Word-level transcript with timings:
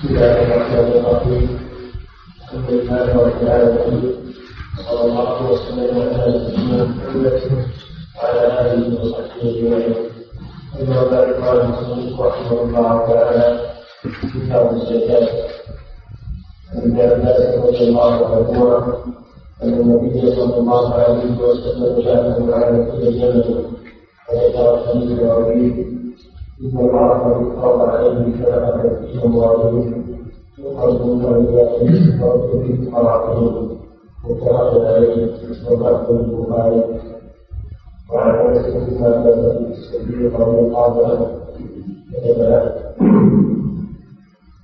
بسم 0.00 0.08
الله 0.16 0.42
الرحمن 0.42 0.92
الرحيم 1.00 1.58
الحمد 2.42 2.70
لله 2.70 3.06
رب 3.24 3.42
العالمين 3.42 4.14
صلى 4.88 5.02
الله 5.04 5.52
وسلم 5.52 5.94
على 6.00 6.26
نبينا 6.36 6.84
محمد 6.84 7.40
وعلى 8.16 8.42
اله 8.60 9.00
وصحبه 9.00 9.42
اجمعين 9.50 9.94
اما 10.80 11.04
بعد 11.10 11.28
قال 11.42 11.60
المصنف 11.60 12.20
رحمه 12.20 12.62
الله 12.62 13.06
تعالى 13.12 13.60
كتاب 14.34 14.72
الزكاه 14.72 15.28
عن 16.74 17.00
عباس 17.00 17.40
رضي 17.58 17.88
الله 17.88 18.12
عنهما 18.26 18.96
ان 19.62 19.68
النبي 19.72 20.36
صلى 20.36 20.56
الله 20.58 20.94
عليه 20.94 21.38
وسلم 21.42 22.00
جاءه 22.04 22.54
على 22.54 22.86
كل 22.92 23.18
جبل 23.20 23.64
فذكر 24.28 24.74
الحديث 24.74 25.20
العظيم 25.20 25.99
إن 26.64 26.78
الله 26.78 27.08
قد 27.08 27.56
فرض 27.62 27.80
عليه 27.80 28.42
شرعة 28.42 28.82
في 28.82 29.24
أموالهم 29.26 30.04
يخرجون 30.58 31.24
إلى 31.24 32.18
فرض 32.20 32.62
في 32.66 32.90
قراءتهم 32.90 33.76
متفق 34.24 34.84
عليه 34.86 35.30
وعبد 35.70 36.10
البخاري 36.10 36.84
وعن 38.12 38.34
أنس 38.34 38.66
بن 38.66 39.00
مالك 39.00 39.68
الصديق 39.70 40.40
رضي 40.40 40.58
الله 40.58 41.06
عنه 41.06 41.26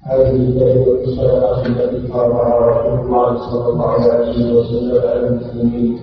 هذه 0.06 0.58
كلمة 0.58 1.00
الصدقة 1.04 1.66
التي 1.66 2.08
فرضها 2.08 2.56
رسول 2.58 3.00
الله 3.06 3.50
صلى 3.50 3.68
الله 3.72 3.90
عليه 4.12 4.54
وسلم 4.58 5.00
على 5.08 5.26
المسلمين 5.28 5.98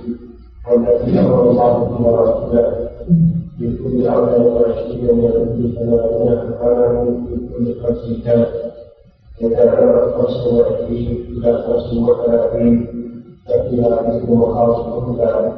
والتي 0.72 1.20
أمر 1.20 1.42
الله 1.52 1.84
بها 1.84 2.22
رسوله 2.22 2.83
في 3.64 3.78
كل 3.84 4.08
أربع 4.08 4.38
وعشرين 4.38 5.16
من 5.16 5.32
كل 5.32 5.76
ثلاثين 5.76 6.54
حرام 6.60 7.28
في 7.28 7.36
كل 7.54 7.82
خمس 7.82 8.24
كان 8.26 8.46
وكان 9.42 10.12
خمس 10.12 10.48
وعشرين 10.48 11.26
إلى 11.30 11.64
خمس 11.64 11.94
وثلاثين 11.94 12.88
ففيها 13.46 14.02
مثل 14.02 14.32
مخاص 14.32 14.86
ذلك 15.20 15.54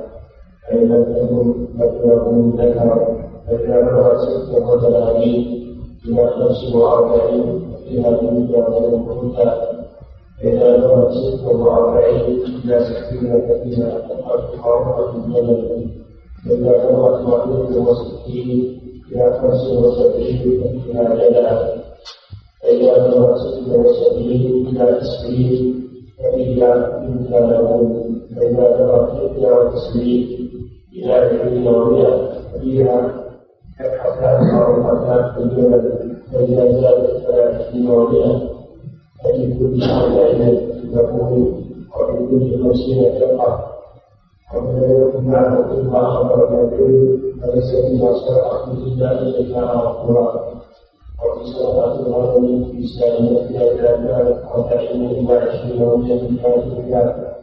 فإن 0.68 0.88
لم 0.90 1.04
تكن 1.04 1.54
مكتوب 1.76 2.60
ذكر 2.60 3.18
فكان 3.48 4.18
ست 4.18 4.50
وثلاثين 4.62 5.66
إلى 6.08 6.28
خمس 6.28 6.76
وأربعين 6.76 7.62
فيها 7.88 8.12
مثل 8.12 8.56
أنثى 8.56 9.62
فإذا 10.42 10.78
بلغت 10.78 11.12
ست 11.12 11.46
وأربعين 11.46 12.42
إلى 12.66 12.80
ستين 12.86 13.42
ففيها 13.42 14.00
تقع 14.00 14.40
حرمة 14.62 15.16
الجبل 15.16 16.05
بلغت 16.46 16.92
واحدة 17.28 17.82
وستين 17.82 18.80
إلى 19.12 19.40
خمس 19.42 19.70
وسبعين 19.72 20.82
فيها 20.84 21.04
فإذا 22.64 23.08
بلغت 23.08 23.38
ستة 23.38 23.78
وسبعين 23.78 24.68
إلى 24.68 25.00
تسعين 25.02 25.84
ففيها 26.18 26.98
إن 27.02 27.26
كان 27.30 27.50
فإذا 28.36 28.78
بلغت 28.78 29.10
إحدى 29.12 29.46
وتسعين 29.52 30.50
إلى 30.94 31.14
عشرين 31.14 31.68
ومئة 31.68 32.30
ففيها 32.54 33.26
كفحتان 33.80 34.50
أو 34.50 34.84
في 35.34 35.44
الجبل 35.44 36.16
فإذا 36.34 36.72
زادت 36.82 37.30
إلى 37.30 37.42
عشرين 37.42 37.90
ومئة 37.90 38.50
ففي 39.24 39.54
كل 39.60 39.84
أربعين 39.84 40.58
تكون 40.94 41.62
وفي 41.96 42.18
كل 42.30 42.64
خمسين 42.64 43.06
ومن 44.54 45.30
ما 45.92 46.10
خبر 46.10 46.48
العلم 46.50 47.22
فليس 47.42 47.76
فيما 47.86 48.14
شرعه 48.20 48.74
الا 48.74 49.22
ان 49.22 49.34
كان 49.54 49.64
غفورا 49.64 50.56
وفي 51.26 51.46
صلاه 51.60 52.00
الغنم 52.00 52.72
في 52.72 52.88
سائمتها 53.00 53.72
اذا 53.72 53.98
كانت 53.98 54.38
أربعين 54.56 55.06
إلى 55.06 55.34
عشرين 55.34 55.82
ومئة 55.82 56.20
كانت 56.44 56.66
ذلك 56.90 57.36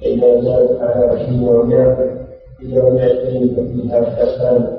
فاذا 0.00 0.40
زادت 0.40 0.80
على 0.80 1.04
عشرين 1.06 1.48
ومئة 1.48 2.18
إلى 2.62 2.90
مئتين 2.90 3.48
ففيها 3.48 4.04
حسان 4.04 4.78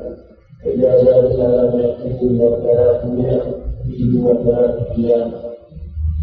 فاذا 0.64 1.04
زادت 1.04 1.40
على 1.40 1.72
مئتين 1.76 2.30
إلى 2.30 2.58
ثلاثمائة 2.64 3.42
فيهما 3.86 4.34
ثلاث 4.34 4.76
أيام 4.98 5.32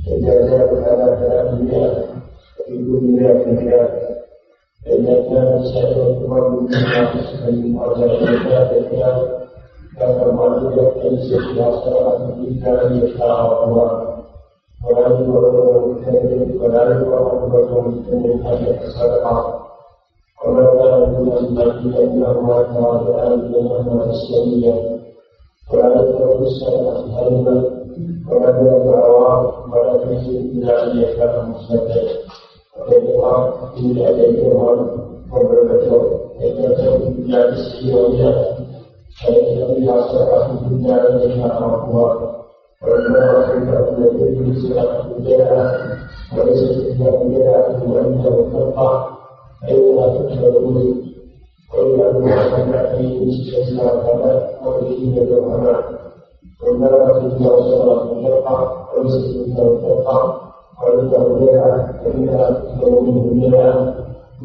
فاذا 0.07 0.47
زادت 0.47 0.89
على 0.89 1.17
ثلاثمائة 1.21 2.05
ففي 2.59 2.77
كل 2.77 3.01
مئة 3.03 3.45
كان 3.45 4.06
فإذا 4.87 5.15
كان 5.15 5.65
سائر 5.75 6.07
الأمم 6.07 6.65
من 7.47 7.63
من 7.65 7.79
أرجع 7.79 8.05
الزكاة 8.05 9.37
كان 9.99 10.21
الرجل 10.21 10.91
ليس 11.05 11.35
فيها 11.35 11.71
صدقة 11.85 12.29
إلا 12.39 12.87
أن 12.87 12.97
يشاء 13.05 13.65
الله 13.65 14.17
ولا 14.91 15.07
يقرر 15.09 15.91
الكذب 15.91 16.61
ولا 16.63 16.83
يقرر 16.85 17.81
من 18.13 18.45
حاجة 18.45 18.79
الصدقة 18.85 19.61
وما 20.47 20.65
كان 20.75 21.15
دون 21.15 21.33
المال 21.37 21.93
فإنهما 21.93 22.63
تراجعان 22.63 23.41
بينهما 23.41 24.05
السرية 24.05 24.99
ولا 25.73 25.87
يقرر 26.03 26.39
الصدقة 26.43 27.21
هرما 27.21 27.65
ولا 28.31 28.49
يقرر 28.49 29.55
ولا 29.73 29.97
تجد 30.05 30.29
إلا 30.29 30.85
أن 30.93 30.99
يشاء 30.99 31.41
المستقيم 31.45 32.09
وإنما 42.83 43.33
رحمة 43.39 43.79
التي 43.89 44.61
صدقة 44.61 45.09
بها 45.19 45.77
وليست 46.39 46.87
إلا 60.85 61.19
بها 61.19 61.93
فإنها 62.05 62.61
فيها 62.61 62.87
وعنده 62.87 63.49
بها 63.49 63.95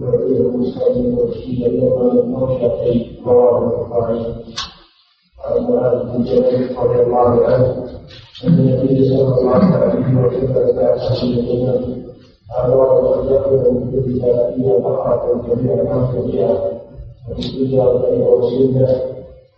يعطيه 0.02 0.40
المسلم 0.40 1.18
والشيء 1.18 1.84
يوم 1.84 2.20
الموشى 2.20 3.16
رواه 3.26 3.58
البخاري 3.64 4.26
وعن 5.40 5.64
معاذ 5.72 6.04
بن 6.18 6.24
جبل 6.24 6.76
رضي 6.78 7.02
الله 7.02 7.86
النبي 8.48 9.10
صلى 9.10 9.22
الله 9.22 9.56
عليه 9.56 10.26
وسلم 10.26 10.80
كان 10.80 11.00
حسينا 11.00 11.74
أمر 12.66 13.20
أن 13.22 13.28
يأكل 13.34 13.72
من 13.72 13.92
كل 13.92 14.20
ثلاثين 14.22 14.64
بقرة 14.64 15.32
ومن 15.32 15.48
كل 17.38 17.80
أربعين 17.80 18.22
وسنة 18.22 19.02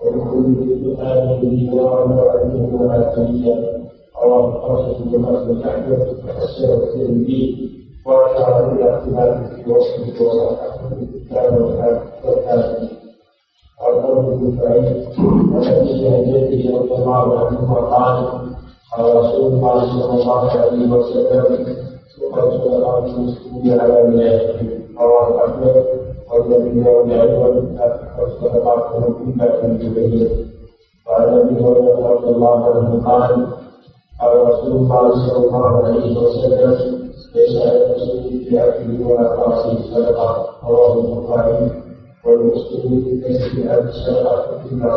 ومن 0.05 0.21
كل 0.31 1.01
آل 1.01 1.39
دينار 1.41 2.11
وعليهما 2.11 2.99
آتية 3.13 3.72
رواه 4.23 4.55
الخمسة 4.55 5.03
بن 5.05 5.21
مسلم 5.21 5.61
أحمد 5.69 5.99
وفسر 6.23 6.73
الترمذي 6.73 7.69
وأشار 8.05 8.71
إلى 8.71 8.97
اختلاف 8.97 9.53
في 9.53 9.71
وصفه 9.71 10.25
وصححه 10.25 10.89
الكتاب 11.01 11.61
والحاكم 11.61 12.87
قال 13.79 13.95
ابن 14.27 14.57
سعيد 14.61 15.05
وحديث 15.55 16.13
عن 16.13 16.23
جده 16.23 16.77
رضي 16.79 16.95
الله 16.95 17.39
عنه 17.39 17.73
قال 17.75 18.27
قال 18.97 19.15
رسول 19.15 19.53
الله 19.53 19.79
صلى 20.01 20.21
الله 20.21 20.49
عليه 20.49 20.91
وسلم 20.91 21.75
وقد 22.21 22.51
صدق 22.51 22.97
المسلمين 22.97 23.79
على 23.79 24.01
ولايته 24.01 24.69
رواه 24.99 25.45
أحمد. 25.45 25.85
والذي 26.33 26.77
يوم 26.77 27.11
علم 27.11 27.41
والصدقات 28.19 28.83
كلها 28.91 29.61
في 29.61 29.65
الجبهه 29.65 30.29
وعن 31.07 31.39
ابي 31.39 31.63
هريره 31.63 32.07
رضي 32.13 32.29
الله 32.29 32.65
عنه 32.65 33.03
قال 33.05 33.47
قال 34.23 34.35
رسول 34.47 34.71
الله 34.71 35.27
صلى 35.27 35.47
الله 35.47 35.85
عليه 35.85 36.17
وسلم 36.17 37.11
ليس 37.35 37.55
على 37.61 37.85
المسلم 37.85 38.39
في 38.49 38.59
اكله 38.67 39.07
ولا 39.07 39.27
قاصه 39.27 39.95
صدقة. 39.95 40.29
رواه 40.63 40.93
البخاري 40.99 41.83
والمسلم 42.25 43.03
في 43.03 43.21
كسب 43.21 43.59
هذه 43.59 43.89
الصدقه 43.89 44.63
فيما 44.69 44.87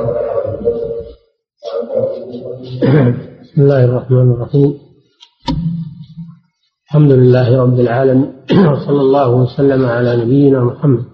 بسم 3.43 3.63
الله 3.63 3.85
الرحمن 3.85 4.31
الرحيم. 4.33 4.79
الحمد 6.87 7.11
لله 7.13 7.63
رب 7.63 7.81
العالمين 7.81 8.33
وصلى 8.51 9.01
الله 9.01 9.31
وسلم 9.35 9.87
على 9.87 10.17
نبينا 10.17 10.65
محمد. 10.65 11.05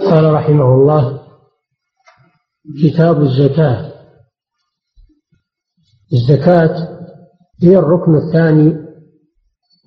قال 0.00 0.34
رحمه 0.34 0.74
الله 0.74 1.20
كتاب 2.82 3.20
الزكاة 3.20 3.89
الزكاة 6.12 6.98
هي 7.62 7.78
الركن 7.78 8.16
الثاني 8.16 8.90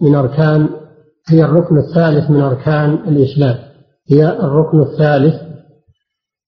من 0.01 0.15
أركان 0.15 0.69
هي 1.29 1.43
الركن 1.43 1.77
الثالث 1.77 2.29
من 2.29 2.41
أركان 2.41 2.93
الإسلام. 2.93 3.59
هي 4.11 4.29
الركن 4.29 4.81
الثالث 4.81 5.41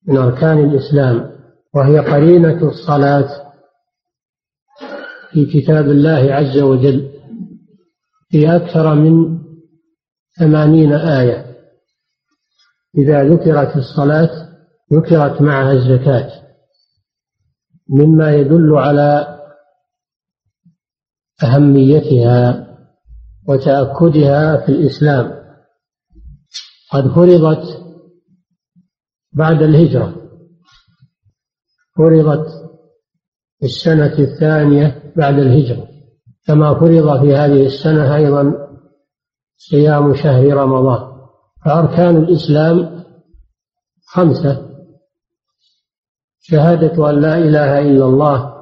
من 0.08 0.18
أركان 0.18 0.60
الإسلام 0.60 1.32
وهي 1.76 2.00
قرينة 2.00 2.68
الصلاة 2.68 3.46
في 5.32 5.46
كتاب 5.46 5.86
الله 5.86 6.34
عز 6.34 6.60
وجل 6.60 7.12
في 8.30 8.56
أكثر 8.56 8.96
من 8.96 9.40
ثمانين 10.40 10.94
آية. 10.94 11.46
إذا 12.98 13.24
ذكرت 13.24 13.76
الصلاة 13.78 14.30
ذكرت 14.94 15.42
معها 15.42 15.72
الزكاة 15.72 16.32
مما 17.90 18.36
يدل 18.36 18.76
على 18.76 19.35
أهميتها 21.44 22.68
وتأكدها 23.48 24.66
في 24.66 24.72
الإسلام. 24.72 25.46
قد 26.92 27.08
فرضت 27.08 27.84
بعد 29.34 29.62
الهجرة. 29.62 30.16
فرضت 31.98 32.48
في 33.60 33.66
السنة 33.66 34.20
الثانية 34.20 35.14
بعد 35.18 35.40
الهجرة. 35.40 35.88
كما 36.48 36.80
فرض 36.80 37.22
في 37.22 37.36
هذه 37.36 37.66
السنة 37.66 38.16
أيضا 38.16 38.54
صيام 39.58 40.16
شهر 40.16 40.54
رمضان. 40.54 41.16
فأركان 41.66 42.18
الإسلام 42.18 43.04
خمسة 44.06 44.70
شهادة 46.40 47.10
أن 47.10 47.22
لا 47.22 47.38
إله 47.38 47.80
إلا 47.80 48.06
الله 48.06 48.54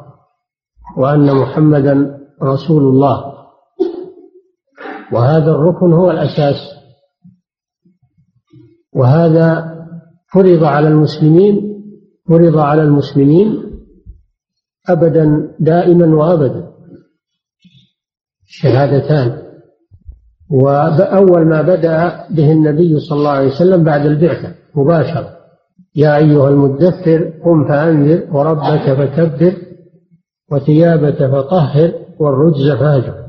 وأن 0.97 1.35
محمدا 1.35 2.22
رسول 2.43 2.83
الله. 2.83 3.33
وهذا 5.13 5.51
الركن 5.51 5.93
هو 5.93 6.11
الأساس. 6.11 6.55
وهذا 8.95 9.73
فرض 10.33 10.63
على 10.63 10.87
المسلمين 10.87 11.83
فرض 12.29 12.57
على 12.57 12.81
المسلمين 12.81 13.63
أبدا 14.89 15.55
دائما 15.59 16.15
وأبدا. 16.15 16.69
شهادتان. 18.45 19.43
وأول 20.51 21.45
ما 21.45 21.61
بدأ 21.61 22.27
به 22.29 22.51
النبي 22.51 22.99
صلى 22.99 23.17
الله 23.17 23.29
عليه 23.29 23.47
وسلم 23.47 23.83
بعد 23.83 24.05
البعثة 24.05 24.55
مباشرة. 24.75 25.37
يا 25.95 26.17
أيها 26.17 26.49
المدثر 26.49 27.33
قم 27.45 27.67
فأنذر 27.67 28.35
وربك 28.35 28.93
فكبر 28.93 29.53
وثيابك 30.51 31.25
فطهر 31.25 32.02
والرجز 32.19 32.71
فاهجر 32.71 33.23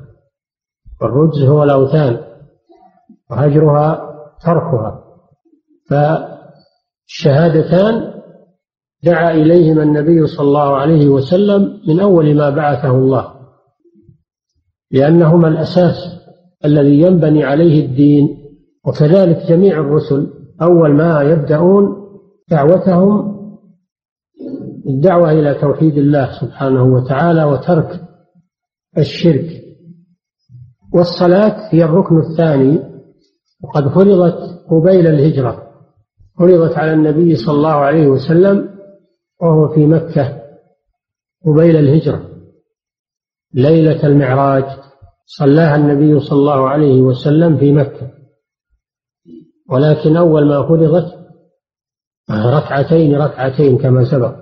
والرجز 1.00 1.42
هو 1.42 1.62
الأوثان 1.62 2.19
وهجرها 3.31 4.14
تركها. 4.44 5.04
فالشهادتان 7.06 8.14
دعا 9.04 9.31
إليهما 9.31 9.82
النبي 9.82 10.26
صلى 10.26 10.46
الله 10.46 10.76
عليه 10.76 11.08
وسلم 11.08 11.81
من 11.88 12.00
أول 12.00 12.36
ما 12.36 12.50
بعثه 12.50 12.90
الله. 12.90 13.34
لأنهما 14.90 15.48
الأساس 15.48 15.96
الذي 16.64 17.00
ينبني 17.00 17.44
عليه 17.44 17.87
الدين 17.87 18.28
وكذلك 18.87 19.37
جميع 19.48 19.80
الرسل 19.80 20.30
أول 20.62 20.94
ما 20.94 21.22
يبدأون 21.22 21.96
دعوتهم 22.50 23.34
الدعوة 24.88 25.32
إلى 25.32 25.54
توحيد 25.54 25.98
الله 25.98 26.40
سبحانه 26.40 26.84
وتعالى 26.84 27.44
وترك 27.44 28.00
الشرك. 28.99 29.64
والصلاة 30.94 31.75
هي 31.75 31.85
الركن 31.85 32.19
الثاني. 32.19 32.94
وقد 33.64 33.88
فرضت 33.88 34.64
قبيل 34.70 35.06
الهجرة. 35.06 35.62
فرضت 36.38 36.79
على 36.79 36.93
النبي 36.93 37.37
صلى 37.37 37.55
الله 37.55 37.73
عليه 37.73 38.06
وسلم 38.06 38.70
وهو 39.43 39.75
في 39.75 39.87
مكة 39.87 40.43
قبيل 41.46 41.76
الهجرة. 41.76 42.31
ليلة 43.55 44.06
المعراج 44.06 44.64
صلاها 45.26 45.76
النبي 45.76 46.20
صلى 46.20 46.38
الله 46.38 46.69
عليه 46.69 47.00
وسلم 47.02 47.58
في 47.58 47.73
مكة. 47.73 48.11
ولكن 49.70 50.17
أول 50.17 50.49
ما 50.49 50.69
فرضت 50.69 51.25
ركعتين 52.31 53.14
ركعتين 53.14 53.79
كما 53.79 54.05
سبق. 54.11 54.35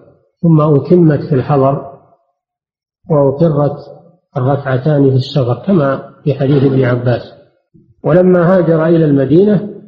ثم 0.42 0.60
أتمت 0.60 1.20
في 1.28 1.34
الحضر 1.34 1.92
وأقرت 3.10 4.01
الركعتان 4.36 5.10
في 5.10 5.16
السفر 5.16 5.66
كما 5.66 6.14
في 6.24 6.34
حديث 6.34 6.64
ابن 6.64 6.84
عباس. 6.84 7.22
ولما 8.04 8.56
هاجر 8.56 8.86
إلى 8.86 9.04
المدينة 9.04 9.82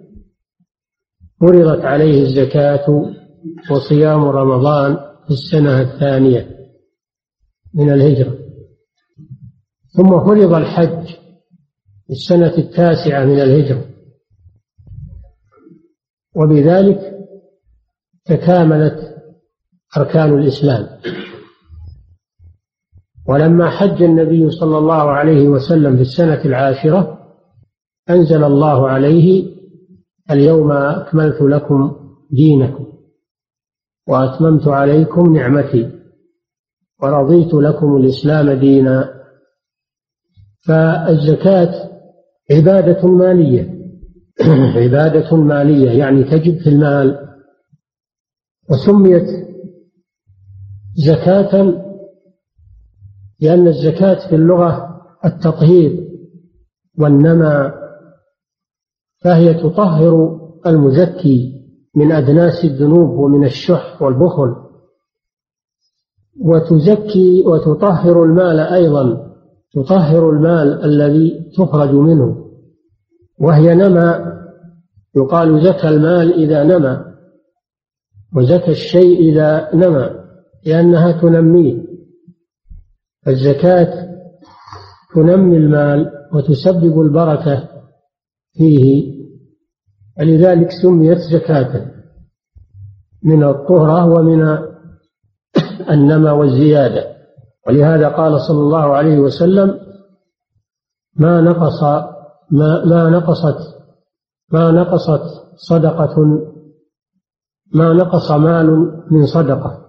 فرضت 1.40 1.84
عليه 1.84 2.22
الزكاة 2.22 3.12
وصيام 3.70 4.24
رمضان 4.24 4.96
في 5.26 5.30
السنة 5.30 5.80
الثانية 5.80 6.50
من 7.74 7.92
الهجرة. 7.92 8.38
ثم 9.96 10.24
فرض 10.24 10.54
الحج 10.54 11.06
في 12.06 12.12
السنة 12.12 12.58
التاسعة 12.58 13.24
من 13.24 13.40
الهجرة. 13.40 13.84
وبذلك 16.36 17.14
تكاملت 18.24 19.14
أركان 19.96 20.38
الإسلام. 20.38 20.88
ولما 23.28 23.70
حج 23.70 24.02
النبي 24.02 24.50
صلى 24.50 24.78
الله 24.78 25.10
عليه 25.10 25.48
وسلم 25.48 25.96
في 25.96 26.02
السنة 26.02 26.44
العاشرة 26.44 27.18
أنزل 28.10 28.44
الله 28.44 28.88
عليه 28.88 29.54
اليوم 30.30 30.72
أكملت 30.72 31.42
لكم 31.42 31.96
دينكم 32.30 32.86
وأتممت 34.08 34.68
عليكم 34.68 35.36
نعمتي 35.36 35.94
ورضيت 37.02 37.54
لكم 37.54 37.96
الإسلام 37.96 38.50
دينا. 38.50 39.14
فالزكاة 40.66 41.90
عبادة 42.50 43.08
مالية. 43.08 43.74
عبادة 44.82 45.36
مالية 45.36 45.90
يعني 45.90 46.24
تجب 46.24 46.58
في 46.58 46.66
المال. 46.66 47.18
وسميت 48.70 49.26
زكاة 51.06 51.84
لأن 53.44 53.68
الزكاة 53.68 54.28
في 54.28 54.34
اللغة 54.34 55.00
التطهير 55.24 56.08
والنمى 56.98 57.72
فهي 59.24 59.54
تطهر 59.54 60.40
المزكي 60.66 61.54
من 61.94 62.12
أدناس 62.12 62.64
الذنوب 62.64 63.18
ومن 63.18 63.44
الشح 63.44 64.02
والبخل. 64.02 64.54
وتزكي 66.40 67.42
وتطهر 67.46 68.24
المال 68.24 68.60
أيضا 68.60 69.34
تطهر 69.72 70.30
المال 70.30 70.84
الذي 70.84 71.52
تخرج 71.56 71.94
منه. 71.94 72.50
وهي 73.40 73.74
نمى 73.74 74.34
يقال 75.16 75.64
زكى 75.64 75.88
المال 75.88 76.32
إذا 76.32 76.64
نمى 76.64 77.04
وزكى 78.36 78.70
الشيء 78.70 79.20
إذا 79.20 79.70
نمى 79.74 80.10
لأنها 80.66 81.12
تنميه. 81.12 81.93
الزكاة 83.28 84.08
تنمي 85.14 85.56
المال 85.56 86.10
وتسبب 86.32 87.00
البركة 87.00 87.68
فيه. 88.52 89.14
ولذلك 90.18 90.70
سميت 90.82 91.18
زكاة 91.18 91.90
من 93.22 93.44
الطهرة 93.44 94.06
ومن 94.06 94.58
النمى 95.90 96.30
والزيادة. 96.30 97.14
ولهذا 97.66 98.08
قال 98.08 98.40
صلى 98.40 98.60
الله 98.60 98.96
عليه 98.96 99.18
وسلم 99.18 99.78
ما 101.16 101.40
نقص 101.40 101.82
ما, 102.50 102.84
ما 102.84 103.10
نقصت 103.10 103.74
ما 104.52 104.70
نقصت 104.70 105.22
صدقة 105.56 106.16
ما 107.74 107.92
نقص 107.92 108.30
مال 108.30 108.66
من 109.10 109.26
صدقة. 109.26 109.84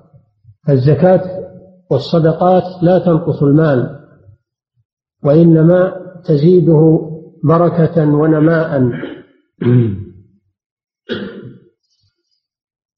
الزكاة 0.69 1.44
والصدقات 1.91 2.83
لا 2.83 2.99
تنقص 2.99 3.43
المال 3.43 3.99
وإنما 5.23 5.93
تزيده 6.25 7.11
بركة 7.43 8.07
ونماء. 8.13 8.91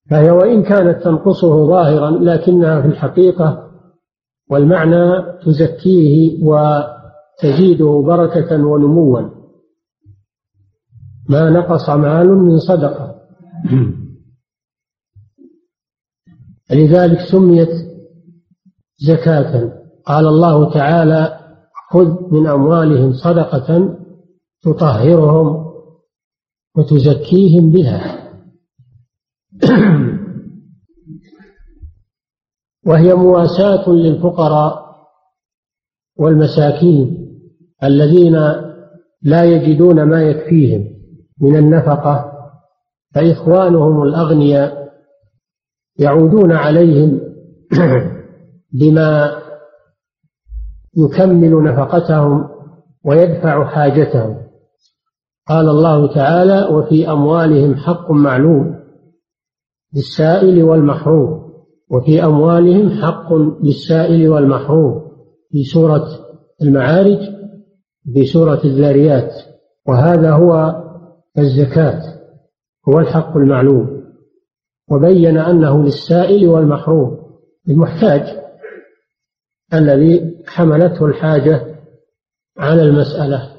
فهي 0.10 0.32
وإن 0.32 0.64
كانت 0.64 1.04
تنقصه 1.04 1.68
ظاهرا 1.68 2.12
لكنها 2.12 2.82
في 2.82 2.88
الحقيقة 2.88 3.72
والمعنى 4.50 5.24
تزكيه 5.46 6.44
وتزيده 6.44 8.04
بركة 8.08 8.66
ونموا. 8.66 9.22
ما 11.30 11.50
نقص 11.50 11.90
مال 11.90 12.28
من 12.28 12.60
صدقة. 12.60 13.22
لذلك 16.72 17.20
سميت 17.32 17.70
زكاة. 18.98 19.72
قال 20.06 20.28
الله 20.28 20.74
تعالى 20.74 21.40
خذ 21.92 22.34
من 22.34 22.48
أموالهم 22.48 23.14
صدقة 23.14 23.98
تطهرهم 24.62 25.66
وتزكيهم 26.76 27.72
بها. 27.72 28.30
وهي 32.88 33.14
مواساة 33.14 33.90
للفقراء 33.90 34.88
والمساكين 36.18 37.28
الذين 37.84 38.36
لا 39.22 39.44
يجدون 39.44 40.04
ما 40.04 40.22
يكفيهم 40.22 40.86
من 41.42 41.56
النفقة 41.56 42.32
فإخوانهم 43.16 44.04
الأغنياء 44.04 44.94
يعودون 46.00 46.52
عليهم 46.52 47.20
بما 48.72 49.42
يكمل 50.98 51.64
نفقتهم 51.64 52.50
ويدفع 53.06 53.66
حاجتهم. 53.66 54.38
قال 55.48 55.70
الله 55.70 56.14
تعالى 56.14 56.76
وفي 56.76 57.12
أموالهم 57.12 57.76
حق 57.76 58.12
معلوم 58.12 58.80
للسائل 59.96 60.64
والمحروم. 60.64 61.48
وفي 61.92 62.24
أموالهم 62.24 62.90
حق 62.90 63.34
للسائل 63.64 64.30
والمحروم. 64.30 65.08
في 65.52 65.64
سورة 65.64 66.06
المعارج 66.62 67.20
في 68.14 68.26
سورة 68.26 68.62
الذاريات 68.66 69.34
وهذا 69.88 70.32
هو 70.32 70.84
الزكاة 71.38 72.02
هو 72.90 73.00
الحق 73.00 73.38
المعلوم. 73.38 74.04
وبين 74.92 75.38
أنه 75.38 75.84
للسائل 75.84 76.48
والمحروم 76.48 77.18
المحتاج. 77.70 78.47
الذي 79.74 80.44
حملته 80.48 81.06
الحاجة 81.06 81.76
على 82.58 82.82
المسألة. 82.82 83.52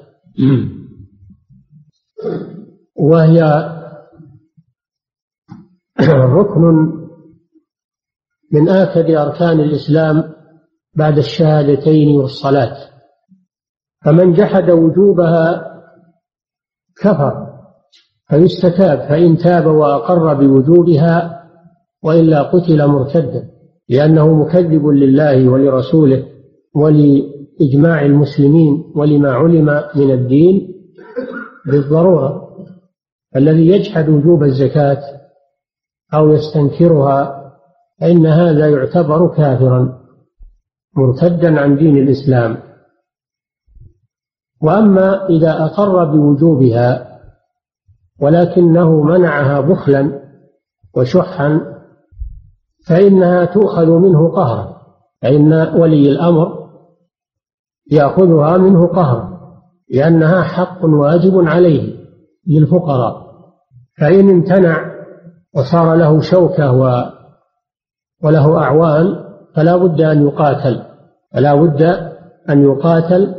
وهي 2.95 3.69
ركن 6.09 6.61
من 8.51 8.69
آكد 8.69 9.11
أركان 9.11 9.59
الإسلام 9.59 10.33
بعد 10.95 11.17
الشهادتين 11.17 12.17
والصلاة. 12.17 12.77
فمن 14.05 14.33
جحد 14.33 14.69
وجوبها 14.69 15.65
كفر 17.01 17.49
فيستتاب 18.29 18.99
فإن 18.99 19.37
تاب 19.37 19.65
وأقر 19.65 20.33
بوجوبها 20.33 21.45
وإلا 22.03 22.43
قتل 22.43 22.87
مرتدا. 22.87 23.58
لأنه 23.89 24.33
مكذب 24.33 24.87
لله 24.87 25.49
ولرسوله 25.49 26.25
ولإجماع 26.75 28.05
المسلمين 28.05 28.83
ولما 28.95 29.31
علم 29.31 29.83
من 29.95 30.11
الدين 30.11 30.73
بالضرورة. 31.65 32.49
الذي 33.35 33.67
يجحد 33.67 34.09
وجوب 34.09 34.43
الزكاة 34.43 35.01
أو 36.13 36.33
يستنكرها 36.33 37.51
فإن 38.01 38.25
هذا 38.25 38.69
يعتبر 38.69 39.27
كافرا 39.27 39.99
مرتدا 40.97 41.59
عن 41.59 41.77
دين 41.77 41.97
الإسلام. 41.97 42.57
وأما 44.61 45.29
إذا 45.29 45.65
أقر 45.65 46.03
بوجوبها 46.05 47.19
ولكنه 48.21 49.01
منعها 49.03 49.61
بخلا 49.61 50.19
وشحا 50.95 51.68
فإنها 52.89 53.45
تؤخذ 53.45 53.85
منه 53.85 54.31
قهرا. 54.31 54.79
فإن 55.21 55.53
ولي 55.53 56.11
الأمر 56.11 56.69
يأخذها 57.91 58.57
منه 58.57 58.87
قهرا 58.87 59.39
لأنها 59.89 60.41
حق 60.41 60.85
واجب 60.85 61.47
عليه 61.47 61.95
للفقراء. 62.47 63.29
فإن 63.99 64.29
امتنع 64.29 64.91
وصار 65.55 65.95
له 65.95 66.21
شوكة 66.21 66.71
و 66.71 67.03
وله 68.23 68.57
أعوان 68.57 69.25
فلا 69.55 69.77
بد 69.77 70.01
أن 70.01 70.27
يقاتل 70.27 70.83
فلا 71.33 71.55
بد 71.55 71.81
أن 72.49 72.63
يقاتل 72.63 73.35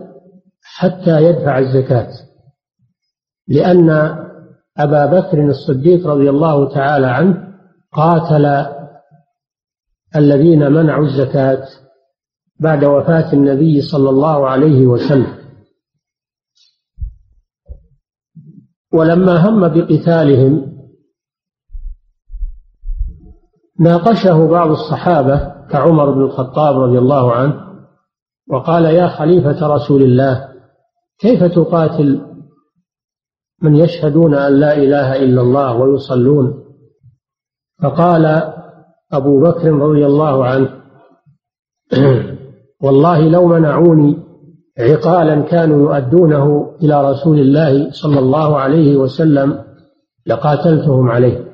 حتى 0.63 1.23
يدفع 1.23 1.59
الزكاة. 1.59 2.09
لأن 3.49 3.91
أبا 4.79 5.07
بكر 5.07 5.49
الصديق 5.49 6.07
رضي 6.07 6.31
الله 6.31 6.75
تعالى 6.75 7.07
عنه 7.07 7.49
قاتل 7.93 8.67
الذين 10.17 10.73
منعوا 10.73 11.07
الزكاة 11.07 11.69
بعد 12.61 12.85
وفاة 12.85 13.33
النبي 13.33 13.81
صلى 13.81 14.11
الله 14.11 14.49
عليه 14.49 14.87
وسلم. 14.87 15.41
ولما 18.93 19.49
هم 19.49 19.69
بقتالهم 19.69 20.71
ناقشه 23.81 24.47
بعض 24.47 24.71
الصحابة 24.71 25.67
كعمر 25.71 26.11
بن 26.11 26.23
الخطاب 26.23 26.77
رضي 26.81 26.99
الله 26.99 27.33
عنه 27.33 27.71
وقال 28.51 28.85
يا 28.85 29.09
خليفة 29.09 29.67
رسول 29.67 30.03
الله 30.03 30.49
كيف 31.19 31.45
تقاتل 31.45 32.27
من 33.63 33.77
يشهدون 33.77 34.35
أن 34.35 34.61
لا 34.61 34.77
إله 34.77 35.17
إلا 35.17 35.41
الله 35.41 35.77
ويصلون؟ 35.77 36.65
فقال 37.83 38.50
أبو 39.13 39.41
بكر 39.41 39.73
رضي 39.73 40.07
الله 40.07 40.45
عنه. 40.45 40.69
والله 42.85 43.29
لو 43.29 43.47
منعوني 43.47 44.17
عقالا 44.79 45.41
كانوا 45.41 45.79
يؤدونه 45.79 46.75
إلى 46.83 47.11
رسول 47.11 47.39
الله 47.39 47.91
صلى 47.91 48.19
الله 48.19 48.59
عليه 48.59 48.97
وسلم 48.97 49.59
لقاتلتهم 50.27 51.09
عليه. 51.09 51.45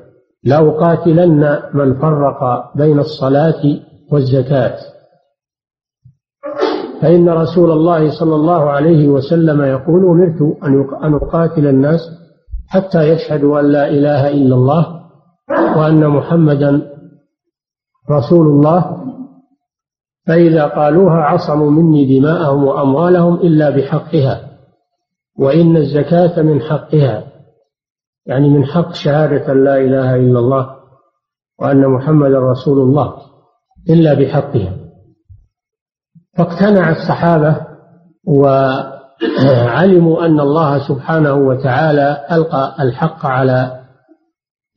لأقاتلن 0.45 1.59
من 1.75 1.95
فرق 1.95 2.73
بين 2.77 2.99
الصلاة 2.99 3.63
والزكاة. 4.13 4.77
فإن 7.03 7.29
رسول 7.29 7.71
الله 7.71 8.11
صلى 8.11 8.35
الله 8.35 8.71
عليه 8.71 9.09
وسلم 9.09 9.63
يقول 9.63 10.05
أمرت 10.05 10.57
أن 11.05 11.15
أقاتل 11.15 11.67
الناس 11.67 12.01
حتى 12.69 13.09
يشهدوا 13.09 13.61
أن 13.61 13.73
لا 13.73 13.89
إله 13.89 14.29
إلا 14.29 14.55
الله 14.55 14.87
وأن 15.77 16.09
محمدا 16.09 16.96
رسول 18.11 18.47
الله 18.47 19.05
فإذا 20.27 20.65
قالوها 20.67 21.17
عصموا 21.17 21.71
مني 21.71 22.19
دماءهم 22.19 22.65
وأموالهم 22.65 23.35
إلا 23.35 23.71
بحقها 23.71 24.59
وإن 25.39 25.77
الزكاة 25.77 26.43
من 26.43 26.63
حقها 26.63 27.25
يعني 28.27 28.49
من 28.49 28.65
حق 28.65 28.93
شهادة 28.93 29.55
لا 29.55 29.77
إله 29.77 30.17
إلا 30.17 30.39
الله 30.39 30.77
وأن 31.59 31.87
محمد 31.89 32.33
رسول 32.33 32.79
الله 32.79 33.15
إلا 33.91 34.15
بحقها. 34.15 34.77
فاقتنع 36.37 36.91
الصحابة 36.91 37.67
وعلموا 39.45 40.27
أن 40.27 40.41
الله 40.41 40.89
سبحانه 40.89 41.35
وتعالى 41.35 42.27
ألقى 42.33 42.77
الحق 42.81 43.27
على 43.27 43.81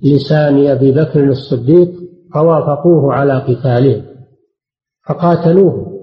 لسان 0.03 0.67
أبي 0.67 0.91
بكر 0.91 1.23
الصديق 1.23 2.08
فوافقوه 2.33 3.13
على 3.13 3.33
قتاله 3.33 4.03
فقاتلوه 5.07 5.99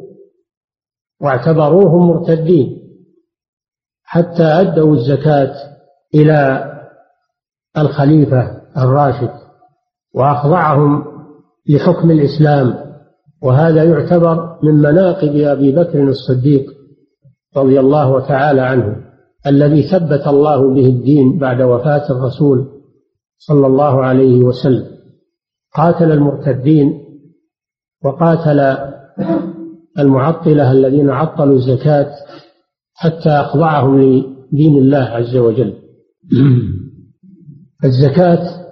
واعتبروهم 1.20 2.08
مرتدين 2.08 2.76
حتى 4.04 4.42
أدوا 4.42 4.94
الزكاة 4.94 5.54
إلى 6.14 6.70
الخليفة 7.78 8.60
الراشد 8.76 9.30
وأخضعهم 10.14 11.04
لحكم 11.68 12.10
الإسلام 12.10 12.74
وهذا 13.42 13.84
يعتبر 13.84 14.58
من 14.62 14.74
مناقب 14.74 15.36
أبي 15.36 15.72
بكر 15.72 16.08
الصديق 16.08 16.64
رضي 17.56 17.80
الله 17.80 18.28
تعالى 18.28 18.60
عنه 18.60 18.96
الذي 19.46 19.82
ثبت 19.82 20.26
الله 20.26 20.74
به 20.74 20.86
الدين 20.86 21.38
بعد 21.38 21.62
وفاة 21.62 22.10
الرسول 22.10 22.68
صلى 23.38 23.66
الله 23.66 24.04
عليه 24.04 24.44
وسلم. 24.44 24.96
قاتل 25.76 26.12
المرتدين 26.12 27.02
وقاتل 28.04 28.76
المعطلة 29.98 30.72
الذين 30.72 31.10
عطلوا 31.10 31.54
الزكاة 31.54 32.12
حتى 32.94 33.28
أخضعهم 33.28 34.00
لدين 34.00 34.78
الله 34.78 34.98
عز 34.98 35.36
وجل. 35.36 35.74
الزكاة 37.84 38.66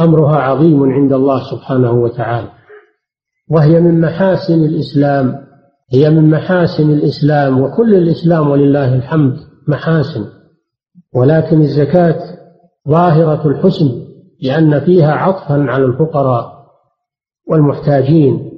أمرها 0.00 0.36
عظيم 0.36 0.82
عند 0.82 1.12
الله 1.12 1.50
سبحانه 1.50 1.92
وتعالى 1.92 2.48
وهي 3.50 3.80
من 3.80 4.00
محاسن 4.00 4.64
الإسلام 4.64 5.44
هي 5.92 6.10
من 6.10 6.30
محاسن 6.30 6.90
الإسلام 6.90 7.60
وكل 7.60 7.94
الإسلام 7.94 8.50
ولله 8.50 8.94
الحمد 8.94 9.36
محاسن 9.68 10.24
ولكن 11.14 11.60
الزكاة 11.60 12.20
ظاهرة 12.88 13.48
الحسن 13.48 14.03
لأن 14.42 14.80
فيها 14.80 15.12
عطفا 15.12 15.54
على 15.68 15.84
الفقراء 15.84 16.66
والمحتاجين 17.48 18.50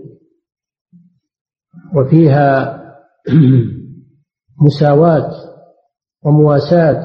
وفيها 1.96 2.76
مساواة 4.66 5.30
ومواساة 6.24 7.04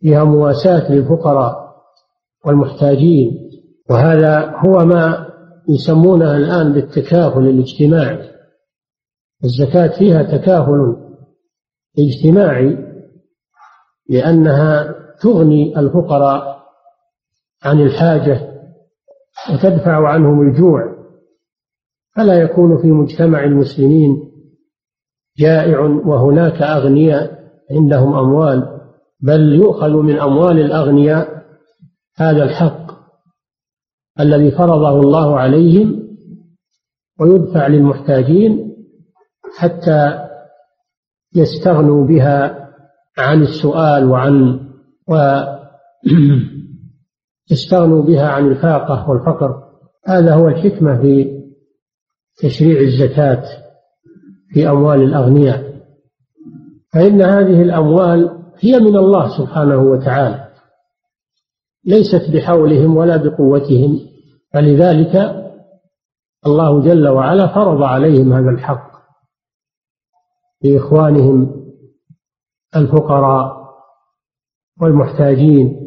فيها 0.00 0.24
مواساة 0.24 0.92
للفقراء 0.92 1.74
والمحتاجين. 2.44 3.50
وهذا 3.90 4.56
هو 4.56 4.84
ما 4.84 5.26
يسمونه 5.68 6.36
الآن 6.36 6.72
بالتكافل 6.72 7.40
الاجتماعي. 7.46 8.30
الزكاة 9.44 9.98
فيها 9.98 10.22
تكافل 10.22 10.96
اجتماعي 11.98 12.78
لأنها 14.08 14.94
تغني 15.20 15.78
الفقراء 15.78 16.63
عن 17.64 17.80
الحاجة 17.80 18.54
وتدفع 19.52 20.08
عنهم 20.08 20.48
الجوع 20.48 20.94
فلا 22.16 22.34
يكون 22.34 22.82
في 22.82 22.90
مجتمع 22.90 23.44
المسلمين 23.44 24.30
جائع 25.38 25.80
وهناك 25.80 26.62
أغنياء 26.62 27.44
عندهم 27.70 28.14
أموال 28.14 28.80
بل 29.20 29.54
يؤخذ 29.54 29.90
من 29.90 30.20
أموال 30.20 30.60
الأغنياء 30.60 31.44
هذا 32.16 32.44
الحق 32.44 32.84
الذي 34.20 34.50
فرضه 34.50 35.00
الله 35.00 35.38
عليهم 35.38 36.04
ويدفع 37.20 37.66
للمحتاجين 37.66 38.74
حتى 39.58 40.28
يستغنوا 41.34 42.06
بها 42.06 42.68
عن 43.18 43.42
السؤال 43.42 44.10
وعن 44.10 44.60
و 45.08 45.14
يستغنوا 47.50 48.02
بها 48.02 48.28
عن 48.28 48.48
الفاقة 48.48 49.10
والفقر. 49.10 49.64
هذا 50.06 50.34
هو 50.34 50.48
الحكمة 50.48 51.00
في 51.00 51.40
تشريع 52.42 52.80
الزكاة 52.80 53.44
في 54.48 54.68
أموال 54.68 55.02
الأغنياء. 55.02 55.74
فإن 56.92 57.22
هذه 57.22 57.62
الأموال 57.62 58.42
هي 58.58 58.78
من 58.78 58.96
الله 58.96 59.38
سبحانه 59.38 59.78
وتعالى. 59.78 60.48
ليست 61.84 62.30
بحولهم 62.34 62.96
ولا 62.96 63.16
بقوتهم. 63.16 64.00
فلذلك 64.52 65.44
الله 66.46 66.80
جل 66.82 67.08
وعلا 67.08 67.54
فرض 67.54 67.82
عليهم 67.82 68.32
هذا 68.32 68.50
الحق. 68.50 68.90
لإخوانهم 70.62 71.64
الفقراء 72.76 73.64
والمحتاجين. 74.80 75.83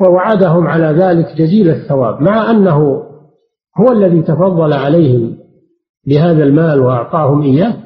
ووعدهم 0.00 0.66
على 0.66 0.86
ذلك 0.86 1.36
جزيل 1.36 1.70
الثواب 1.70 2.22
مع 2.22 2.50
أنه 2.50 3.02
هو 3.78 3.92
الذي 3.92 4.22
تفضل 4.22 4.72
عليهم 4.72 5.36
بهذا 6.06 6.44
المال 6.44 6.80
وأعطاهم 6.80 7.42
إياه 7.42 7.76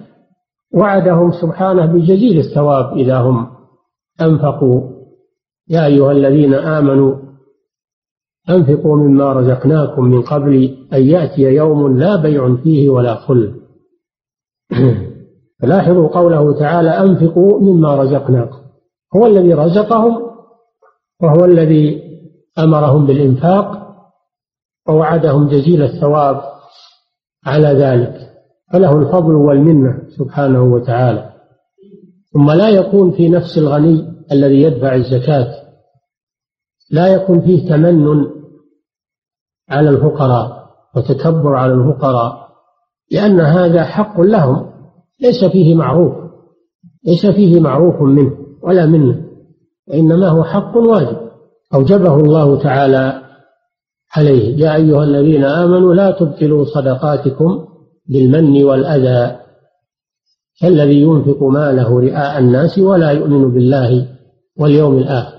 وعدهم 0.75 1.33
سبحانه 1.33 1.87
بجزيل 1.87 2.39
الثواب 2.39 2.97
إذا 2.97 3.19
هم 3.19 3.47
أنفقوا. 4.21 4.95
يا 5.69 5.87
أيها 5.87 6.13
الذين 6.13 6.55
آمنوا 6.55 7.15
أنفقوا 8.51 8.97
مما 8.97 9.33
رزقناكم 9.33 10.05
من 10.05 10.23
قبل 10.23 10.77
أن 10.93 11.03
يأتي 11.03 11.43
يوم 11.43 11.99
لا 11.99 12.17
بيع 12.17 12.57
فيه 12.57 12.89
ولا 12.89 13.15
خل 13.15 13.55
فلاحظوا 15.63 16.09
قوله 16.09 16.59
تعالى 16.59 16.91
أنفقوا 16.91 17.61
مما 17.61 17.95
رزقناكم. 17.95 18.59
هو 19.17 19.27
الذي 19.27 19.55
رزقهم 19.55 20.35
وهو 21.23 21.45
الذي 21.45 22.04
أمرهم 22.59 23.07
بالإنفاق 23.07 23.85
ووعدهم 24.89 25.49
جزيل 25.49 25.83
الثواب 25.83 26.43
على 27.47 27.69
ذلك. 27.69 28.31
فله 28.73 28.99
الفضل 28.99 29.35
والمنة 29.35 30.03
سبحانه 30.19 30.63
وتعالى. 30.63 31.33
ثم 32.33 32.51
لا 32.51 32.69
يكون 32.69 33.11
في 33.11 33.29
نفس 33.29 33.59
الغني 33.59 34.15
الذي 34.33 34.63
يدفع 34.63 34.95
الزكاة. 34.95 35.55
لا 36.91 37.07
يكون 37.07 37.41
فيه 37.41 37.69
تمن 37.69 38.27
على 39.71 39.91
الفقراء 39.91 40.71
وتكبر 40.97 41.55
على 41.55 41.73
الفقراء 41.73 42.49
لأن 43.11 43.41
هذا 43.41 43.85
حق 43.85 44.21
لهم. 44.21 44.71
ليس 45.21 45.45
فيه 45.45 45.75
معروف 45.75 46.25
ليس 47.07 47.27
فيه 47.27 47.61
معروف 47.61 48.03
منه 48.03 48.37
ولا 48.63 48.87
منة 48.87 49.25
وإنما 49.89 50.29
هو 50.29 50.45
حق 50.45 50.77
واجب. 50.77 51.24
أوجبه 51.75 52.15
الله 52.15 52.63
تعالى 52.63 53.23
عليه. 54.17 54.59
يا 54.65 54.75
أيها 54.75 55.05
الذين 55.05 55.45
آمنوا 55.45 55.95
لا 55.95 56.11
تبطلوا 56.11 56.65
صدقاتكم 56.65 57.67
بالمن 58.09 58.65
والأذى. 58.65 59.37
كالذي 60.61 61.01
ينفق 61.01 61.43
ماله 61.43 62.01
رئاء 62.01 62.39
الناس 62.39 62.79
ولا 62.79 63.11
يؤمن 63.11 63.55
بالله 63.55 64.07
واليوم 64.59 64.99
الآخر. 64.99 65.35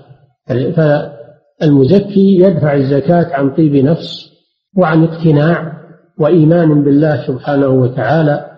فالمزكي 0.76 2.40
يدفع 2.40 2.74
الزكاة 2.74 3.36
عن 3.36 3.54
طيب 3.54 3.76
نفس 3.76 4.30
وعن 4.78 5.04
اقتناع 5.04 5.72
وإيمان 6.18 6.84
بالله 6.84 7.26
سبحانه 7.26 7.68
وتعالى 7.68 8.50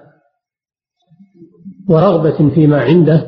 ورغبة 1.89 2.51
فيما 2.55 2.81
عنده 2.81 3.27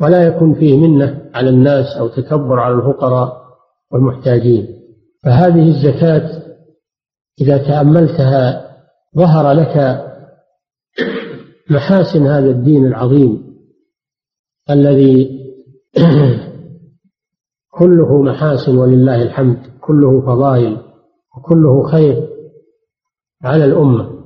ولا 0.00 0.26
يكون 0.26 0.54
فيه 0.54 0.76
منة 0.76 1.22
على 1.34 1.50
الناس 1.50 1.96
أو 1.96 2.08
تكبر 2.08 2.60
على 2.60 2.74
الفقراء. 2.74 3.47
والمحتاجين. 3.92 4.78
فهذه 5.24 5.68
الزكاة 5.68 6.42
إذا 7.40 7.58
تأملتها 7.58 8.68
ظهر 9.16 9.52
لك 9.52 10.04
محاسن 11.70 12.26
هذا 12.26 12.50
الدين 12.50 12.86
العظيم 12.86 13.48
الذي 14.70 15.38
كله 17.78 18.22
محاسن 18.22 18.76
ولله 18.78 19.22
الحمد 19.22 19.58
كله 19.80 20.20
فضائل 20.20 20.76
وكله 21.36 21.82
خير 21.82 22.28
على 23.44 23.64
الأمة. 23.64 24.18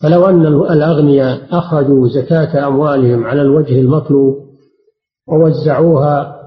فلو 0.00 0.26
أن 0.26 0.46
الأغنياء 0.46 1.58
أخرجوا 1.58 2.08
زكاة 2.08 2.68
أموالهم 2.68 3.24
على 3.24 3.42
الوجه 3.42 3.80
المطلوب 3.80 4.48
ووزعوها 5.28 6.37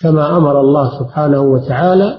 كما 0.00 0.36
أمر 0.36 0.60
الله 0.60 0.98
سبحانه 0.98 1.40
وتعالى 1.40 2.18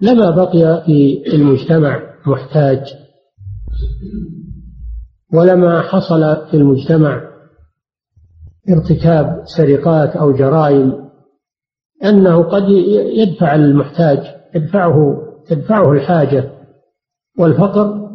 لما 0.00 0.30
بقي 0.30 0.82
في 1.24 1.36
المجتمع 1.36 2.00
محتاج 2.26 2.80
ولما 5.34 5.82
حصل 5.82 6.46
في 6.50 6.56
المجتمع 6.56 7.28
ارتكاب 8.70 9.42
سرقات 9.56 10.16
أو 10.16 10.32
جرائم 10.32 11.08
أنه 12.04 12.42
قد 12.42 12.68
يدفع 13.16 13.54
المحتاج 13.54 14.18
يدفعه 14.54 15.22
تدفعه 15.48 15.92
الحاجة 15.92 16.52
والفقر 17.38 18.08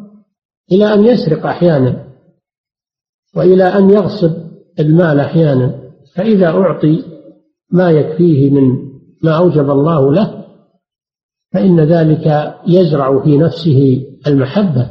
إلى 0.72 0.94
أن 0.94 1.06
يسرق 1.06 1.46
أحيانا 1.46 2.04
وإلى 3.36 3.64
أن 3.64 3.90
يغصب 3.90 4.34
المال 4.80 5.20
أحيانا 5.20 5.80
فإذا 6.16 6.48
أعطي 6.48 7.13
ما 7.74 7.92
يكفيه 7.92 8.50
من 8.52 8.94
ما 9.24 9.38
أوجب 9.38 9.70
الله 9.70 10.14
له 10.14 10.46
فإن 11.54 11.80
ذلك 11.80 12.56
يزرع 12.68 13.24
في 13.24 13.38
نفسه 13.38 14.06
المحبة 14.28 14.90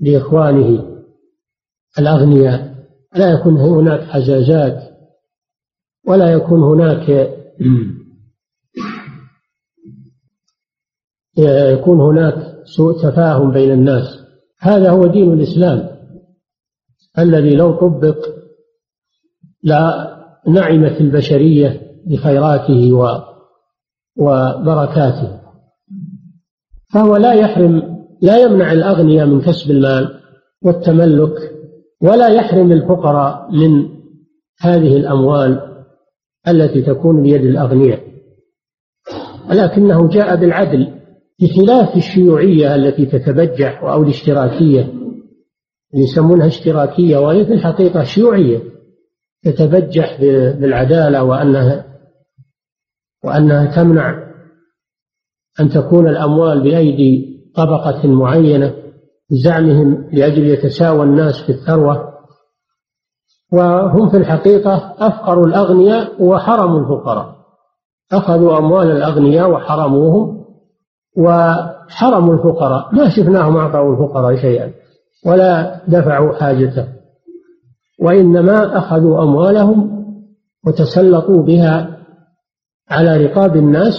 لإخوانه 0.00 0.98
الأغنياء. 1.98 2.72
لا 3.16 3.32
يكون 3.32 3.56
هناك 3.56 4.00
حزازات 4.00 4.82
ولا 6.06 6.32
يكون 6.32 6.62
هناك 6.62 7.08
يكون 11.78 12.00
هناك 12.00 12.64
سوء 12.64 13.02
تفاهم 13.02 13.50
بين 13.52 13.70
الناس. 13.70 14.22
هذا 14.58 14.90
هو 14.90 15.06
دين 15.06 15.32
الإسلام 15.32 15.92
الذي 17.18 17.56
لو 17.56 17.72
طبق 17.72 18.28
لا 19.62 20.11
نعمت 20.48 21.00
البشرية 21.00 21.80
بخيراته 22.06 22.92
وبركاته. 24.18 25.40
فهو 26.94 27.16
لا 27.16 27.32
يحرم 27.32 28.02
لا 28.22 28.36
يمنع 28.36 28.72
الأغنياء 28.72 29.26
من 29.26 29.40
كسب 29.40 29.70
المال 29.70 30.20
والتملك 30.62 31.34
ولا 32.02 32.28
يحرم 32.28 32.72
الفقراء 32.72 33.50
من 33.52 33.88
هذه 34.60 34.96
الأموال 34.96 35.60
التي 36.48 36.82
تكون 36.82 37.22
بيد 37.22 37.44
الأغنياء. 37.44 38.00
ولكنه 39.50 40.08
جاء 40.08 40.36
بالعدل 40.36 40.94
بخلاف 41.40 41.96
الشيوعية 41.96 42.74
التي 42.74 43.06
تتبجح 43.06 43.82
أو 43.82 44.02
الاشتراكية 44.02 44.92
يسمونها 45.94 46.46
اشتراكية 46.46 47.16
وهي 47.16 47.46
في 47.46 47.52
الحقيقة 47.52 48.04
شيوعية. 48.04 48.71
تتبجح 49.44 50.20
بالعدالة 50.60 51.22
وأنها 51.24 51.84
وأنها 53.24 53.76
تمنع 53.76 54.32
أن 55.60 55.68
تكون 55.68 56.08
الأموال 56.08 56.62
بأيدي 56.62 57.32
طبقة 57.56 58.06
معينة 58.08 58.74
بزعمهم 59.30 60.08
لأجل 60.12 60.46
يتساوى 60.46 61.02
الناس 61.02 61.34
في 61.46 61.52
الثروة. 61.52 62.12
وهم 63.52 64.10
في 64.10 64.16
الحقيقة 64.16 64.94
أفقروا 64.98 65.46
الأغنياء 65.46 66.22
وحرموا 66.22 66.80
الفقراء. 66.80 67.36
أخذوا 68.12 68.58
أموال 68.58 68.90
الأغنياء 68.90 69.50
وحرموهم 69.50 70.44
وحرموا 71.16 72.34
الفقراء. 72.34 72.94
ما 72.94 73.08
شفناهم 73.08 73.56
أعطوا 73.56 73.92
الفقراء 73.92 74.36
شيئا 74.36 74.72
ولا 75.26 75.80
دفعوا 75.88 76.32
حاجته 76.32 77.01
وإنما 78.02 78.78
أخذوا 78.78 79.22
أموالهم 79.22 80.02
وتسلطوا 80.66 81.42
بها 81.42 81.98
على 82.90 83.26
رقاب 83.26 83.56
الناس 83.56 83.94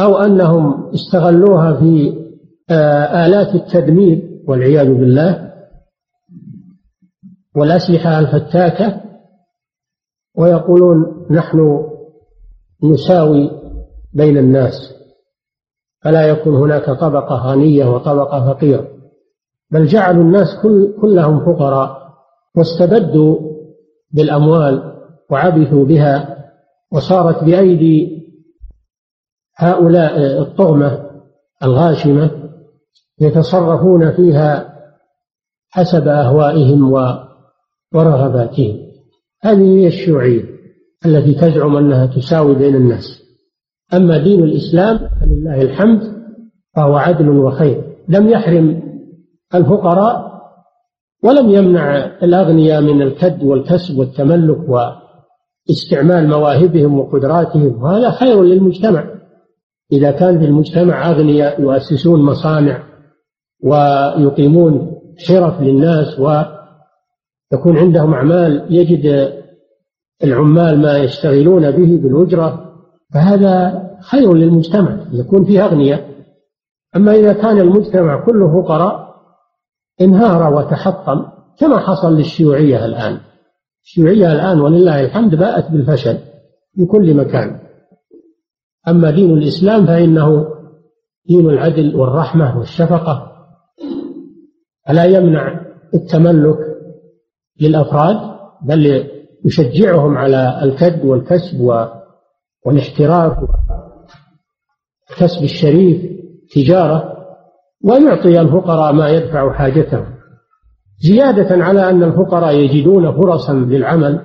أو 0.00 0.16
أنهم 0.16 0.90
استغلوها 0.94 1.74
في 1.74 2.24
آه، 2.70 3.26
آلات 3.26 3.54
التدمير 3.54 4.42
والعياذ 4.48 4.94
بالله 4.94 5.52
والأسلحة 7.56 8.18
الفتاكة 8.18 9.00
ويقولون 10.36 11.26
نحن 11.30 11.86
نساوي 12.84 13.50
بين 14.14 14.38
الناس 14.38 14.94
فلا 16.04 16.28
يكون 16.28 16.54
هناك 16.54 16.90
طبقة 16.90 17.34
غنية 17.34 17.84
وطبقة 17.84 18.52
فقيرة 18.52 18.88
بل 19.70 19.86
جعلوا 19.86 20.22
الناس 20.22 20.48
كل 20.62 20.94
كلهم 21.00 21.40
فقراء. 21.44 21.97
واستبدوا 22.58 23.38
بالأموال 24.10 24.94
وعبثوا 25.30 25.84
بها 25.84 26.38
وصارت 26.92 27.44
بأيدي 27.44 28.18
هؤلاء 29.56 30.40
الطغمة 30.42 31.10
الغاشمة 31.62 32.30
يتصرفون 33.20 34.12
فيها 34.12 34.74
حسب 35.70 36.08
أهوائهم 36.08 36.92
ورغباتهم. 37.94 38.78
هذه 39.42 39.80
هي 39.80 39.86
الشيوعية 39.86 40.44
التي 41.06 41.34
تزعم 41.34 41.76
أنها 41.76 42.06
تساوي 42.06 42.54
بين 42.54 42.74
الناس. 42.74 43.04
أما 43.94 44.18
دين 44.18 44.44
الإسلام 44.44 44.98
فلله 45.20 45.62
الحمد 45.62 46.00
فهو 46.76 46.96
عدل 46.96 47.28
وخير. 47.28 47.84
لم 48.08 48.28
يحرم 48.28 48.82
الفقراء 49.54 50.27
ولم 51.22 51.50
يمنع 51.50 51.96
الأغنياء 52.22 52.80
من 52.80 53.02
الكد 53.02 53.42
والكسب 53.42 53.98
والتملك 53.98 54.58
واستعمال 55.68 56.28
مواهبهم 56.28 56.98
وقدراتهم 56.98 57.82
وهذا 57.82 58.10
خير 58.10 58.42
للمجتمع. 58.42 59.04
إذا 59.92 60.10
كان 60.10 60.38
في 60.38 60.44
المجتمع 60.44 61.10
أغنياء 61.10 61.60
يؤسسون 61.60 62.22
مصانع 62.22 62.82
ويقيمون 63.64 64.92
حرف 65.28 65.60
للناس 65.60 66.20
ويكون 66.20 67.78
عندهم 67.78 68.14
أعمال 68.14 68.66
يجد 68.70 69.32
العمال 70.24 70.80
ما 70.80 70.98
يشتغلون 70.98 71.70
به 71.70 72.00
بالأجرة 72.02 72.74
فهذا 73.14 73.82
خير 74.00 74.34
للمجتمع 74.34 74.98
يكون 75.12 75.44
فيه 75.44 75.64
أغنياء. 75.64 76.08
أما 76.96 77.12
إذا 77.12 77.32
كان 77.32 77.58
المجتمع 77.58 78.24
كله 78.26 78.62
فقراء 78.62 79.07
انهار 80.00 80.54
وتحطم 80.54 81.24
كما 81.58 81.78
حصل 81.78 82.16
للشيوعية 82.16 82.84
الآن. 82.84 83.20
الشيوعية 83.84 84.32
الآن 84.32 84.60
ولله 84.60 85.00
الحمد 85.00 85.34
باءت 85.34 85.70
بالفشل 85.70 86.18
في 86.74 86.84
كل 86.84 87.14
مكان. 87.14 87.60
أما 88.88 89.10
دين 89.10 89.30
الإسلام 89.30 89.86
فإنه 89.86 90.46
دين 91.28 91.50
العدل 91.50 91.96
والرحمة 91.96 92.58
والشفقة. 92.58 93.32
فلا 94.86 95.04
يمنع 95.04 95.60
التملك 95.94 96.58
للأفراد؟ 97.60 98.38
بل 98.62 99.08
يشجعهم 99.44 100.16
على 100.16 100.60
الكد 100.62 101.04
والكسب 101.04 101.88
والاحتراف 102.66 103.38
والكسب 105.10 105.42
الشريف 105.42 106.18
تجارة. 106.54 107.17
ويعطي 107.84 108.40
الفقراء 108.40 108.92
ما 108.92 109.08
يدفع 109.10 109.52
حاجتهم 109.52 110.18
زيادة 111.00 111.64
على 111.64 111.90
أن 111.90 112.02
الفقراء 112.02 112.54
يجدون 112.54 113.12
فرصا 113.12 113.52
للعمل 113.52 114.20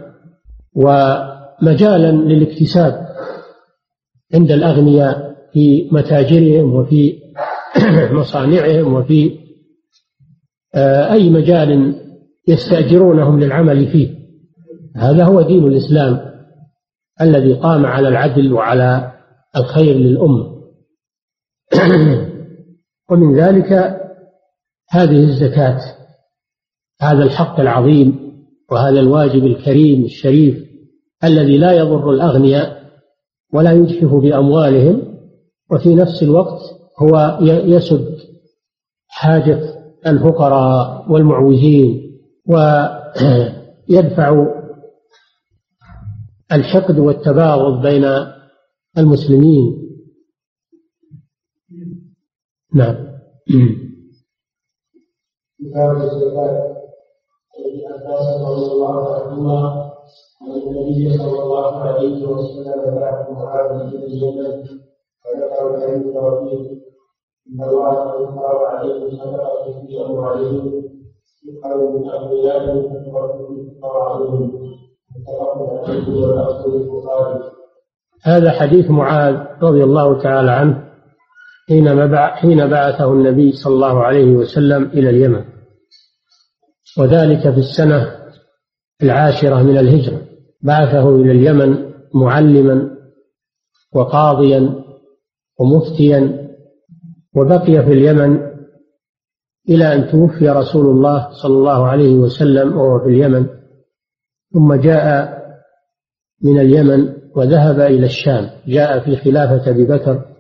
ومجالا 0.76 2.12
للاكتساب 2.12 3.08
عند 4.34 4.52
الأغنياء 4.52 5.36
في 5.54 5.90
متاجرهم 5.92 6.76
وفي 6.76 7.20
مصانعهم 8.20 8.94
وفي 8.94 9.44
آه، 10.76 11.14
أي 11.14 11.30
مجال 11.30 11.96
يستأجرونهم 12.48 13.40
للعمل 13.40 13.88
فيه. 13.92 14.10
هذا 14.96 15.24
هو 15.24 15.42
دين 15.42 15.68
الإسلام 15.68 16.20
الذي 17.22 17.54
قام 17.54 17.86
على 17.86 18.08
العدل 18.08 18.54
وعلى 18.54 19.12
الخير 19.58 19.96
للأمة. 19.96 20.54
ومن 23.12 23.36
ذلك 23.36 24.00
هذه 24.90 25.24
الزكاة 25.24 25.80
هذا 27.02 27.24
الحق 27.24 27.60
العظيم 27.60 28.34
وهذا 28.72 29.00
الواجب 29.00 29.46
الكريم 29.46 30.04
الشريف 30.06 30.64
الذي 31.24 31.58
لا 31.58 31.72
يضر 31.72 32.12
الأغنياء 32.12 32.84
ولا 33.54 33.72
يجحف 33.72 34.14
بأموالهم 34.14 35.20
وفي 35.72 35.96
نفس 35.96 36.24
الوقت 36.24 36.60
هو 37.02 37.38
يسد 37.42 38.18
حاجة 39.08 39.60
الفقراء 40.08 41.12
والمعوزين 41.12 42.20
ويدفع 43.90 44.46
الحقد 46.52 47.00
والتباغض 47.00 47.82
بين 47.82 48.06
المسلمين. 48.98 49.93
نعم. 52.74 52.96
عباس 57.94 58.42
رضي 58.42 58.72
الله 58.72 59.16
عنهما 59.16 59.92
النبي 60.42 61.18
صلى 61.18 61.44
الله 61.44 61.76
عليه 61.78 62.28
وسلم 62.28 62.96
معاذ 63.32 63.82
إن 67.48 67.64
الله 67.64 68.20
من 68.20 68.40
هذا 78.24 78.52
حديث 78.52 78.90
معاذ 78.90 79.36
رضي 79.62 79.84
الله 79.84 80.22
تعالى 80.22 80.52
عنه. 80.52 80.93
حين 82.36 82.68
بعثه 82.68 83.14
النبي 83.14 83.52
صلى 83.52 83.74
الله 83.74 84.04
عليه 84.04 84.32
وسلم 84.32 84.84
إلى 84.84 85.10
اليمن. 85.10 85.46
وذلك 86.98 87.42
في 87.42 87.58
السنة 87.58 88.16
العاشرة 89.04 89.64
من 89.64 89.78
الهجرة. 89.78 90.22
بعثه 90.62 91.16
إلى 91.16 91.32
اليمن 91.32 91.92
معلما 92.14 92.90
وقاضيا 93.94 94.84
ومفتيا 95.60 96.50
وبقي 97.36 97.86
في 97.86 97.94
اليمن 97.94 98.54
إلى 99.70 99.96
أن 99.96 100.12
توفي 100.12 100.50
رسول 100.50 100.86
الله 100.86 101.30
صلى 101.44 101.54
الله 101.54 101.88
عليه 101.88 102.16
وسلم 102.16 102.78
وهو 102.78 103.00
في 103.00 103.10
اليمن. 103.10 103.48
ثم 104.54 104.74
جاء 104.74 105.34
من 106.42 106.60
اليمن 106.60 107.14
وذهب 107.36 107.80
إلى 107.80 108.06
الشام. 108.06 108.50
جاء 108.68 109.00
في 109.00 109.16
خلافة 109.16 109.70
أبي 109.72 109.86
بكر 109.86 110.33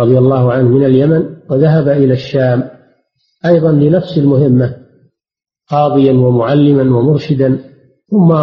رضي 0.00 0.18
الله 0.18 0.52
عنه 0.52 0.68
من 0.68 0.84
اليمن 0.84 1.36
وذهب 1.50 1.88
إلى 1.88 2.12
الشام 2.12 2.70
أيضا 3.46 3.72
لنفس 3.72 4.18
المهمة 4.18 4.76
قاضيا 5.70 6.12
ومعلما 6.12 6.98
ومرشدا 6.98 7.58
ثم 8.10 8.34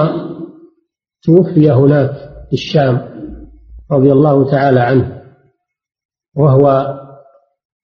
توفي 1.23 1.71
هناك 1.71 2.11
في 2.49 2.53
الشام 2.53 3.11
رضي 3.91 4.11
الله 4.11 4.51
تعالى 4.51 4.79
عنه 4.79 5.21
وهو 6.35 6.97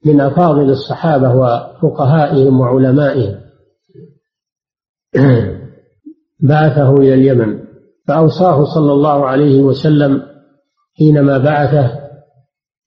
من 0.06 0.22
أفاضل 0.22 0.70
الصحابة 0.70 1.36
وفقهائهم 1.36 2.60
وعلمائهم. 2.60 3.40
بعثه 6.40 6.94
إلى 6.94 7.14
اليمن 7.14 7.60
فأوصاه 8.08 8.64
صلى 8.64 8.92
الله 8.92 9.26
عليه 9.26 9.62
وسلم 9.62 10.24
حينما 10.98 11.38
بعثه 11.38 12.07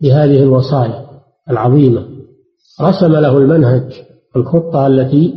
بهذه 0.01 0.43
الوصايا 0.43 1.07
العظيمة. 1.51 2.07
رسم 2.81 3.13
له 3.13 3.39
المنهج 3.39 3.93
الخطة 4.37 4.87
التي 4.87 5.35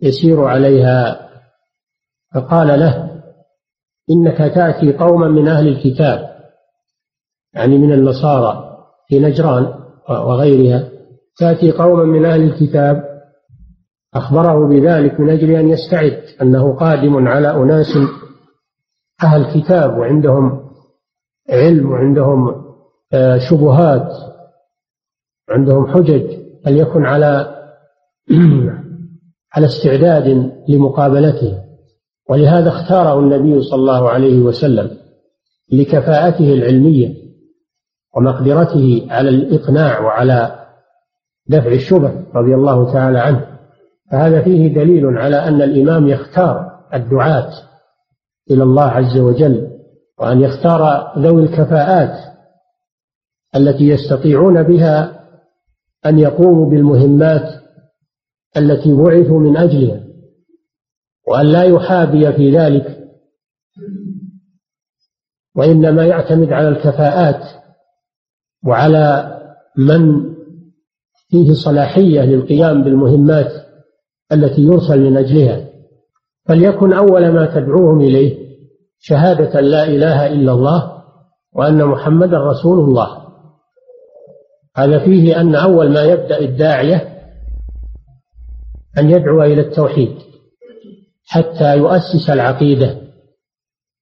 يسير 0.00 0.44
عليها 0.44 1.28
فقال 2.34 2.80
له 2.80 3.20
إنك 4.10 4.38
تأتي 4.38 4.92
قوما 4.92 5.28
من 5.28 5.48
أهل 5.48 5.68
الكتاب 5.68 6.32
يعني 7.54 7.78
من 7.78 7.92
النصارى 7.92 8.78
في 9.08 9.20
نجران 9.20 9.74
وغيرها 10.08 10.88
تأتي 11.38 11.72
قوما 11.72 12.04
من 12.04 12.24
أهل 12.24 12.42
الكتاب 12.42 13.12
أخبره 14.14 14.68
بذلك 14.68 15.20
من 15.20 15.30
أجل 15.30 15.50
أن 15.50 15.68
يستعد 15.68 16.22
أنه 16.42 16.76
قادم 16.76 17.28
على 17.28 17.50
أناس 17.50 17.98
أهل 19.22 19.60
كتاب 19.60 19.98
وعندهم 19.98 20.70
علم 21.50 21.90
وعندهم 21.90 22.61
شبهات 23.50 24.08
عندهم 25.50 25.86
حجج 25.86 26.42
فليكن 26.64 27.04
على 27.04 27.58
على 29.54 29.66
استعداد 29.66 30.52
لمقابلته؟ 30.68 31.58
ولهذا 32.30 32.68
اختاره 32.68 33.18
النبي 33.18 33.62
صلى 33.62 33.80
الله 33.80 34.10
عليه 34.10 34.38
وسلم 34.38 34.90
لكفاءته 35.72 36.54
العلمية 36.54 37.14
ومقدرته 38.16 39.06
على 39.10 39.28
الإقناع 39.28 40.00
وعلى 40.00 40.66
دفع 41.46 41.72
الشبه 41.72 42.24
رضي 42.34 42.54
الله 42.54 42.92
تعالى 42.92 43.18
عنه. 43.18 43.46
فهذا 44.10 44.42
فيه 44.42 44.74
دليل 44.74 45.18
على 45.18 45.36
أن 45.36 45.62
الإمام 45.62 46.08
يختار 46.08 46.72
الدعاة 46.94 47.50
إلى 48.50 48.62
الله 48.62 48.84
عز 48.84 49.18
وجل 49.18 49.68
وأن 50.18 50.40
يختار 50.40 51.12
ذوي 51.18 51.42
الكفاءات 51.42 52.31
التي 53.56 53.88
يستطيعون 53.88 54.62
بها 54.62 55.22
أن 56.06 56.18
يقوموا 56.18 56.70
بالمهمات 56.70 57.62
التي 58.56 58.92
بعثوا 58.92 59.40
من 59.40 59.56
أجلها 59.56 60.04
وأن 61.28 61.46
لا 61.46 61.62
يحابي 61.62 62.32
في 62.32 62.56
ذلك 62.58 62.98
وإنما 65.56 66.06
يعتمد 66.06 66.52
على 66.52 66.68
الكفاءات 66.68 67.44
وعلى 68.66 69.38
من 69.76 70.32
فيه 71.28 71.52
صلاحية 71.64 72.20
للقيام 72.20 72.84
بالمهمات 72.84 73.52
التي 74.32 74.62
يرسل 74.62 75.00
من 75.00 75.16
أجلها. 75.16 75.68
فليكن 76.48 76.92
أول 76.92 77.28
ما 77.28 77.46
تدعوهم 77.46 78.00
إليه 78.00 78.38
شهادة 78.98 79.60
لا 79.60 79.84
إله 79.84 80.26
إلا 80.26 80.52
الله 80.52 81.02
وأن 81.52 81.84
محمدا 81.84 82.38
رسول 82.38 82.78
الله. 82.78 83.21
هذا 84.76 84.98
فيه 85.04 85.40
أن 85.40 85.54
أول 85.54 85.92
ما 85.92 86.04
يبدأ 86.04 86.38
الداعية 86.38 87.12
أن 88.98 89.10
يدعو 89.10 89.42
إلى 89.42 89.60
التوحيد 89.60 90.16
حتى 91.26 91.76
يؤسس 91.76 92.30
العقيدة 92.30 93.02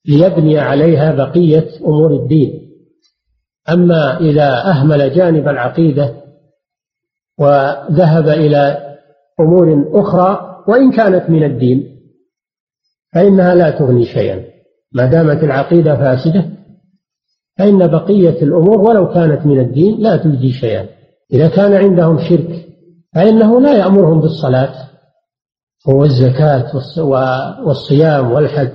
ليبني 0.06 0.58
عليها 0.58 1.12
بقية 1.12 1.68
أمور 1.84 2.14
الدين. 2.14 2.70
أما 3.68 4.20
إذا 4.20 4.70
أهمل 4.70 5.14
جانب 5.14 5.48
العقيدة 5.48 6.14
وذهب 7.38 8.28
إلى 8.28 8.78
أمور 9.40 10.00
أخرى 10.00 10.62
وإن 10.68 10.92
كانت 10.92 11.30
من 11.30 11.44
الدين 11.44 12.00
فإنها 13.14 13.54
لا 13.54 13.70
تغني 13.70 14.04
شيئا. 14.04 14.44
ما 14.92 15.06
دامت 15.06 15.44
العقيدة 15.44 15.96
فاسدة 15.96 16.59
فإن 17.60 17.86
بقية 17.86 18.42
الأمور 18.42 18.80
ولو 18.80 19.08
كانت 19.08 19.46
من 19.46 19.60
الدين 19.60 20.00
لا 20.00 20.16
تجدي 20.16 20.52
شيئا. 20.52 20.88
إذا 21.32 21.48
كان 21.48 21.72
عندهم 21.72 22.18
شرك 22.28 22.66
فإنه 23.14 23.60
لا 23.60 23.72
يأمرهم 23.78 24.20
بالصلاة 24.20 24.74
والزكاة 25.86 26.72
والصيام 27.66 28.32
والحج 28.32 28.72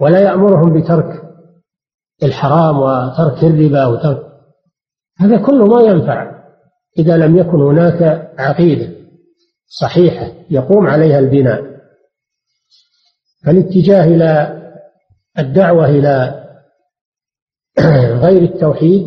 ولا 0.00 0.20
يأمرهم 0.20 0.80
بترك 0.80 1.22
الحرام 2.22 2.78
وترك 2.78 3.44
الربا 3.44 3.86
وترك 3.86 4.26
هذا 5.18 5.36
كله 5.46 5.66
ما 5.66 5.82
ينفع 5.82 6.44
إذا 6.98 7.16
لم 7.16 7.36
يكن 7.36 7.60
هناك 7.60 8.30
عقيدة 8.38 8.88
صحيحة 9.66 10.32
يقوم 10.50 10.86
عليها 10.86 11.18
البناء. 11.18 11.62
فالاتجاه 13.44 14.04
إلى 14.04 14.60
الدعوة 15.38 15.88
إلى 15.88 16.43
غير 18.24 18.42
التوحيد 18.42 19.06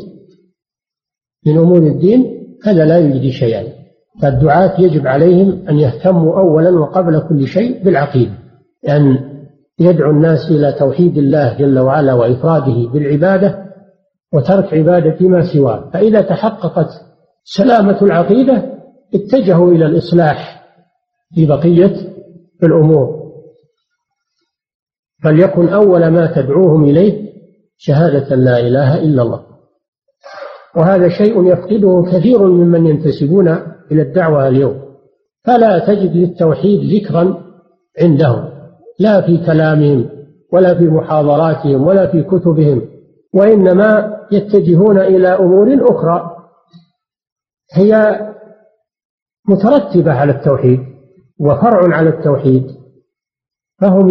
من 1.46 1.58
أمور 1.58 1.78
الدين 1.78 2.38
هذا 2.64 2.86
لا 2.86 2.98
يجدي 2.98 3.32
شيئا. 3.32 3.64
فالدعاة 4.22 4.82
يجب 4.82 5.08
عليهم 5.08 5.68
أن 5.70 5.80
يهتموا 5.80 6.40
أولا 6.40 6.70
وقبل 6.70 7.20
كل 7.30 7.48
شيء 7.48 7.84
بالعقيدة. 7.84 8.32
أن 8.90 9.20
يدعو 9.80 10.12
الناس 10.12 10.52
إلى 10.52 10.72
توحيد 10.72 11.18
الله 11.18 11.58
جل 11.58 11.80
وعلا 11.80 12.14
وإفراده 12.14 12.90
بالعبادة 12.94 13.68
وترك 14.34 14.74
عبادة 14.74 15.28
ما 15.28 15.54
سواه. 15.54 15.90
فإذا 15.94 16.22
تحققت 16.22 16.90
سلامة 17.44 18.02
العقيدة 18.02 18.64
اتجهوا 19.16 19.72
إلى 19.72 19.86
الإصلاح 19.86 20.66
في 21.36 21.46
بقية 21.46 21.96
الأمور. 22.64 23.18
فليكن 25.24 25.70
أول 25.70 26.08
ما 26.08 26.26
تدعوهم 26.36 26.84
إليه 26.84 27.28
شهادة 27.78 28.36
لا 28.36 28.60
إله 28.60 29.04
إلا 29.04 29.22
الله. 29.22 29.44
وهذا 30.76 31.10
شيء 31.10 31.44
يفقده 31.44 32.06
كثير 32.12 32.48
ممن 32.48 32.86
ينتسبون 32.86 33.48
إلى 33.92 34.02
الدعوة 34.02 34.48
اليوم. 34.48 34.82
فلا 35.46 35.80
تجد 35.80 36.16
للتوحيد 36.16 37.04
ذكرا 37.04 37.44
عندهم. 38.02 38.50
لا 39.00 39.22
في 39.22 39.46
كلامهم 39.46 40.10
ولا 40.54 40.78
في 40.78 40.84
محاضراتهم 40.84 41.88
ولا 41.88 42.12
في 42.12 42.24
كتبهم 42.24 42.82
وإنما 43.34 44.18
يتجهون 44.32 45.00
إلى 45.00 45.28
أمور 45.28 45.92
أخرى 45.92 46.38
هي 47.74 48.22
مترتبة 49.50 50.14
على 50.14 50.32
التوحيد 50.32 50.80
وفرع 51.40 51.96
على 51.96 52.10
التوحيد 52.10 52.68
فهم 53.82 54.10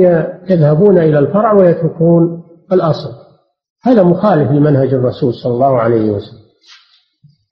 يذهبون 0.49 0.99
إلى 0.99 1.19
الفرع 1.19 1.53
ويتركون 1.53 2.43
الأصل. 2.73 3.26
هذا 3.83 4.03
مخالف 4.03 4.51
لمنهج 4.51 4.95
الرسول 4.95 5.35
صلى 5.35 5.53
الله 5.53 5.81
عليه 5.81 6.11
وسلم. 6.11 6.47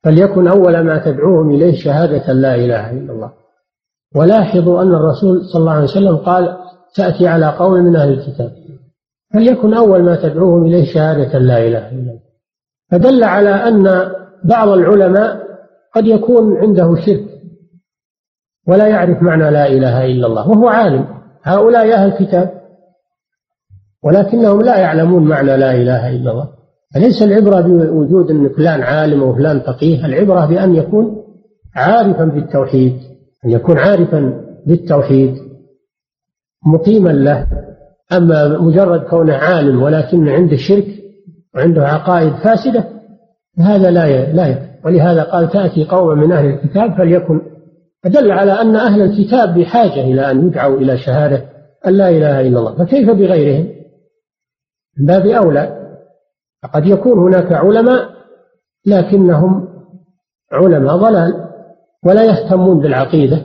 فليكن 0.05 0.49
أول 0.49 0.81
ما 0.81 1.05
تدعوهم 1.05 1.51
إليه 1.51 1.85
شهادة 1.85 2.33
لا 2.33 2.55
إله 2.55 2.91
إلا 2.91 3.13
الله. 3.13 3.33
ولاحظوا 4.17 4.83
أن 4.83 4.95
الرسول 4.95 5.45
صلى 5.53 5.61
الله 5.61 5.73
عليه 5.73 5.85
وسلم 5.85 6.17
قال 6.17 6.57
تأتي 6.97 7.29
على 7.29 7.47
قوم 7.47 7.73
من 7.73 7.97
أهل 7.97 8.13
الكتاب. 8.13 8.53
فليكن 9.35 9.75
أول 9.75 10.03
ما 10.03 10.17
تدعوهم 10.17 10.65
إليه 10.65 10.95
شهادة 10.95 11.39
لا 11.39 11.59
إله 11.59 11.89
إلا 11.91 12.01
الله. 12.01 12.21
فدل 12.91 13.25
على 13.25 13.51
أن 13.51 14.13
بعض 14.45 14.69
العلماء 14.69 15.45
قد 15.95 16.07
يكون 16.07 16.57
عنده 16.57 16.95
شرك 17.07 17.25
ولا 18.69 18.87
يعرف 18.87 19.23
معنى 19.23 19.51
لا 19.51 19.67
إله 19.67 20.05
إلا 20.05 20.27
الله. 20.27 20.49
وهو 20.49 20.69
عالم. 20.69 21.07
هؤلاء 21.43 21.93
أهل 21.93 22.13
الكتاب 22.13 22.64
ولكنهم 24.05 24.63
لا 24.63 24.79
يعلمون 24.79 25.25
معنى 25.25 25.57
لا 25.57 25.75
إله 25.75 26.11
إلا 26.11 26.31
الله. 26.31 26.49
فليس 26.95 27.23
العبرة 27.23 27.61
بوجود 27.61 28.31
أن 28.31 28.49
فلان 28.49 28.83
عالم 28.83 29.23
وفلان 29.23 29.61
فقيه؟ 29.61 30.07
العبرة 30.07 30.47
بأن 30.47 30.75
يكون 30.75 31.17
عارفا 31.77 32.25
بالتوحيد 32.25 32.97
أن 33.45 33.51
يكون 33.51 33.79
عارفا 33.79 34.41
بالتوحيد 34.67 35.35
مقيما 36.67 37.11
له. 37.11 37.47
أما 38.13 38.59
مجرد 38.59 39.01
كونه 39.01 39.35
عالم 39.35 39.83
ولكن 39.83 40.29
عنده 40.29 40.57
شرك 40.57 40.87
وعنده 41.55 41.89
عقائد 41.89 42.33
فاسدة 42.33 42.85
هذا 43.59 43.91
لا 43.91 44.33
لا 44.33 44.59
ولهذا 44.85 45.23
قال 45.23 45.51
تأتي 45.51 45.85
قوم 45.85 46.19
من 46.19 46.33
أهل 46.33 46.47
الكتاب 46.47 46.95
فليكن. 46.99 47.41
فدل 48.03 48.33
على 48.33 48.53
أن 48.53 48.77
أهل 48.77 49.03
الكتاب 49.03 49.59
بحاجة 49.59 50.01
إلى 50.01 50.31
أن 50.31 50.47
يدعوا 50.47 50.79
إلى 50.79 50.99
شهادة 50.99 51.45
أن 51.87 51.93
لا 51.93 52.09
إله 52.09 52.41
إلا 52.41 52.59
الله. 52.59 52.75
فكيف 52.75 53.11
بغيرهم؟ 53.11 53.84
من 54.99 55.07
باب 55.07 55.27
أولى 55.27 55.97
فقد 56.63 56.87
يكون 56.87 57.19
هناك 57.19 57.53
علماء 57.53 58.09
لكنهم 58.87 59.69
علماء 60.53 60.97
ضلال 60.97 61.51
ولا 62.05 62.25
يهتمون 62.25 62.81
بالعقيدة. 62.81 63.45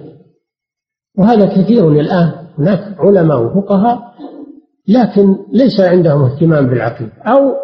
وهذا 1.17 1.45
كثير 1.45 1.91
الآن 1.91 2.31
هناك 2.57 2.99
علماء 2.99 3.43
وفقهاء 3.43 3.99
لكن 4.87 5.35
ليس 5.53 5.79
عندهم 5.79 6.23
اهتمام 6.23 6.67
بالعقيدة 6.67 7.11
أو 7.25 7.55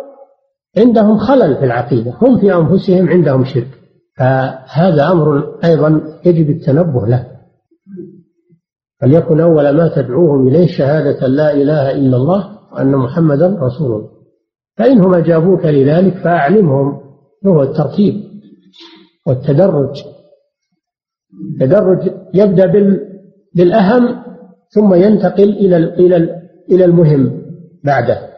عندهم 0.78 1.17
خلل 1.17 1.56
في 1.56 1.65
العقيدة 1.65 2.13
هم 2.21 2.39
في 2.39 2.56
أنفسهم 2.56 3.10
عندهم 3.10 3.45
شرك. 3.45 3.67
فهذا 4.17 5.12
أمر 5.12 5.60
أيضا 5.63 6.02
يجب 6.26 6.50
التنبه 6.50 7.08
له. 7.08 7.28
فليكن 9.02 9.39
أول 9.39 9.69
ما 9.69 9.88
تدعوهم 9.95 10.48
إليه 10.48 10.67
شهادة 10.67 11.28
لا 11.28 11.54
إله 11.54 11.91
إلا 11.91 12.17
الله 12.17 12.55
وأن 12.75 12.95
محمدا 12.95 13.57
رسول 13.61 13.91
الله. 13.91 14.09
فإنهم 14.77 15.13
أجابوك 15.13 15.65
لذلك 15.65 16.17
فأعلمهم 16.17 17.01
هو 17.47 17.63
الترتيب 17.63 18.13
والتدرج. 19.27 20.03
التدرج 21.51 22.13
يبدأ 22.33 22.65
بالأهم 23.55 24.23
ثم 24.69 24.93
ينتقل 24.93 25.49
إلى 25.49 25.77
إلى 25.77 26.41
إلى 26.71 26.85
المهم 26.85 27.41
بعده. 27.83 28.29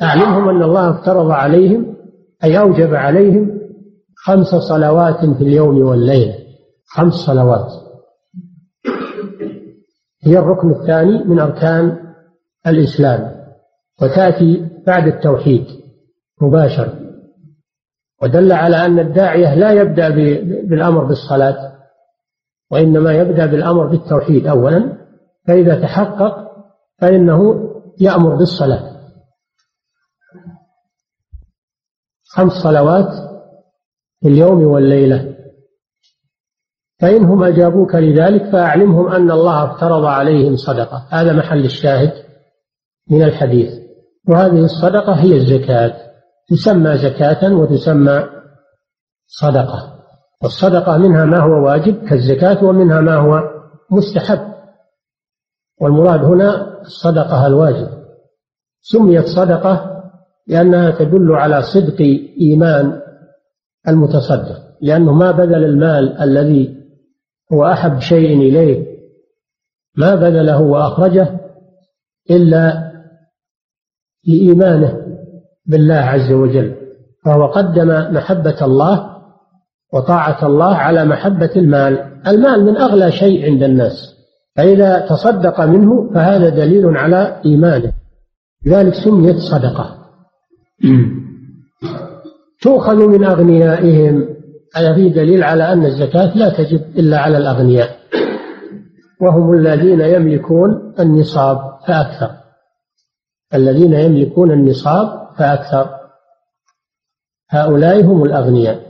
فأعلمهم 0.00 0.48
أن 0.48 0.62
الله 0.62 0.90
افترض 0.90 1.30
عليهم 1.30 1.96
أي 2.44 2.58
أوجب 2.58 2.94
عليهم 2.94 3.60
خمس 4.16 4.46
صلوات 4.46 5.24
في 5.24 5.44
اليوم 5.44 5.82
والليلة. 5.82 6.34
خمس 6.86 7.12
صلوات. 7.12 7.89
هي 10.22 10.38
الركن 10.38 10.70
الثاني 10.70 11.24
من 11.24 11.40
أركان 11.40 12.14
الإسلام 12.66 13.44
وتأتي 14.02 14.68
بعد 14.86 15.06
التوحيد 15.06 15.66
مباشرة 16.42 17.00
ودل 18.22 18.52
على 18.52 18.76
أن 18.86 18.98
الداعية 18.98 19.54
لا 19.54 19.72
يبدأ 19.72 20.08
بالأمر 20.68 21.04
بالصلاة 21.04 21.70
وإنما 22.70 23.12
يبدأ 23.12 23.46
بالأمر 23.46 23.86
بالتوحيد 23.86 24.46
أولا 24.46 24.96
فإذا 25.46 25.80
تحقق 25.80 26.50
فإنه 26.98 27.70
يأمر 28.00 28.36
بالصلاة. 28.36 28.90
خمس 32.24 32.52
صلوات 32.52 33.12
في 34.20 34.28
اليوم 34.28 34.62
والليلة. 34.62 35.29
فإنهم 37.00 37.44
أجابوك 37.44 37.94
لذلك 37.94 38.52
فأعلمهم 38.52 39.08
أن 39.08 39.30
الله 39.30 39.64
افترض 39.64 40.04
عليهم 40.04 40.56
صدقة. 40.56 41.06
هذا 41.10 41.32
محل 41.32 41.64
الشاهد 41.64 42.12
من 43.10 43.22
الحديث. 43.22 43.72
وهذه 44.28 44.64
الصدقة 44.64 45.12
هي 45.12 45.36
الزكاة. 45.36 45.92
تسمى 46.48 46.98
زكاة 46.98 47.54
وتسمى 47.54 48.26
صدقة. 49.26 50.00
والصدقة 50.42 50.98
منها 50.98 51.24
ما 51.24 51.38
هو 51.38 51.66
واجب 51.66 52.08
كالزكاة 52.08 52.64
ومنها 52.64 53.00
ما 53.00 53.16
هو 53.16 53.42
مستحب. 53.90 54.40
والمراد 55.80 56.24
هنا 56.24 56.80
الصدقة 56.80 57.46
الواجب. 57.46 57.88
سميت 58.80 59.26
صدقة 59.26 60.02
لأنها 60.46 60.90
تدل 60.90 61.32
على 61.32 61.62
صدق 61.62 62.00
إيمان 62.40 63.00
المتصدق 63.88 64.62
لأنه 64.80 65.12
ما 65.12 65.30
بذل 65.30 65.64
المال 65.64 66.18
الذي 66.18 66.79
هو 67.52 67.64
أحب 67.64 67.98
شيء 67.98 68.38
إليه. 68.38 68.86
ما 69.96 70.14
بذله 70.14 70.60
وأخرجه 70.60 71.40
إلا 72.30 72.92
لإيمانه 74.26 75.00
بالله 75.66 75.94
عز 75.94 76.32
وجل. 76.32 76.74
فهو 77.24 77.46
قدم 77.46 77.88
محبة 78.14 78.56
الله 78.62 79.10
وطاعة 79.92 80.46
الله 80.46 80.74
على 80.74 81.04
محبة 81.04 81.50
المال. 81.56 82.20
المال 82.26 82.64
من 82.64 82.76
أغلى 82.76 83.12
شيء 83.12 83.44
عند 83.44 83.62
الناس. 83.62 84.16
فإذا 84.56 85.06
تصدق 85.06 85.60
منه 85.60 86.10
فهذا 86.14 86.48
دليل 86.48 86.96
على 86.96 87.40
إيمانه. 87.44 87.92
لذلك 88.66 88.94
سميت 88.94 89.36
صدقة. 89.36 89.96
تؤخذ 92.62 93.06
من 93.06 93.24
أغنيائهم 93.24 94.39
هذا 94.76 94.94
فيه 94.94 95.12
دليل 95.12 95.44
على 95.44 95.72
أن 95.72 95.84
الزكاة 95.84 96.36
لا 96.36 96.48
تجب 96.48 96.80
إلا 96.98 97.18
على 97.18 97.38
الأغنياء. 97.38 97.96
وهم 99.20 99.54
الذين 99.54 100.00
يملكون 100.00 100.94
النصاب 101.00 101.58
فأكثر. 101.86 102.30
الذين 103.54 103.92
يملكون 103.92 104.50
النصاب 104.50 105.28
فأكثر. 105.38 105.90
هؤلاء 107.50 108.04
هم 108.04 108.22
الأغنياء. 108.22 108.80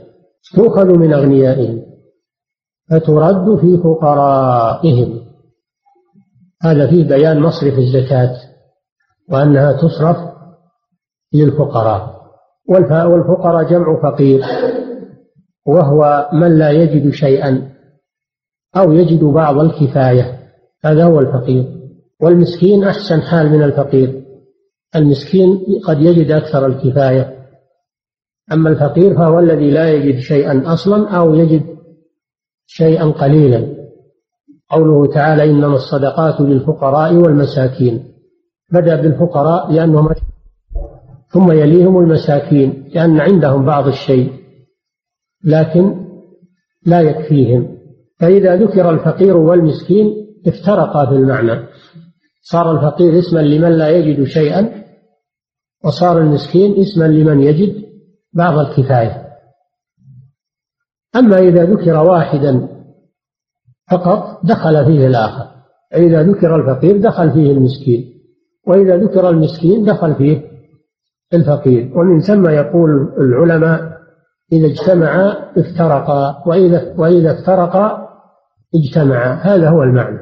تؤخذ 0.55 0.85
من 0.85 1.13
أغنيائهم. 1.13 1.85
فترد 2.91 3.59
في 3.59 3.77
فقرائهم. 3.77 5.21
هذا 6.63 6.87
فيه 6.87 7.07
بيان 7.07 7.39
مصرف 7.39 7.73
الزكاة 7.77 8.35
وأنها 9.31 9.71
تصرف 9.71 10.17
للفقراء. 11.33 12.21
والفقراء 12.69 13.63
جمع 13.63 14.01
فقير. 14.01 14.41
وهو 15.67 16.29
من 16.33 16.57
لا 16.57 16.71
يجد 16.71 17.11
شيئا 17.11 17.71
أو 18.77 18.91
يجد 18.91 19.23
بعض 19.23 19.57
الكفاية 19.57 20.39
هذا 20.85 21.03
هو 21.03 21.19
الفقير. 21.19 21.65
والمسكين 22.21 22.83
أحسن 22.83 23.21
حال 23.21 23.49
من 23.49 23.63
الفقير. 23.63 24.23
المسكين 24.95 25.59
قد 25.87 26.01
يجد 26.01 26.31
أكثر 26.31 26.65
الكفاية. 26.65 27.37
أما 28.51 28.69
الفقير 28.69 29.15
فهو 29.15 29.39
الذي 29.39 29.71
لا 29.71 29.93
يجد 29.93 30.19
شيئا 30.19 30.73
أصلا 30.73 31.09
أو 31.09 31.35
يجد 31.35 31.63
شيئا 32.65 33.05
قليلا. 33.05 33.81
قوله 34.69 35.13
تعالى 35.13 35.43
إنما 35.51 35.75
الصدقات 35.75 36.41
للفقراء 36.41 37.13
والمساكين. 37.13 38.03
بدأ 38.71 39.01
بالفقراء 39.01 39.71
لأنهم 39.71 40.09
ثم 41.27 41.51
يليهم 41.51 41.99
المساكين 41.99 42.89
لأن 42.93 43.19
عندهم 43.19 43.65
بعض 43.65 43.87
الشيء. 43.87 44.40
لكن 45.43 46.05
لا 46.85 47.01
يكفيهم. 47.01 47.77
فإذا 48.19 48.55
ذكر 48.55 48.89
الفقير 48.89 49.37
والمسكين 49.37 50.27
افترقا 50.47 51.05
في 51.05 51.15
المعنى. 51.15 51.67
صار 52.41 52.71
الفقير 52.71 53.19
اسما 53.19 53.39
لمن 53.39 53.71
لا 53.71 53.89
يجد 53.89 54.23
شيئا 54.23 54.83
وصار 55.85 56.17
المسكين 56.17 56.79
اسما 56.79 57.05
لمن 57.05 57.41
يجد 57.41 57.85
بعض 58.33 58.59
الكفاية. 58.59 59.27
أما 61.15 61.37
إذا 61.39 61.63
ذكر 61.63 61.97
واحدا 61.97 62.67
فقط 63.91 64.45
دخل 64.45 64.85
فيه 64.85 65.07
الآخر. 65.07 65.51
إذا 65.95 66.23
ذكر 66.23 66.55
الفقير 66.55 66.97
دخل 66.97 67.31
فيه 67.31 67.51
المسكين 67.51 68.11
وإذا 68.67 68.97
ذكر 68.97 69.29
المسكين 69.29 69.85
دخل 69.85 70.15
فيه 70.15 70.51
الفقير. 71.33 71.97
ومن 71.97 72.19
ثم 72.19 72.49
يقول 72.49 73.13
العلماء 73.17 74.00
إذا 74.51 74.67
اجتمعا 74.67 75.35
افترقا 75.57 76.43
وإذا 76.45 76.93
وإذا 76.97 77.39
افترقا 77.39 78.07
اجتمعا 78.75 79.33
هذا 79.33 79.69
هو 79.69 79.83
المعنى. 79.83 80.19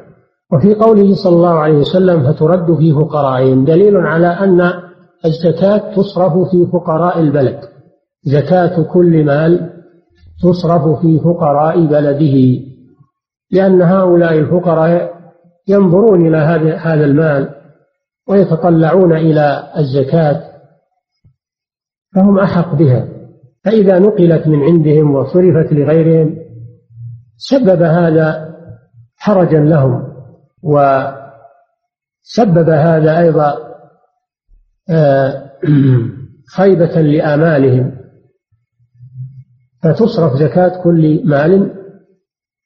وفي 0.52 0.74
قوله 0.74 1.14
صلى 1.14 1.36
الله 1.36 1.58
عليه 1.58 1.78
وسلم 1.78 2.32
فترد 2.32 2.76
في 2.76 2.92
فقرائهم 2.92 3.64
دليل 3.64 3.96
على 3.96 4.26
أن 4.26 4.72
الزكاة 5.24 5.94
تصرف 5.94 6.50
في 6.50 6.66
فقراء 6.72 7.20
البلد. 7.20 7.60
زكاة 8.24 8.82
كل 8.82 9.24
مال 9.24 9.70
تصرف 10.42 11.00
في 11.00 11.18
فقراء 11.18 11.86
بلده. 11.86 12.60
لأن 13.50 13.82
هؤلاء 13.82 14.38
الفقراء 14.38 15.10
ينظرون 15.68 16.26
إلى 16.26 16.36
هذا 16.76 17.04
المال 17.04 17.54
ويتطلعون 18.28 19.12
إلى 19.12 19.72
الزكاة 19.76 20.42
فهم 22.14 22.38
أحق 22.38 22.74
بها. 22.74 23.19
فإذا 23.64 23.98
نقلت 23.98 24.46
من 24.46 24.62
عندهم 24.62 25.14
وصرفت 25.14 25.72
لغيرهم 25.72 26.36
سبب 27.36 27.82
هذا 27.82 28.54
حرجا 29.16 29.60
لهم 29.60 30.12
وسبب 30.62 31.18
هذا 32.68 33.18
أيضا 33.18 33.70
آه، 34.90 35.50
خيبة 36.56 37.00
لآمالهم 37.00 38.00
فتصرف 39.82 40.32
زكاة 40.32 40.82
كل 40.82 41.22
مال 41.24 41.74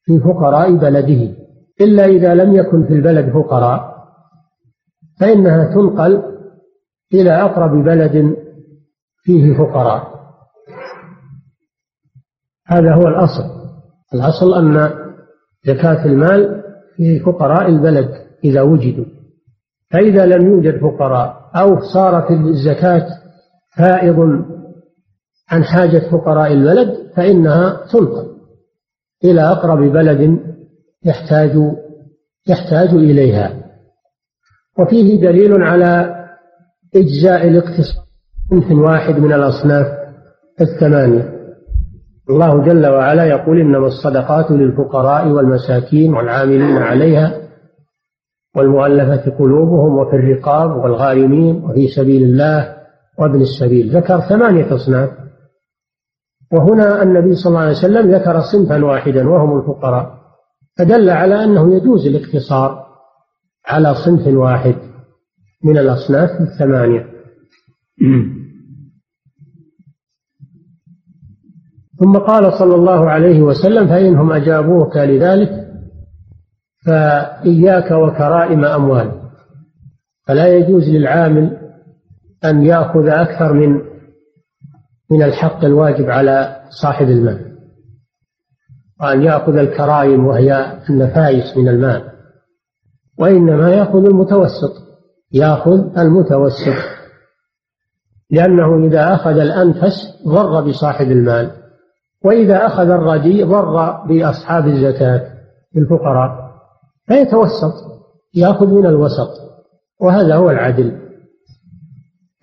في 0.05 0.21
فقراء 0.21 0.77
بلده. 0.77 1.35
إلا 1.81 2.05
إذا 2.05 2.35
لم 2.35 2.53
يكن 2.53 2.87
في 2.87 2.93
البلد 2.95 3.33
فقراء 3.33 3.95
فإنها 5.21 5.75
تنقل 5.75 6.23
إلى 7.15 7.31
أقرب 7.43 7.85
بلد 7.85 8.37
فيه 9.23 9.59
فقراء. 9.59 10.14
هذا 12.67 12.95
هو 12.95 13.09
الأصل. 13.09 13.45
الأصل 14.15 14.55
أن 14.55 14.91
زكاة 15.67 16.05
المال 16.05 16.63
في 16.97 17.21
فقراء 17.21 17.69
البلد 17.69 18.09
إذا 18.45 18.63
وجدوا. 18.63 19.05
فإذا 19.91 20.27
لم 20.27 20.47
يوجد 20.47 20.81
فقراء 20.81 21.51
أو 21.57 21.81
صار 21.81 22.23
في 22.23 22.35
الزكاة 22.35 23.07
فائض 23.77 24.19
عن 25.51 25.65
حاجة 25.65 26.11
فقراء 26.11 26.53
البلد 26.53 27.11
فإنها 27.17 27.87
تنقل 27.93 28.35
إلى 29.25 29.41
أقرب 29.41 29.79
بلد 29.79 30.39
يحتاج 31.05 31.51
يحتاج 32.49 32.89
إليها. 32.89 33.65
وفيه 34.79 35.21
دليل 35.21 35.63
على 35.63 36.15
إجزاء 36.97 37.49
الاقتصاد 37.49 38.05
صنف 38.51 38.73
واحد 38.73 39.19
من 39.19 39.33
الأصناف 39.33 39.87
الثمانية. 40.61 41.44
الله 42.31 42.65
جل 42.65 42.87
وعلا 42.87 43.25
يقول 43.25 43.61
إنما 43.61 43.87
الصدقات 43.87 44.51
للفقراء 44.51 45.29
والمساكين 45.29 46.15
والعاملين 46.15 46.77
عليها 46.77 47.41
والمؤلفة 48.57 49.31
قلوبهم 49.39 49.99
وفي 49.99 50.17
الرقاب 50.17 50.71
والغارمين 50.71 51.65
وفي 51.65 51.89
سبيل 51.89 52.23
الله 52.23 52.77
وابن 53.19 53.41
السبيل. 53.41 53.97
ذكر 53.97 54.21
ثمانية 54.21 54.75
أصناف. 54.75 55.11
وهنا 56.53 57.03
النبي 57.03 57.35
صلى 57.35 57.51
الله 57.51 57.61
عليه 57.61 57.71
وسلم 57.71 58.15
ذكر 58.15 58.41
صنفا 58.41 58.85
واحدا 58.85 59.29
وهم 59.29 59.59
الفقراء. 59.59 60.15
فدل 60.79 61.11
على 61.11 61.45
أنه 61.45 61.77
يجوز 61.77 62.07
الاقتصار 62.07 62.87
على 63.67 63.95
صنف 63.95 64.27
واحد 64.27 64.75
من 65.65 65.79
الأصناف 65.79 66.31
الثمانية. 66.41 67.07
ثم 72.05 72.19
قال 72.19 72.53
صلى 72.53 72.75
الله 72.75 73.11
عليه 73.11 73.43
وسلم 73.43 73.89
فإنهم 73.89 74.33
أجابوك 74.33 74.97
لذلك 74.97 75.51
فإياك 76.87 77.91
وكرائم 77.91 78.65
أموال. 78.65 79.13
فلا 80.27 80.47
يجوز 80.47 80.89
للعامل 80.89 81.57
أن 82.45 82.65
يأخذ 82.65 83.09
أكثر 83.09 83.53
من 83.53 83.81
من 85.11 85.23
الحق 85.23 85.65
الواجب 85.65 86.11
على 86.11 86.57
صاحب 86.83 87.07
المال. 87.07 87.57
وأن 89.01 89.23
يأخذ 89.23 89.57
الكرائم 89.57 90.27
وهي 90.27 90.81
النفائس 90.91 91.57
من 91.57 91.69
المال. 91.69 92.03
وإنما 93.19 93.71
يأخذ 93.71 94.05
المتوسط. 94.05 94.73
يأخذ 95.33 95.99
المتوسط. 95.99 96.77
لأنه 98.31 98.87
إذا 98.87 99.15
أخذ 99.15 99.39
الأنفس 99.39 100.23
ضر 100.29 100.61
بصاحب 100.61 101.07
المال. 101.07 101.64
وإذا 102.25 102.67
أخذ 102.67 102.91
الرديء 102.91 103.47
ضر 103.47 104.05
بأصحاب 104.07 104.67
الزكاة 104.67 105.35
الفقراء 105.77 106.45
فيتوسط 107.07 107.75
يأخذ 108.35 108.67
من 108.67 108.87
الوسط 108.87 109.29
وهذا 110.01 110.35
هو 110.35 110.51
العدل. 110.51 110.99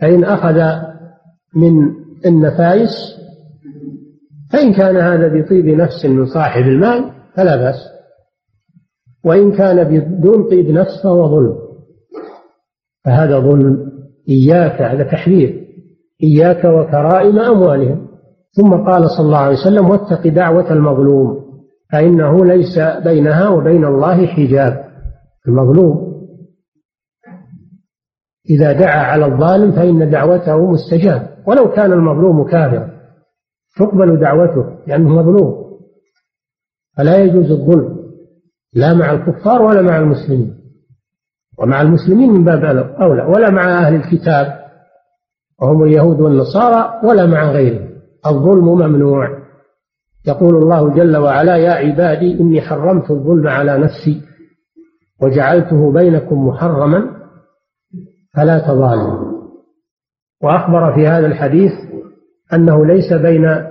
فإن 0.01 0.23
أخذ 0.23 0.81
من 1.55 1.73
النفائس 2.25 2.91
فإن 4.53 4.73
كان 4.73 4.97
هذا 4.97 5.27
بطيب 5.27 5.65
نفس 5.65 6.05
من 6.05 6.25
صاحب 6.25 6.61
المال 6.61 7.11
فلا 7.35 7.55
بأس. 7.55 7.91
وإن 9.25 9.51
كان 9.51 9.83
بدون 9.83 10.49
طيب 10.49 10.69
نفس 10.69 11.03
فهو 11.03 11.27
ظلم. 11.27 11.57
فهذا 13.05 13.39
ظلم 13.39 13.91
إياك 14.29 14.81
هذا 14.81 15.03
تحذير. 15.03 15.67
إياك 16.23 16.65
وكرائم 16.65 17.39
أموالهم. 17.39 18.10
ثم 18.57 18.69
قال 18.69 19.09
صلى 19.09 19.25
الله 19.25 19.37
عليه 19.37 19.57
وسلم 19.57 19.89
واتق 19.89 20.27
دعوة 20.27 20.71
المظلوم 20.71 21.41
فإنه 21.91 22.45
ليس 22.45 22.79
بينها 23.03 23.49
وبين 23.49 23.85
الله 23.85 24.27
حجاب. 24.27 24.85
المظلوم. 25.47 26.11
إذا 28.49 28.73
دعا 28.73 29.03
على 29.03 29.25
الظالم 29.25 29.71
فإن 29.71 30.09
دعوته 30.09 30.71
مستجاب. 30.71 31.29
ولو 31.47 31.71
كان 31.71 31.91
المظلوم 31.91 32.43
كافرا. 32.43 32.89
تقبل 33.77 34.19
دعوته 34.19 34.77
لأنه 34.87 35.09
مظلوم. 35.09 35.77
فلا 36.97 37.17
يجوز 37.17 37.51
الظلم. 37.51 38.01
لا 38.73 38.93
مع 38.93 39.11
الكفار 39.11 39.61
ولا 39.61 39.81
مع 39.81 39.97
المسلمين. 39.97 40.55
ومع 41.59 41.81
المسلمين 41.81 42.29
من 42.31 42.43
باب 42.43 42.63
أولى. 43.01 43.23
ولا 43.23 43.49
مع 43.49 43.87
أهل 43.87 43.95
الكتاب 43.95 44.61
وهم 45.61 45.83
اليهود 45.83 46.21
والنصارى 46.21 47.01
ولا 47.03 47.25
مع 47.25 47.51
غيرهم. 47.51 47.90
الظلم 48.25 48.65
ممنوع. 48.65 49.41
يقول 50.27 50.55
الله 50.55 50.89
جل 50.95 51.17
وعلا 51.17 51.57
يا 51.57 51.71
عبادي 51.71 52.39
إني 52.39 52.61
حرمت 52.61 53.11
الظلم 53.11 53.47
على 53.47 53.77
نفسي 53.77 54.21
وجعلته 55.21 55.91
بينكم 55.91 56.47
محرما 56.47 57.11
فلا 58.33 58.59
تظالموا. 58.59 59.31
وأخبر 60.43 60.95
في 60.95 61.07
هذا 61.07 61.27
الحديث 61.27 61.71
أنه 62.53 62.85
ليس 62.85 63.13
بين 63.13 63.65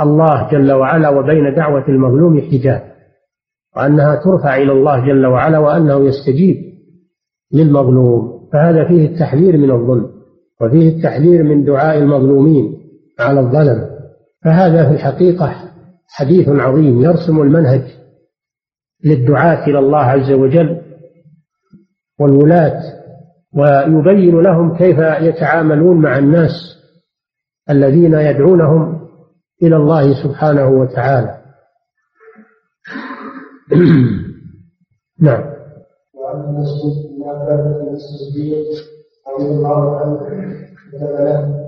الله 0.00 0.50
جل 0.50 0.72
وعلا 0.72 1.08
وبين 1.08 1.54
دعوة 1.54 1.88
المظلوم 1.88 2.40
حجاب 2.40 2.82
وأنها 3.76 4.16
ترفع 4.24 4.56
إلى 4.56 4.72
الله 4.72 5.06
جل 5.06 5.26
وعلا 5.26 5.58
وأنه 5.58 6.00
يستجيب 6.04 6.56
للمظلوم. 7.52 8.48
فهذا 8.52 8.88
فيه 8.88 9.06
التحذير 9.06 9.56
من 9.56 9.70
الظلم 9.70 10.10
وفيه 10.60 10.96
التحذير 10.96 11.42
من 11.42 11.64
دعاء 11.64 11.98
المظلومين. 11.98 12.81
على 13.20 13.40
الظلم. 13.40 13.92
فهذا 14.44 14.88
في 14.88 14.94
الحقيقة 14.94 15.72
حديث 16.08 16.48
عظيم 16.48 17.02
يرسم 17.02 17.42
المنهج 17.42 17.82
للدعاة 19.04 19.66
إلى 19.66 19.78
الله 19.78 19.98
عز 19.98 20.30
وجل 20.30 20.82
والولاة 22.20 22.82
ويبين 23.54 24.40
لهم 24.40 24.76
كيف 24.76 24.98
يتعاملون 24.98 25.96
مع 25.96 26.18
الناس 26.18 26.52
الذين 27.70 28.14
يدعونهم 28.14 29.08
إلى 29.62 29.76
الله 29.76 30.22
سبحانه 30.24 30.68
وتعالى. 30.68 31.42
نعم. 35.26 35.44
وعن 36.14 36.54
مسجد 36.54 37.12
بن 37.12 37.22
رضي 39.28 39.46
الله 39.46 40.00
عنه 40.00 40.28
له 40.92 41.62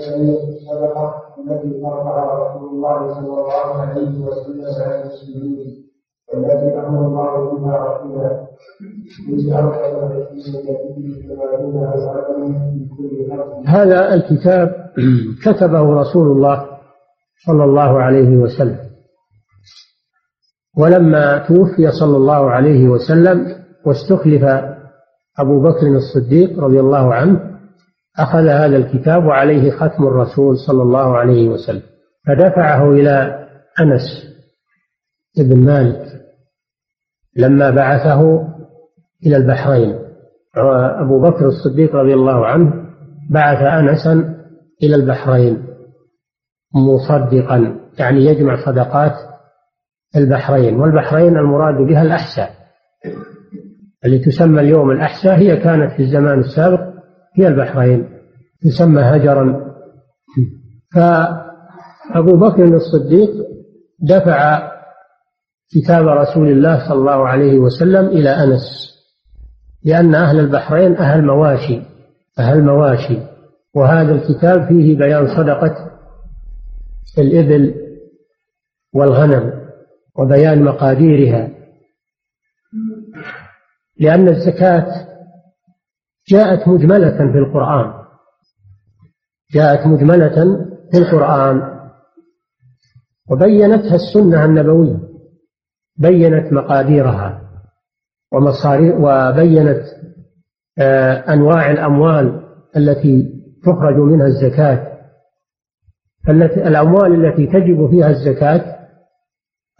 سنة 0.00 0.55
الصدقة 0.66 1.14
التي 1.38 1.80
فرضها 1.82 2.24
رسول 2.34 2.68
الله 2.68 3.14
صلى 3.14 3.28
الله 3.40 3.80
عليه 3.80 4.20
وسلم 4.20 4.64
على 4.82 5.02
المسلمين 5.02 5.86
والتي 6.34 6.78
أمر 6.78 7.06
الله 7.06 7.58
بها 7.58 7.76
رسوله 7.84 8.46
هذا 13.66 14.14
الكتاب 14.14 14.68
كتبه 15.44 16.00
رسول 16.00 16.26
الله 16.36 16.66
صلى 17.46 17.64
الله 17.64 18.02
عليه 18.02 18.36
وسلم. 18.36 18.78
ولما 20.78 21.38
توفي 21.48 21.90
صلى 22.00 22.16
الله 22.16 22.50
عليه 22.50 22.88
وسلم 22.88 23.46
واستخلف 23.86 24.44
أبو 25.38 25.60
بكر 25.60 25.86
الصديق 25.86 26.60
رضي 26.60 26.80
الله 26.80 27.14
عنه 27.14 27.55
أخذ 28.18 28.48
هذا 28.48 28.76
الكتاب 28.76 29.24
وعليه 29.24 29.70
ختم 29.70 30.06
الرسول 30.06 30.56
صلى 30.58 30.82
الله 30.82 31.16
عليه 31.16 31.48
وسلم 31.48 31.82
فدفعه 32.26 32.92
إلى 32.92 33.46
أنس 33.80 34.02
بن 35.38 35.64
مالك 35.64 36.06
لما 37.36 37.70
بعثه 37.70 38.48
إلى 39.26 39.36
البحرين. 39.36 39.98
أبو 41.00 41.20
بكر 41.20 41.46
الصديق 41.46 41.94
رضي 41.94 42.14
الله 42.14 42.46
عنه 42.46 42.72
بعث 43.30 43.62
أنسا 43.62 44.34
إلى 44.82 44.94
البحرين 44.94 45.66
مصدقا 46.74 47.80
يعني 47.98 48.24
يجمع 48.24 48.66
صدقات 48.66 49.12
البحرين 50.16 50.76
والبحرين 50.76 51.36
المراد 51.36 51.74
بها 51.74 52.02
الأحساء 52.02 52.50
اللي 54.04 54.18
تسمى 54.18 54.60
اليوم 54.60 54.90
الأحساء 54.90 55.38
هي 55.38 55.56
كانت 55.56 55.92
في 55.92 56.02
الزمان 56.02 56.38
السابق 56.38 56.95
هي 57.38 57.48
البحرين 57.48 58.08
تسمى 58.62 59.02
هجرا. 59.02 59.66
فأبو 60.94 62.36
بكر 62.36 62.64
الصديق 62.64 63.30
دفع 64.00 64.72
كتاب 65.74 66.08
رسول 66.08 66.48
الله 66.48 66.88
صلى 66.88 66.98
الله 66.98 67.28
عليه 67.28 67.58
وسلم 67.58 68.06
إلى 68.06 68.30
أنس 68.30 68.96
لأن 69.84 70.14
أهل 70.14 70.40
البحرين 70.40 70.96
أهل 70.96 71.24
مواشي 71.26 71.80
أهل 72.38 72.62
مواشي. 72.62 73.18
وهذا 73.74 74.12
الكتاب 74.12 74.68
فيه 74.68 74.96
بيان 74.98 75.26
صدقة 75.36 75.90
الإبل 77.18 77.74
والغنم 78.94 79.52
وبيان 80.18 80.62
مقاديرها 80.64 81.50
لأن 84.00 84.28
الزكاة 84.28 85.05
جاءت 86.28 86.68
مجملة 86.68 87.32
في 87.32 87.38
القرآن. 87.38 87.92
جاءت 89.54 89.86
مجملة 89.86 90.34
في 90.90 90.98
القرآن. 90.98 91.76
وبينتها 93.30 93.94
السنة 93.94 94.44
النبوية. 94.44 95.00
بينت 95.98 96.52
مقاديرها. 96.52 97.42
ومصاريف 98.32 98.94
وبينت 98.94 99.82
آه، 100.78 101.32
أنواع 101.32 101.70
الأموال 101.70 102.42
التي 102.76 103.42
تخرج 103.64 103.94
منها 103.96 104.26
الزكاة. 104.26 104.96
التي 106.28 106.68
الأموال 106.68 107.24
التي 107.26 107.46
تجب 107.46 107.90
فيها 107.90 108.10
الزكاة 108.10 108.76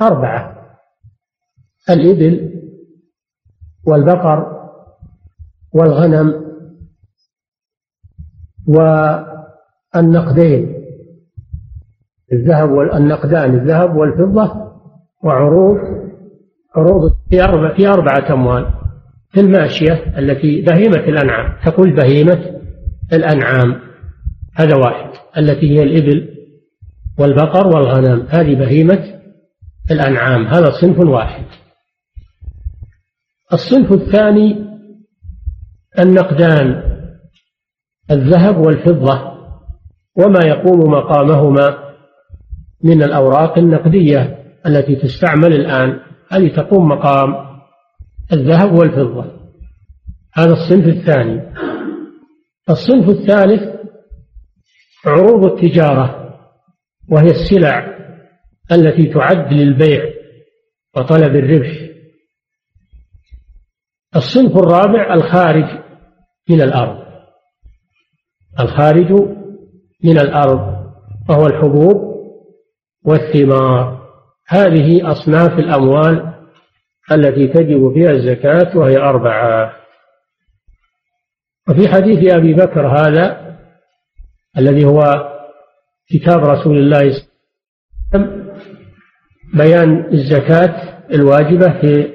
أربعة. 0.01 0.57
الإبل 1.91 2.63
والبقر 3.87 4.57
والغنم 5.77 6.47
والنقدين 9.95 10.77
الذهب 12.33 12.71
والنقدان 12.71 13.55
الذهب 13.55 13.97
والفضة 13.97 14.73
وعروض 15.25 15.77
عروض 16.77 17.17
في 17.31 17.43
أربعة 17.45 17.77
في 17.77 17.89
أربعة 17.89 18.33
أموال. 18.33 18.67
في 19.31 19.41
الماشية 19.41 20.19
التي 20.19 20.61
بهيمة 20.61 20.97
الأنعام 20.97 21.57
تقول 21.65 21.97
بهيمة 21.97 22.61
الأنعام. 23.13 23.81
هذا 24.55 24.77
واحد. 24.77 25.11
التي 25.39 25.71
هي 25.71 25.83
الإبل 25.83 26.29
والبقر 27.19 27.67
والغنم 27.67 28.27
هذه 28.29 28.55
بهيمة 28.55 29.21
الأنعام. 29.91 30.47
هذا 30.47 30.71
صنف 30.81 30.99
واحد. 30.99 31.45
الصنف 33.53 33.93
الثاني 33.93 34.66
النقدان 35.99 36.83
الذهب 38.11 38.57
والفضة 38.57 39.37
وما 40.17 40.41
يقوم 40.47 40.91
مقامهما 40.91 41.79
من 42.85 43.03
الأوراق 43.03 43.59
النقدية 43.59 44.39
التي 44.67 44.97
تستعمل 44.97 45.53
الآن 45.53 46.01
هذه 46.33 46.49
تقوم 46.49 46.89
مقام 46.89 47.35
الذهب 48.33 48.73
والفضة. 48.73 49.25
هذا 50.35 50.53
الصنف 50.53 50.87
الثاني. 50.87 51.43
الصنف 52.71 53.09
الثالث 53.09 53.77
عروض 55.07 55.45
التجارة 55.45 56.37
وهي 57.11 57.31
السلع 57.31 57.97
التي 58.73 59.07
تعد 59.07 59.53
للبيع 59.53 60.05
وطلب 60.97 61.37
الربح. 61.37 61.87
الصنف 64.17 64.57
الرابع 64.57 65.15
الخارج 65.15 65.86
من 66.51 66.61
الأرض. 66.61 67.07
الخارج 68.61 69.13
من 70.05 70.19
الأرض 70.19 70.77
وهو 71.29 71.47
الحبوب 71.47 72.17
والثمار. 73.05 74.07
هذه 74.49 75.13
أصناف 75.13 75.59
الأموال 75.59 76.35
التي 77.13 77.49
تجب 77.49 77.93
فيها 77.95 78.11
الزكاة 78.11 78.79
وهي 78.79 78.97
أربعة. 78.97 79.77
وفي 81.69 81.89
حديث 81.89 82.33
أبي 82.35 82.55
بكر 82.55 82.87
هذا 82.87 83.57
الذي 84.59 84.85
هو 84.85 85.03
كتاب 86.09 86.45
رسول 86.45 86.79
الله 86.79 86.99
صلى 86.99 87.09
الله 87.09 87.27
عليه 88.15 88.25
وسلم 88.27 88.47
بيان 89.55 90.13
الزكاة 90.13 90.99
الواجبة 91.15 91.81
في 91.81 92.13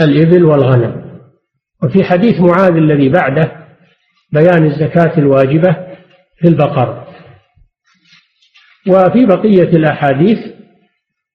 الإبل 0.00 0.44
والغنم. 0.44 1.07
وفي 1.82 2.04
حديث 2.04 2.40
معاذ 2.40 2.72
الذي 2.76 3.08
بعده 3.08 3.66
بيان 4.32 4.64
الزكاة 4.64 5.18
الواجبة 5.18 5.72
في 6.38 6.48
البقر. 6.48 7.08
وفي 8.88 9.26
بقية 9.26 9.76
الأحاديث 9.76 10.38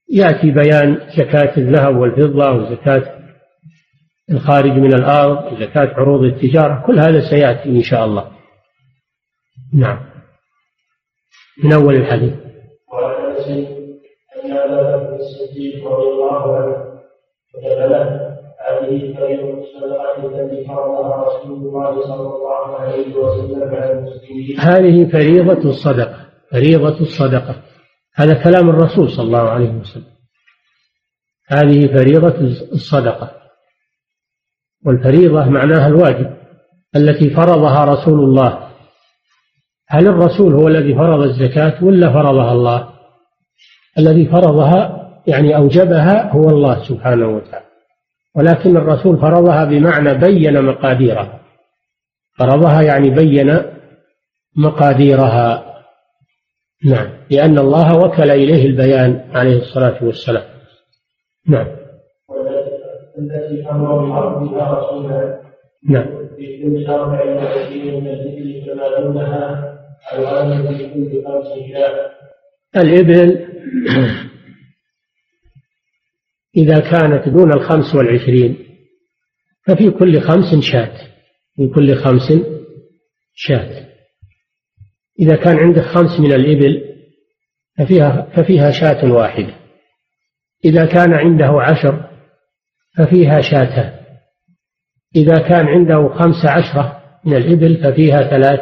يأتي 0.09 0.51
بيان 0.51 1.09
زكاة 1.17 1.57
الذهب 1.57 1.95
والفضة 1.95 2.51
وزكاة 2.51 3.19
الخارج 4.31 4.71
من 4.71 4.93
الأرض 4.93 5.53
وزكاة 5.53 5.93
عروض 5.93 6.23
التجارة 6.23 6.83
كل 6.87 6.99
هذا 6.99 7.29
سيأتي 7.29 7.69
إن 7.69 7.83
شاء 7.83 8.05
الله. 8.05 8.31
نعم. 9.73 9.99
من 11.63 11.73
أول 11.73 11.95
الحديث. 11.95 12.33
ابا 14.55 14.97
بكر 14.97 15.15
الصديق 15.15 15.87
رضي 15.87 16.07
الله 16.07 16.57
عنه 16.57 16.93
الصدقه 19.63 20.41
التي 20.41 20.67
فرضها 20.67 21.23
رسول 21.23 21.57
الله 21.57 22.01
صلى 22.07 22.35
الله 22.35 22.77
عليه 22.79 23.15
وسلم 23.15 23.75
على 23.75 23.91
المسلمين. 23.91 24.59
هذه 24.59 25.11
فريضة 25.11 25.69
الصدقة 25.69 26.25
فريضة 26.51 26.99
الصدقة. 27.01 27.55
هذا 28.15 28.43
كلام 28.43 28.69
الرسول 28.69 29.09
صلى 29.09 29.25
الله 29.25 29.49
عليه 29.49 29.69
وسلم. 29.69 30.13
هذه 31.47 31.87
فريضة 31.87 32.39
الصدقة. 32.71 33.31
والفريضة 34.85 35.45
معناها 35.45 35.87
الواجب 35.87 36.33
التي 36.95 37.29
فرضها 37.29 37.85
رسول 37.85 38.19
الله. 38.19 38.69
هل 39.87 40.07
الرسول 40.07 40.53
هو 40.53 40.67
الذي 40.67 40.95
فرض 40.95 41.21
الزكاة 41.21 41.83
ولا 41.83 42.13
فرضها 42.13 42.51
الله؟ 42.51 42.89
الذي 43.99 44.25
فرضها 44.25 45.03
يعني 45.27 45.55
أوجبها 45.55 46.31
هو 46.31 46.49
الله 46.49 46.83
سبحانه 46.83 47.27
وتعالى. 47.27 47.72
ولكن 48.35 48.77
الرسول 48.77 49.17
فرضها 49.17 49.65
بمعنى 49.65 50.13
بين 50.13 50.61
مقاديرها. 50.61 51.39
فرضها 52.39 52.81
يعني 52.81 53.09
بين 53.09 53.59
مقاديرها. 54.57 55.75
نعم. 56.85 57.09
لأن 57.31 57.57
الله 57.57 57.97
وكل 57.97 58.31
إليه 58.31 58.65
البيان 58.65 59.29
عليه 59.33 59.57
الصلاة 59.57 60.03
والسلام. 60.03 60.43
نعم. 61.47 61.67
التي 63.19 63.69
أمر 63.69 64.03
الله 64.03 64.51
بها 64.51 64.73
رسوله. 64.73 65.39
نعم. 65.89 66.05
في 66.37 66.63
كل 66.63 66.85
أربع 66.87 67.25
وعشرين 67.25 68.03
من 68.03 68.07
الذكر 68.07 68.73
كما 68.73 68.99
دونها 68.99 69.73
الوان 70.13 70.67
في 70.67 70.93
كل 70.93 71.23
خمس 71.25 71.47
الإبل 72.77 73.45
إذا 76.57 76.79
كانت 76.79 77.29
دون 77.29 77.53
الخمس 77.53 77.95
والعشرين 77.95 78.57
ففي 79.67 79.91
كل 79.91 80.21
خمس 80.21 80.55
شاة 80.59 80.97
في 81.55 81.67
كل 81.67 81.95
خمس 81.95 82.33
شاة 83.33 83.83
إذا 85.19 85.35
كان 85.35 85.57
عندك 85.57 85.81
خمس 85.81 86.19
من 86.19 86.33
الإبل 86.33 86.93
ففيها 87.77 88.27
ففيها 88.35 88.71
شاة 88.71 89.11
واحدة. 89.11 89.53
إذا 90.65 90.85
كان 90.85 91.13
عنده 91.13 91.61
عشر 91.61 92.09
ففيها 92.97 93.41
شاتان. 93.41 93.93
إذا 95.15 95.37
كان 95.37 95.67
عنده 95.67 96.07
خمس 96.07 96.45
عشرة 96.45 97.01
من 97.25 97.33
الإبل 97.33 97.83
ففيها 97.83 98.17
ثلاث 98.29 98.59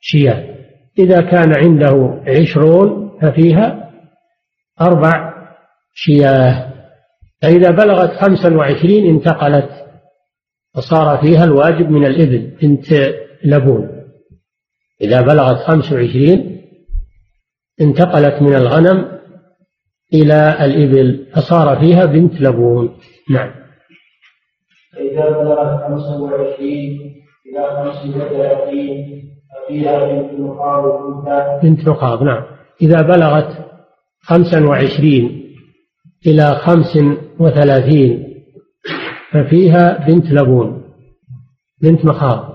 شياه 0.00 0.54
إذا 0.98 1.20
كان 1.20 1.52
عنده 1.56 2.22
عشرون 2.28 3.18
ففيها 3.22 3.90
أربع 4.80 5.34
شياه 5.94 6.73
فإذا 7.44 7.70
بلغت 7.70 8.10
خمسا 8.10 8.56
وعشرين 8.56 9.06
انتقلت 9.06 9.70
وصار 10.76 11.18
فيها 11.18 11.44
الواجب 11.44 11.90
من 11.90 12.06
الإبل 12.06 12.56
بنت 12.62 13.14
لبون 13.44 13.88
إذا 15.00 15.20
بلغت 15.20 15.56
خمس 15.56 15.92
وعشرين 15.92 16.60
انتقلت 17.80 18.42
من 18.42 18.54
الغنم 18.54 19.18
إلى 20.14 20.56
الإبل 20.64 21.26
فصار 21.36 21.76
فيها 21.76 22.04
بنت 22.04 22.40
لبون. 22.40 22.96
نعم. 23.30 23.50
فإذا 24.92 25.30
بلغت 25.30 25.82
خمسا 25.82 26.18
وعشرين 26.18 27.00
إلى 27.46 27.66
خمس 27.76 28.16
وثلاثين 28.16 29.24
ففيها 29.54 29.98
بنت 29.98 30.30
الأنثى 30.30 31.68
بنت 31.68 31.88
نقاض 31.88 32.22
نعم. 32.22 32.42
إذا 32.82 33.02
بلغت 33.02 33.64
خمسا 34.20 34.64
وعشرين 34.66 35.43
إلى 36.26 36.54
خمس 36.54 36.98
وثلاثين 37.38 38.34
ففيها 39.32 40.06
بنت 40.06 40.26
لبون 40.26 40.84
بنت 41.82 42.04
مخاض 42.04 42.54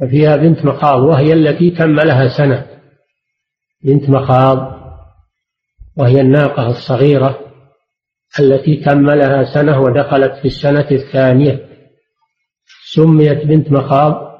ففيها 0.00 0.36
بنت 0.36 0.64
مخاض 0.64 1.02
وهي 1.02 1.32
التي 1.32 1.70
تم 1.70 2.00
لها 2.00 2.28
سنة. 2.28 2.66
بنت 3.84 4.10
مخاض 4.10 4.74
وهي 5.96 6.20
الناقة 6.20 6.66
الصغيرة 6.70 7.40
التي 8.40 8.76
تم 8.76 9.10
لها 9.10 9.54
سنة 9.54 9.80
ودخلت 9.80 10.32
في 10.32 10.44
السنة 10.44 10.90
الثانية. 10.90 11.68
سميت 12.94 13.46
بنت 13.46 13.72
مخاض 13.72 14.34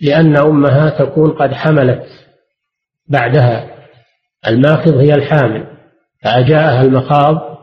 لأن 0.00 0.36
أمها 0.36 0.90
تكون 0.90 1.30
قد 1.30 1.52
حملت 1.52 2.06
بعدها. 3.06 3.74
الماخض 4.46 4.96
هي 4.96 5.14
الحامل. 5.14 5.73
فأجاءها 6.24 6.82
المخاض 6.82 7.58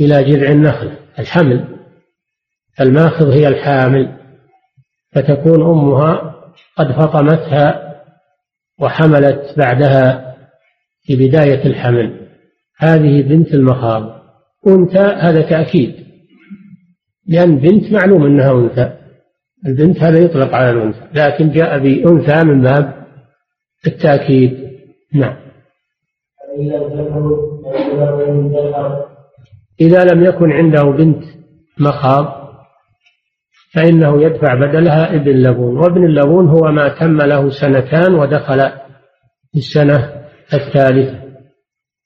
إلى 0.00 0.24
جذع 0.24 0.50
النخلة 0.50 0.96
الحمل. 1.18 1.76
الماخض 2.80 3.28
هي 3.28 3.48
الحامل 3.48 4.16
فتكون 5.12 5.62
أمها 5.62 6.34
قد 6.76 6.92
فطمتها 6.92 7.96
وحملت 8.80 9.54
بعدها 9.58 10.36
في 11.02 11.16
بداية 11.16 11.66
الحمل. 11.66 12.28
هذه 12.78 13.22
بنت 13.22 13.54
المخاض. 13.54 14.22
أنثى 14.66 14.98
هذا 14.98 15.42
تأكيد 15.42 16.06
لأن 17.28 17.56
بنت 17.58 17.92
معلوم 17.92 18.26
أنها 18.26 18.52
أنثى. 18.52 18.96
البنت 19.66 20.02
هذا 20.02 20.18
يطلق 20.18 20.54
على 20.54 20.70
الأنثى 20.70 21.06
لكن 21.14 21.50
جاء 21.50 21.78
بأنثى 21.78 22.44
من 22.44 22.62
باب 22.62 23.06
التأكيد. 23.86 24.70
نعم. 25.14 25.36
إذا 29.80 30.04
لم 30.04 30.24
يكن 30.24 30.52
عنده 30.52 30.82
بنت 30.82 31.24
مخاض 31.78 32.46
فإنه 33.74 34.22
يدفع 34.22 34.54
بدلها 34.54 35.14
ابن 35.14 35.32
لبون. 35.32 35.76
وابن 35.76 36.04
اللبون 36.04 36.48
هو 36.48 36.72
ما 36.72 36.88
تم 36.88 37.16
له 37.22 37.50
سنتان 37.50 38.14
ودخل 38.14 38.58
في 39.52 39.58
السنة 39.58 40.24
الثالثة. 40.54 41.26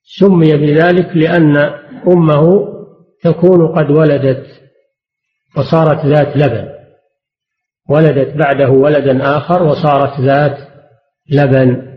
سمي 0.03 0.57
بذلك 0.57 1.17
لأن 1.17 1.57
أمه 2.09 2.71
تكون 3.23 3.69
قد 3.69 3.91
ولدت 3.91 4.47
وصارت 5.57 6.07
ذات 6.07 6.37
لبن. 6.37 6.69
ولدت 7.89 8.37
بعده 8.37 8.71
ولدا 8.71 9.37
آخر 9.37 9.63
وصارت 9.63 10.21
ذات 10.21 10.59
لبن. 11.31 11.91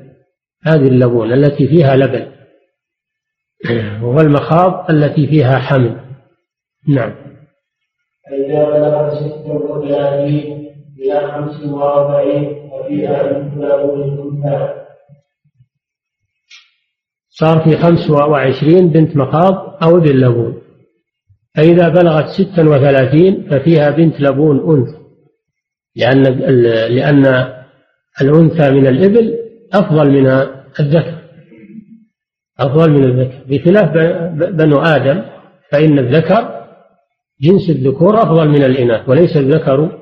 هذه 0.65 0.87
اللبون 0.87 1.33
التي 1.33 1.67
فيها 1.67 1.95
لبن. 1.95 2.27
والمخاض 4.03 4.91
التي 4.91 5.27
فيها 5.27 5.59
حمل. 5.59 5.99
نعم. 6.87 7.13
فإذا 8.29 8.63
بلغت 8.65 9.13
ست 9.13 9.43
إلى 10.99 11.31
خمس 11.31 11.65
وأربعين 11.65 12.69
ففيها 12.71 13.23
بنت 13.23 13.57
له 13.57 13.95
الأنثى 13.95 14.73
صار 17.29 17.59
في 17.59 17.77
خمس 17.77 18.09
وعشرين 18.09 18.89
بنت 18.89 19.17
مخاض 19.17 19.83
أو 19.83 19.97
ابن 19.97 20.19
لبون. 20.19 20.61
فإذا 21.55 21.89
بلغت 21.89 22.25
ستا 22.25 22.61
وثلاثين 22.61 23.49
ففيها 23.49 23.89
بنت 23.89 24.21
لبون 24.21 24.77
أنثى. 24.77 24.97
لأن 25.95 26.23
لأن 26.95 27.25
الأنثى 28.21 28.71
من 28.71 28.87
الإبل 28.87 29.39
أفضل 29.73 30.11
من 30.11 30.27
الذكر. 30.79 31.22
أفضل 32.59 32.91
من 32.91 33.03
الذكر. 33.03 33.43
بخلاف 33.49 33.89
بنو 34.51 34.77
آدم 34.77 35.23
فإن 35.71 35.99
الذكر 35.99 36.63
جنس 37.41 37.69
الذكور 37.69 38.17
أفضل 38.17 38.49
من 38.49 38.63
الإناث 38.63 39.09
وليس 39.09 39.37
الذكر 39.37 39.99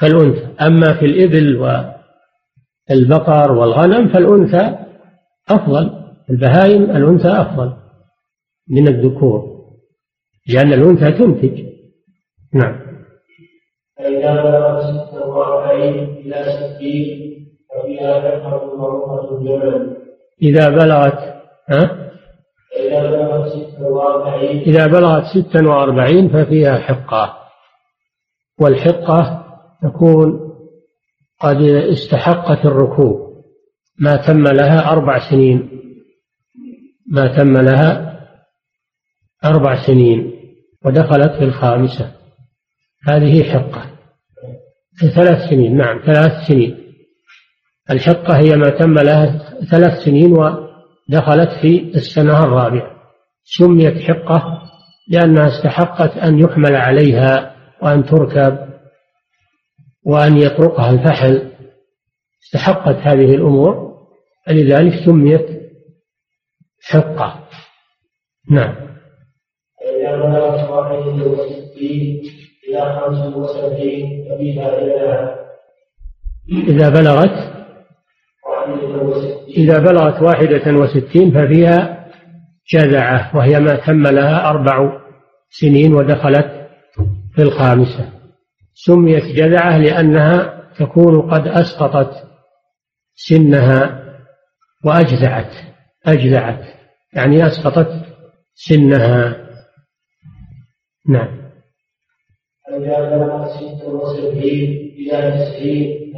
كالأنثى. 0.00 0.46
أما 0.60 0.94
في 1.00 1.06
الإبل 1.06 1.56
والبقر 2.90 3.52
والغنم 3.52 4.08
فالأنثى 4.08 4.78
أفضل 5.50 5.90
البهائم 6.30 6.82
الأنثى 6.82 7.28
أفضل 7.28 7.72
من 8.70 8.88
الذكور 8.88 9.58
لأن 10.48 10.72
الأنثى 10.72 11.12
تنتج. 11.12 11.68
نعم. 12.54 12.88
فإذا 13.98 14.42
بلغت 14.42 14.82
ستة 14.82 15.26
وأربعين 15.26 15.94
إلى 16.04 16.44
ستين 16.44 17.28
ففيها 17.70 18.20
فتحة 18.20 18.76
مرقة 18.76 19.38
الجبل 19.38 19.96
إذا 20.42 20.68
بلغت 20.68 21.27
ها؟ 21.70 22.10
إذا 24.66 24.86
بلغت 24.86 25.24
ستا 25.24 25.66
وأربعين 25.66 26.28
ففيها 26.28 26.78
حقة. 26.78 27.38
والحقة 28.60 29.44
تكون 29.82 30.54
قد 31.40 31.62
استحقت 31.62 32.66
الركوب. 32.66 33.28
ما 34.00 34.16
تم 34.16 34.42
لها 34.42 34.92
أربع 34.92 35.30
سنين. 35.30 35.70
ما 37.10 37.36
تم 37.36 37.56
لها 37.56 38.20
أربع 39.44 39.86
سنين. 39.86 40.32
ودخلت 40.84 41.32
في 41.32 41.44
الخامسة. 41.44 42.12
هذه 43.08 43.52
حقة. 43.52 43.90
في 44.94 45.08
ثلاث 45.08 45.50
سنين. 45.50 45.76
نعم 45.76 45.98
ثلاث 46.06 46.46
سنين. 46.48 46.94
الحقة 47.90 48.38
هي 48.38 48.56
ما 48.56 48.70
تم 48.70 48.94
لها 48.98 49.38
ثلاث 49.70 50.04
سنين 50.04 50.32
ودخلت 51.08 51.48
في 51.62 51.92
السنة 51.94 52.44
الرابعة. 52.44 52.98
سميت 53.44 54.02
حقة 54.02 54.62
لأنها 55.08 55.46
استحقت 55.46 56.16
أن 56.16 56.38
يحمل 56.38 56.76
عليها 56.76 57.56
وأن 57.82 58.04
تركب 58.04 58.68
وأن 60.06 60.36
يطرقها 60.36 60.90
الفحل. 60.90 61.52
استحقت 62.44 62.96
هذه 62.96 63.34
الأمور 63.34 63.88
فلذلك 64.46 65.04
سميت 65.04 65.46
حقة. 66.82 67.48
نعم. 68.50 68.88
إذا 76.68 76.88
بلغت 76.88 77.58
إذا 79.56 79.78
بلغت 79.78 80.22
واحدة 80.22 80.72
وستين 80.72 81.30
ففيها 81.30 82.06
جذعة 82.72 83.36
وهي 83.36 83.60
ما 83.60 83.74
تم 83.74 84.02
لها 84.02 84.50
أربع 84.50 85.00
سنين 85.50 85.94
ودخلت 85.94 86.68
في 87.34 87.42
الخامسة. 87.42 88.12
سميت 88.74 89.24
جذعة 89.24 89.78
لأنها 89.78 90.62
تكون 90.78 91.30
قد 91.30 91.48
أسقطت 91.48 92.12
سنها 93.14 94.04
وأجزعت 94.84 95.52
أجزعت 96.06 96.60
يعني 97.12 97.46
أسقطت 97.46 97.90
سنها. 98.54 99.48
نعم. 101.08 101.38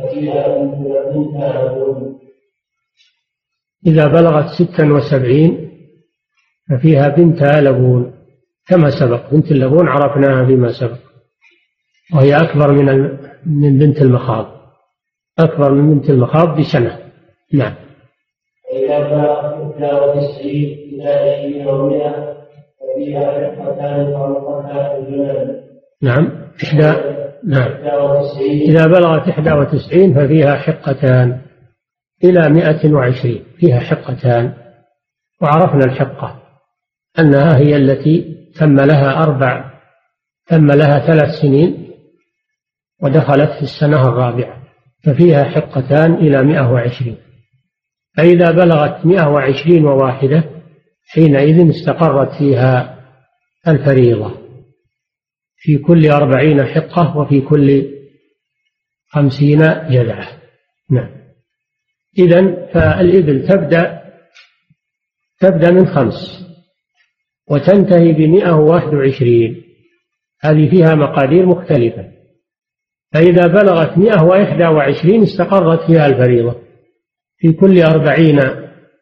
فإذا 0.01 0.51
إذا 3.87 4.07
بلغت 4.07 4.47
ستا 4.62 4.93
وسبعين 4.93 5.70
ففيها 6.70 7.09
بنتها 7.09 7.61
لبون. 7.61 8.12
كما 8.68 8.91
سبق 8.91 9.31
بنت 9.33 9.53
اللبون 9.53 9.89
عرفناها 9.89 10.47
فيما 10.47 10.72
سبق. 10.72 10.99
وهي 12.14 12.37
أكبر 12.37 12.72
من 12.72 12.87
من 13.47 13.78
بنت 13.78 14.03
المخاض. 14.03 14.47
أكبر 15.39 15.72
من 15.72 15.95
بنت 15.95 16.11
المخاض 16.11 16.61
بسنة. 16.61 16.99
نعم. 17.53 17.74
إذا 18.72 18.99
بلغ 18.99 19.61
وتسعين 19.83 20.78
إلى 20.93 21.09
عشرين 21.09 21.66
ومئة 21.66 22.37
ففيها 22.81 23.57
حقتان 23.57 24.01
الجنان 24.99 25.61
نعم. 26.03 26.51
إحدى 26.64 26.93
نعم. 27.45 27.70
إذا 28.41 28.87
بلغت 28.87 29.28
إحدى 29.28 29.53
وتسعين 29.53 30.14
ففيها 30.14 30.57
حقتان. 30.57 31.41
إلى 32.25 32.49
مئة 32.49 32.93
وعشرين 32.93 33.45
فيها 33.59 33.81
حقتان 33.81 34.55
وعرفنا 35.43 35.85
الحقة 35.85 36.43
أنها 37.18 37.57
هي 37.57 37.77
التي 37.77 38.37
تم 38.57 38.81
لها 38.81 39.23
أربع 39.23 39.71
تم 40.47 40.66
لها 40.66 41.07
ثلاث 41.07 41.41
سنين 41.41 41.91
ودخلت 43.03 43.51
في 43.51 43.62
السنة 43.62 44.09
الرابعة 44.09 44.62
ففيها 45.05 45.45
حقتان 45.45 46.14
إلى 46.14 46.43
مئة 46.43 46.73
وعشرين. 46.73 47.16
فإذا 48.16 48.51
بلغت 48.51 49.07
مئة 49.07 49.29
وعشرين 49.29 49.87
وواحدة 49.87 50.45
حينئذ 51.09 51.71
استقرت 51.71 52.33
فيها 52.39 53.01
الفريضة. 53.68 54.41
في 55.57 55.79
كل 55.79 56.11
أربعين 56.11 56.64
حقة 56.64 57.16
وفي 57.16 57.41
كل 57.41 57.91
خمسين 59.09 59.59
جذعة. 59.91 60.29
نعم. 60.91 61.20
إذا 62.19 62.67
فالإبل 62.73 63.49
تبدأ 63.49 64.01
تبدأ 65.41 65.71
من 65.71 65.87
خمس 65.87 66.41
وتنتهي 67.51 68.13
بمئة 68.13 68.53
وواحد 68.53 68.95
وعشرين. 68.95 69.63
هذه 70.41 70.71
فيها 70.71 70.95
مقادير 70.95 71.47
مختلفة. 71.47 72.13
فإذا 73.13 73.47
بلغت 73.47 73.99
مئة 73.99 74.23
وإحدى 74.23 74.65
وعشرين 74.65 75.23
استقرت 75.23 75.87
فيها 75.87 76.07
الفريضة. 76.07 76.63
في 77.39 77.53
كل 77.53 77.83
أربعين 77.83 78.41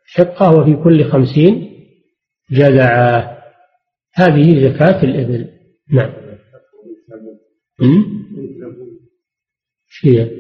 حقة 0.07 0.59
وفي 0.59 0.83
كل 0.85 1.05
خمسين 1.05 1.71
جذعة. 2.51 3.39
هذه 4.15 4.69
زكاة 4.69 5.03
الإبل. 5.03 5.49
نعم. 5.93 6.13
هي 10.05 10.31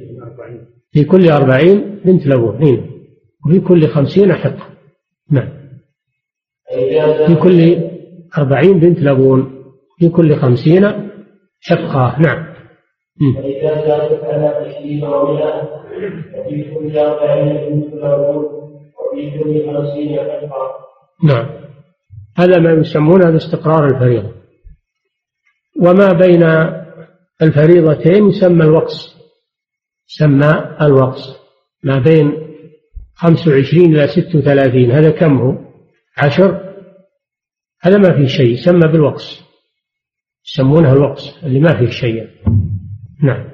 في 0.91 1.05
كل 1.05 1.31
أربعين 1.31 2.01
بنت 2.05 2.27
لبون 2.27 2.91
وفي 3.47 3.61
كل 3.61 3.89
خمسين 3.89 4.33
حقة 4.33 4.67
نعم. 5.31 5.49
في 7.27 7.35
كل 7.43 7.79
أربعين 8.39 8.81
بنت 8.81 8.99
لبون 8.99 9.65
في 9.99 10.09
كل 10.09 10.37
خمسين 10.37 10.87
حقة 11.61 12.17
نعم. 12.21 12.49
فإذا 13.35 13.87
زادت 13.87 14.25
على 14.25 14.75
كل 16.75 16.99
أربعين 16.99 17.79
مثل 17.79 18.05
وفي 18.99 19.31
كل 19.41 19.69
نعم. 21.25 21.47
هذا 22.39 22.59
ما 22.59 22.73
يسمونه 22.73 23.31
باستقرار 23.31 23.85
الفريضة. 23.87 24.33
وما 25.83 26.13
بين 26.13 26.43
الفريضتين 27.43 28.29
يسمى 28.29 28.65
الوقص. 28.65 29.18
يسمى 30.09 30.77
الوقص. 30.83 31.39
ما 31.85 31.99
بين 31.99 32.33
خمس 33.15 33.49
وعشرين 33.49 33.95
إلى 33.95 34.09
ست 34.09 34.35
وثلاثين. 34.35 34.91
هذا 34.91 35.11
كم 35.11 35.39
هو؟ 35.39 35.55
عشر؟ 36.19 36.75
هذا 37.83 37.99
ما 37.99 38.17
فيه 38.17 38.27
شيء. 38.27 38.51
يسمى 38.51 38.93
بالوقص. 38.93 39.49
يسمونه 40.47 40.93
الوقص 40.93 41.45
اللي 41.45 41.61
ما 41.61 41.79
فيه 41.79 41.91
شيء. 41.91 42.29
نعم. 43.23 43.49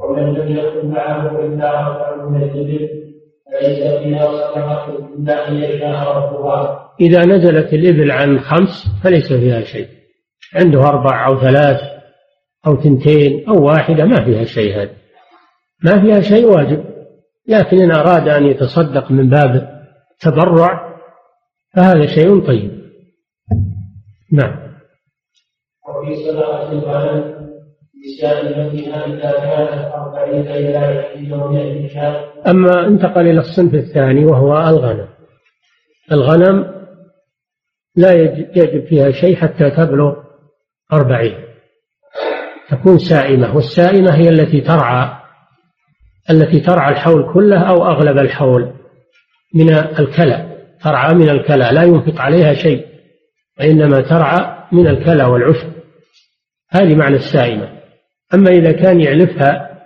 ومن 0.00 0.34
لم 0.34 0.56
يكن 0.56 0.88
معه 0.88 1.46
إلا 1.46 1.86
أربع 1.86 2.28
من 2.28 2.42
الإبل 2.42 2.88
فليس 3.52 3.78
فيها 3.78 4.26
صدقة 4.26 4.98
إلا 5.18 5.48
أن 5.48 5.54
يشاء 5.56 6.16
ربها. 6.16 6.90
إذا 7.00 7.24
نزلت 7.24 7.74
الإبل 7.74 8.10
عن 8.10 8.40
خمس 8.40 8.86
فليس 9.04 9.32
فيها 9.32 9.60
شيء. 9.60 9.88
عنده 10.54 10.80
أربع 10.80 11.26
أو 11.26 11.40
ثلاث 11.40 11.80
أو 12.66 12.76
ثنتين 12.76 13.48
أو 13.48 13.64
واحدة 13.64 14.04
ما 14.04 14.24
فيها 14.24 14.44
شيء 14.44 14.82
هذا. 14.82 15.05
ما 15.84 16.00
فيها 16.00 16.20
شيء 16.20 16.46
واجب. 16.46 16.84
لكن 17.48 17.76
إن 17.82 17.90
أراد 17.90 18.28
أن 18.28 18.46
يتصدق 18.46 19.10
من 19.10 19.28
باب 19.28 19.76
تبرع 20.20 20.96
فهذا 21.74 22.06
شيء 22.06 22.46
طيب. 22.46 22.70
نعم. 24.32 24.66
وفي 25.88 26.16
صدقة 26.16 26.72
الغنم 26.72 27.36
أما 32.46 32.86
انتقل 32.86 33.20
إلى 33.20 33.40
الصنف 33.40 33.74
الثاني 33.74 34.24
وهو 34.24 34.68
الغنم. 34.68 35.08
الغنم 36.12 36.76
لا 37.96 38.12
يجب 38.12 38.86
فيها 38.86 39.10
شيء 39.10 39.36
حتى 39.36 39.70
تبلغ 39.70 40.14
أربعين. 40.92 41.34
تكون 42.70 42.98
سائمة 42.98 43.56
والسائمة 43.56 44.14
هي 44.14 44.28
التي 44.28 44.60
ترعى 44.60 45.25
التي 46.30 46.60
ترعى 46.60 46.92
الحول 46.92 47.32
كله 47.34 47.60
أو 47.60 47.86
أغلب 47.86 48.18
الحول 48.18 48.72
من 49.54 49.70
الكلى 49.74 50.56
ترعى 50.82 51.14
من 51.14 51.30
الكلى 51.30 51.70
لا 51.72 51.82
ينفق 51.82 52.20
عليها 52.20 52.54
شيء 52.54 52.86
وإنما 53.58 54.00
ترعى 54.00 54.56
من 54.72 54.86
الكلى 54.86 55.24
والعشب. 55.24 55.72
هذه 56.70 56.94
معنى 56.94 57.16
السائمة. 57.16 57.82
أما 58.34 58.50
إذا 58.50 58.72
كان 58.72 59.00
يعلفها 59.00 59.82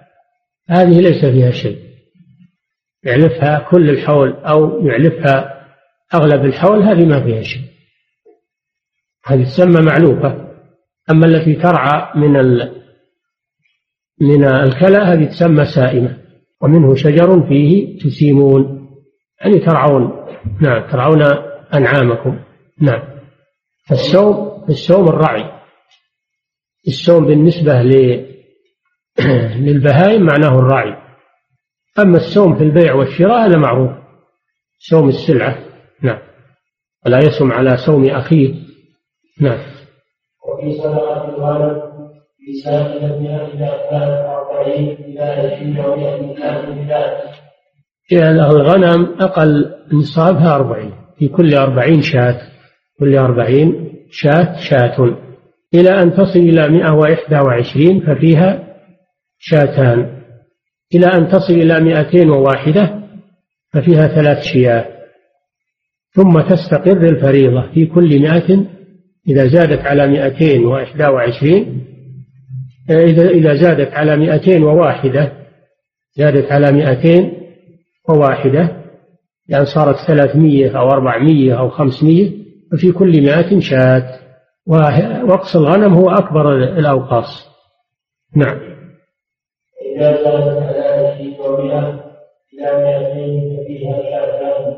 هذه 0.69 1.01
ليس 1.01 1.25
فيها 1.25 1.51
شيء. 1.51 1.79
يعلفها 3.05 3.59
كل 3.71 3.91
الحول 3.91 4.33
أو 4.33 4.87
يعلفها 4.87 5.67
أغلب 6.15 6.45
الحول 6.45 6.83
هذه 6.83 7.05
ما 7.05 7.25
فيها 7.25 7.43
شيء. 7.43 7.65
هذه 9.27 9.45
تسمى 9.45 9.81
معلوفة 9.81 10.51
أما 11.11 11.27
التي 11.27 11.55
ترعى 11.55 12.21
من 12.21 12.33
من 14.21 14.45
الكلى 14.45 14.99
هذه 14.99 15.25
تسمى 15.25 15.65
سائمة. 15.65 16.17
ومنه 16.63 16.95
شجر 16.95 17.43
فيه 17.49 17.99
تسيمون 17.99 18.81
يعني 19.41 19.59
ترعون 19.59 20.27
نعم 20.61 20.91
ترعون 20.91 21.23
أنعامكم 21.75 22.39
نعم. 22.81 23.03
فالسوم 23.89 24.65
السوم 24.69 25.09
الرعي. 25.09 25.45
السوم 26.89 27.27
بالنسبة 27.27 27.83
للبهائم 29.65 30.23
معناه 30.23 30.59
الرعي. 30.59 30.97
أما 31.99 32.17
السوم 32.17 32.57
في 32.59 32.65
البيع 32.65 32.95
والشراء 32.95 33.47
هذا 33.47 33.57
معروف. 33.57 33.91
سوم 34.79 35.09
السلعة 35.09 35.59
نعم. 36.03 36.19
ولا 37.07 37.19
يسم 37.19 37.53
على 37.53 37.77
سوم 37.77 38.11
أخيه 38.11 38.55
نعم. 39.41 39.59
وفي 40.49 40.73
صدقة 40.73 41.29
الغنم 41.29 41.83
في 42.39 42.53
سائلتها 42.65 43.47
إذا 43.47 43.91
كانت 43.91 44.27
أربعين 44.61 44.97
إلى 45.05 45.21
عشرين 45.21 45.79
ومئة 45.79 46.21
إذا 48.13 48.31
الغنم 48.31 49.17
أقل 49.21 49.75
نصابها 49.93 50.55
أربعين. 50.55 50.93
في 51.19 51.29
كل 51.29 51.55
أربعين 51.55 52.03
شاة. 52.03 52.41
كل 52.99 53.17
أربعين 53.17 53.93
شاة 54.11 54.57
شاة. 54.71 55.17
إلى 55.75 56.03
أن 56.03 56.13
تصل 56.13 56.39
إلى 56.39 56.69
مئة 56.69 56.93
وإحدى 56.93 57.41
وعشرين 57.47 58.01
ففيها 58.01 58.77
شاتان. 59.39 60.21
إلى 60.95 61.07
أن 61.07 61.29
تصل 61.29 61.53
إلى 61.53 61.81
مئتين 61.81 62.31
وواحدة 62.31 63.01
ففيها 63.73 64.09
ثلاث 64.09 64.43
شياة. 64.43 64.87
ثم 66.13 66.41
تستقر 66.41 67.03
الفريضة 67.03 67.73
في 67.75 67.87
كل 67.87 68.21
مئة. 68.21 68.67
إذا 69.29 69.47
زادت 69.47 69.81
على 69.87 70.07
مئتين 70.07 70.65
وإحدى 70.65 71.05
وعشرين 71.05 71.90
إذا 72.91 73.29
إذا 73.29 73.55
زادت 73.55 73.93
على 73.93 74.17
مئتين 74.17 74.63
وواحدة 74.63 75.33
زادت 76.13 76.53
على 76.53 76.73
مئتين 76.73 77.33
وواحدة 78.09 78.69
يعني 79.49 79.65
صارت 79.65 79.97
ثلاثمية 80.07 80.79
أو 80.79 80.91
أربعمية 80.91 81.59
أو 81.59 81.69
خمسمية 81.69 82.31
ففي 82.73 82.93
كل 82.93 83.23
مئة 83.23 83.61
شاة 83.61 84.21
وقص 85.29 85.57
الغنم 85.57 85.95
هو 85.95 86.11
أكبر 86.11 86.57
الأوقاص. 86.57 87.51
نعم. 88.37 88.61
إذا 89.97 90.13
زادت 90.13 90.63
على 90.63 91.37
ومئة 91.41 92.05
إلى 92.55 92.85
مئتين 92.85 93.57
ففيها 93.57 94.03
شاتان 94.03 94.77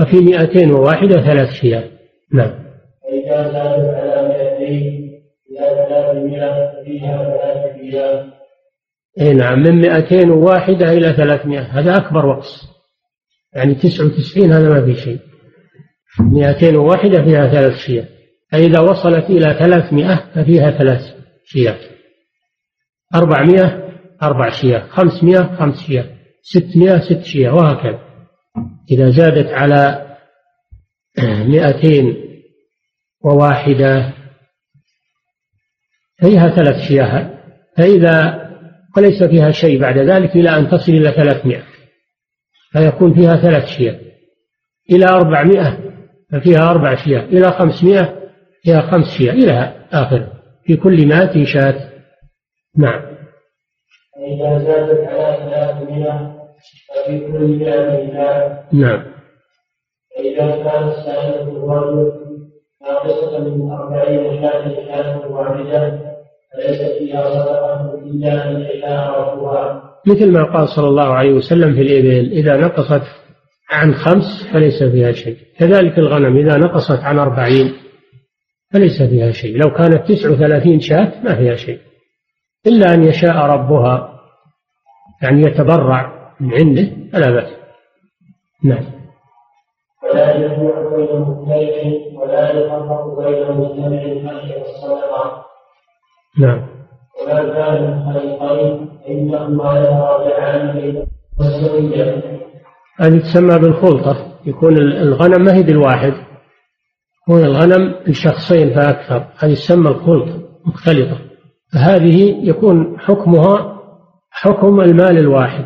وفي 0.00 0.16
مئتين 0.16 0.70
وواحدة 0.70 1.22
ثلاث 1.22 1.48
شياه 1.48 1.84
نعم. 2.32 2.54
وإذا 3.04 3.52
زادت 3.52 4.03
اي 9.20 9.32
نعم 9.32 9.58
من 9.58 9.80
201 9.80 10.82
إلى 10.82 11.12
300 11.12 11.60
هذا 11.60 11.96
أكبر 11.96 12.26
وقص 12.26 12.74
يعني 13.54 13.74
99 13.74 14.52
هذا 14.52 14.68
ما 14.68 14.84
في 14.84 14.94
شيء. 14.94 15.18
201 16.20 17.24
فيها 17.24 17.48
ثلاث 17.48 17.76
شياه 17.76 18.08
فإذا 18.52 18.80
وصلت 18.80 19.30
إلى 19.30 19.54
300 19.58 20.30
ففيها 20.34 20.70
ثلاث 20.70 21.00
شياه 21.44 21.76
400 23.14 23.84
أربع 24.22 24.50
شياه 24.50 24.86
500 24.88 25.56
خمس 25.56 25.86
شياه 25.86 26.06
600 26.42 26.98
ست 26.98 27.22
شياه 27.22 27.54
وهكذا. 27.54 27.98
إذا 28.90 29.10
زادت 29.10 29.52
على 29.52 30.06
200 31.18 32.16
وواحدة 33.24 34.12
فيها 36.20 36.48
ثلاث 36.48 36.88
شياه 36.88 37.30
فإذا 37.76 38.44
وليس 38.96 39.22
فيها 39.22 39.50
شيء 39.50 39.80
بعد 39.80 39.98
ذلك 39.98 40.36
إلى 40.36 40.50
أن 40.50 40.68
تصل 40.68 40.92
إلى 40.92 41.12
ثلاثمائة. 41.12 41.62
فيكون 42.72 43.14
فيها 43.14 43.36
ثلاث 43.36 43.66
شياه 43.66 44.00
إلى 44.90 45.04
أربعمائة 45.04 45.78
ففيها 46.32 46.70
أربع 46.70 46.94
شياه 46.94 47.20
إلى 47.20 47.52
خمسمائة 47.52 48.14
فيها 48.62 48.80
خمس 48.80 49.18
شياه 49.18 49.32
إلى 49.32 49.86
آخر. 49.92 50.26
في 50.64 50.76
كل 50.76 51.08
مائة 51.08 51.44
شاة. 51.44 51.90
نعم. 52.78 53.02
فإذا 54.16 54.58
زادت 54.58 55.08
على 55.08 55.36
ثلاثمائة 55.36 56.34
ففي 56.88 57.18
كل 57.20 57.58
مائة 57.58 58.12
شاة. 58.12 58.64
نعم. 58.72 59.04
فإذا 60.16 60.50
كانت 60.50 60.94
سائلة 60.94 61.42
الرجل 61.42 62.12
ناقصة 62.82 63.38
من 63.38 63.70
أربعين 63.70 64.42
شاة 64.42 64.86
شاة 64.86 65.28
واحدة. 65.28 66.03
مثل 70.06 70.32
ما 70.32 70.44
قال 70.44 70.68
صلى 70.68 70.88
الله 70.88 71.14
عليه 71.14 71.32
وسلم 71.32 71.74
في 71.74 71.80
الإبل 71.80 72.32
إذا 72.32 72.56
نقصت 72.56 73.02
عن 73.70 73.94
خمس 73.94 74.48
فليس 74.52 74.82
فيها 74.82 75.12
شيء. 75.12 75.36
كذلك 75.58 75.98
الغنم 75.98 76.36
إذا 76.36 76.58
نقصت 76.58 77.04
عن 77.04 77.18
أربعين 77.18 77.72
فليس 78.72 79.02
فيها 79.02 79.30
شيء. 79.30 79.56
لو 79.56 79.70
كانت 79.70 80.08
تسع 80.08 80.30
وثلاثين 80.30 80.80
شاة 80.80 81.12
ما 81.24 81.36
فيها 81.36 81.56
شيء. 81.56 81.78
إلا 82.66 82.94
أن 82.94 83.04
يشاء 83.04 83.36
ربها 83.36 84.20
يعني 85.22 85.42
يتبرع 85.42 86.30
من 86.40 86.54
عنده 86.54 86.90
فلا 87.12 87.30
بأس. 87.30 87.50
نعم. 88.64 88.84
ولا 90.02 90.36
يجمع 90.36 90.96
بين 90.96 91.20
مختلف 91.20 92.18
ولا 92.20 92.50
يفرق 92.50 93.18
بين 93.18 93.56
مجتمع 93.56 94.53
نعم. 96.38 96.66
وما 97.22 97.42
كان 97.42 98.04
خليقين 98.12 98.88
فانهما 99.06 99.78
يتراجعان 99.78 101.06
والسويه 101.38 102.22
هذه 103.00 103.18
تسمى 103.18 103.58
بالخلطة 103.58 104.34
يكون 104.46 104.78
الغنم 104.78 105.44
ما 105.44 105.54
هي 105.54 105.62
بالواحد. 105.62 106.12
يكون 107.22 107.44
الغنم 107.44 107.94
لشخصين 108.06 108.74
فأكثر 108.74 109.26
هذه 109.38 109.54
تسمى 109.54 109.88
الخلطة 109.88 110.42
مختلطة. 110.66 111.18
فهذه 111.72 112.48
يكون 112.48 113.00
حكمها 113.00 113.80
حكم 114.30 114.80
المال 114.80 115.18
الواحد 115.18 115.64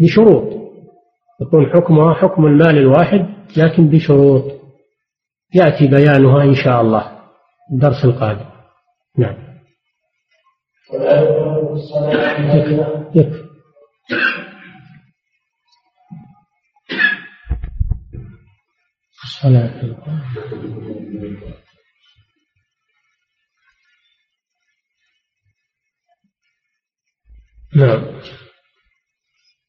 بشروط. 0.00 0.56
يكون 1.40 1.66
حكمها 1.66 2.14
حكم 2.14 2.46
المال 2.46 2.78
الواحد 2.78 3.26
لكن 3.56 3.88
بشروط. 3.88 4.44
يأتي 5.54 5.86
بيانها 5.86 6.42
إن 6.42 6.54
شاء 6.54 6.80
الله 6.80 7.12
الدرس 7.72 8.04
القادم. 8.04 8.46
نعم. 9.18 9.45
يكفي. 13.14 13.46
الصلاة 19.24 19.82
نعم. 27.76 28.20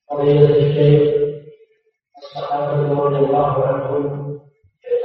قضية 0.10 0.46
الشيخ 0.50 1.14
الصحابة 2.18 2.94
رضي 2.94 3.26
الله 3.26 3.66
عنهم 3.68 4.40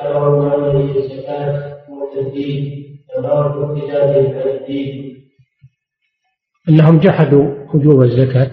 اعتبروا 0.00 0.48
هذه 0.48 0.98
الزكاة 0.98 1.84
والتسديد 1.88 2.82
تبارك 3.16 3.70
ابتداء 3.70 4.56
الدين 4.56 5.21
أنهم 6.68 6.98
جحدوا 6.98 7.74
وجوب 7.74 8.02
الزكاة. 8.02 8.50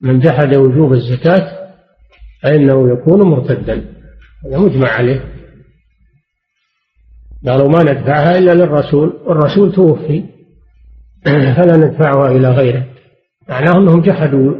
من 0.00 0.20
جحد 0.20 0.54
وجوب 0.54 0.92
الزكاة 0.92 1.72
فإنه 2.42 2.92
يكون 2.92 3.22
مرتدا. 3.22 3.84
هذا 4.44 4.58
مجمع 4.58 4.88
عليه. 4.88 5.24
قالوا 7.46 7.68
ما 7.68 7.82
ندفعها 7.82 8.38
إلا 8.38 8.54
للرسول. 8.54 9.20
والرسول 9.26 9.72
توفي. 9.72 10.24
فلا 11.56 11.76
ندفعها 11.76 12.30
إلى 12.30 12.48
غيره. 12.50 12.86
معناه 13.48 13.78
أنهم 13.78 14.00
جحدوا 14.00 14.54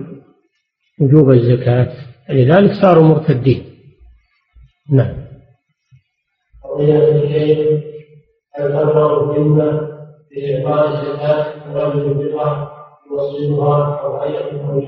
وجوب 1.01 1.31
الزكاة. 1.31 1.93
لذلك 2.31 2.73
صاروا 2.83 3.09
مرتدين. 3.09 3.64
نعم. 4.93 5.29
بإعطاء 10.31 10.89
الزكاة 10.89 11.72
رجل 11.72 12.14
بالأرض 12.14 12.68
يوصلها 13.11 14.01
أو 14.01 14.22
هيئة 14.22 14.70
أو 14.70 14.81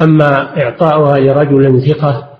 أما 0.00 0.62
إعطاؤها 0.62 1.18
لرجل 1.18 1.82
ثقة 1.88 2.38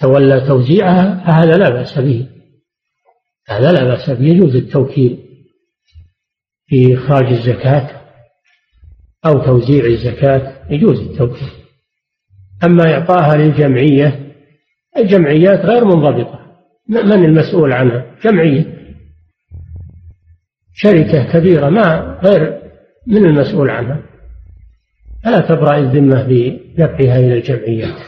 تولى 0.00 0.40
توزيعها 0.40 1.24
فهذا 1.26 1.56
لا 1.56 1.70
بأس 1.70 1.98
به. 1.98 2.28
هذا 3.48 3.72
لا 3.72 3.84
بأس 3.84 4.10
به. 4.10 4.24
يجوز 4.24 4.56
التوكيل 4.56 5.18
في 6.66 6.94
إخراج 6.94 7.26
الزكاة 7.32 8.00
أو 9.26 9.38
توزيع 9.38 9.84
الزكاة. 9.84 10.66
يجوز 10.70 11.00
التوكيل. 11.00 11.48
أما 12.64 12.94
إعطاها 12.94 13.36
للجمعية 13.36 14.32
الجمعيات 14.96 15.60
غير 15.60 15.84
منضبطة. 15.84 16.40
من 16.88 17.24
المسؤول 17.24 17.72
عنها؟ 17.72 18.16
جمعية. 18.24 18.85
شركة 20.76 21.32
كبيرة 21.32 21.68
ما 21.68 22.18
غير 22.24 22.62
من 23.06 23.24
المسؤول 23.24 23.70
عنها. 23.70 24.02
فلا 25.24 25.40
تبرأ 25.40 25.78
الذمة 25.78 26.22
بدفعها 26.22 27.18
إلى 27.18 27.34
الجمعيات 27.34 28.00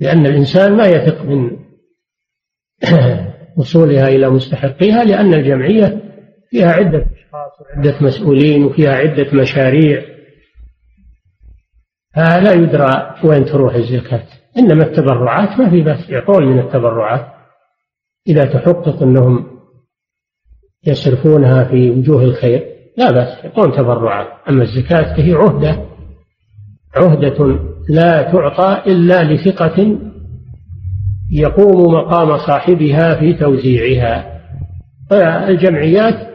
لأن 0.00 0.26
الإنسان 0.26 0.76
ما 0.76 0.86
يثق 0.86 1.22
من 1.22 1.50
وصولها 3.58 4.08
إلى 4.08 4.30
مستحقيها 4.30 5.04
لأن 5.04 5.34
الجمعية 5.34 6.02
فيها 6.50 6.72
عدة 6.72 6.98
أشخاص 6.98 7.52
وعدة 7.60 7.96
مسؤولين 8.00 8.64
وفيها 8.64 8.94
عدة 8.94 9.26
مشاريع. 9.32 10.02
فلا 12.14 12.52
يدرى 12.52 13.14
وين 13.24 13.44
تروح 13.44 13.74
الزكاة. 13.74 14.24
إنما 14.58 14.84
التبرعات 14.84 15.58
ما 15.58 15.70
في 15.70 15.82
بس 15.82 16.10
يعطون 16.10 16.46
من 16.46 16.58
التبرعات 16.58 17.26
إذا 18.28 18.44
تحقق 18.44 19.02
أنهم 19.02 19.57
يصرفونها 20.86 21.64
في 21.64 21.90
وجوه 21.90 22.22
الخير. 22.22 22.64
لا 22.96 23.10
بأس 23.10 23.44
يعطون 23.44 23.72
تبرعات 23.72 24.26
أما 24.48 24.62
الزكاة 24.62 25.16
فهي 25.16 25.32
عهدة 25.32 25.84
عهدة 26.96 27.58
لا 27.88 28.22
تعطى 28.22 28.90
إلا 28.92 29.34
لثقة 29.34 29.98
يقوم 31.30 31.94
مقام 31.94 32.38
صاحبها 32.38 33.14
في 33.14 33.32
توزيعها. 33.32 34.40
الجمعيات 35.48 36.28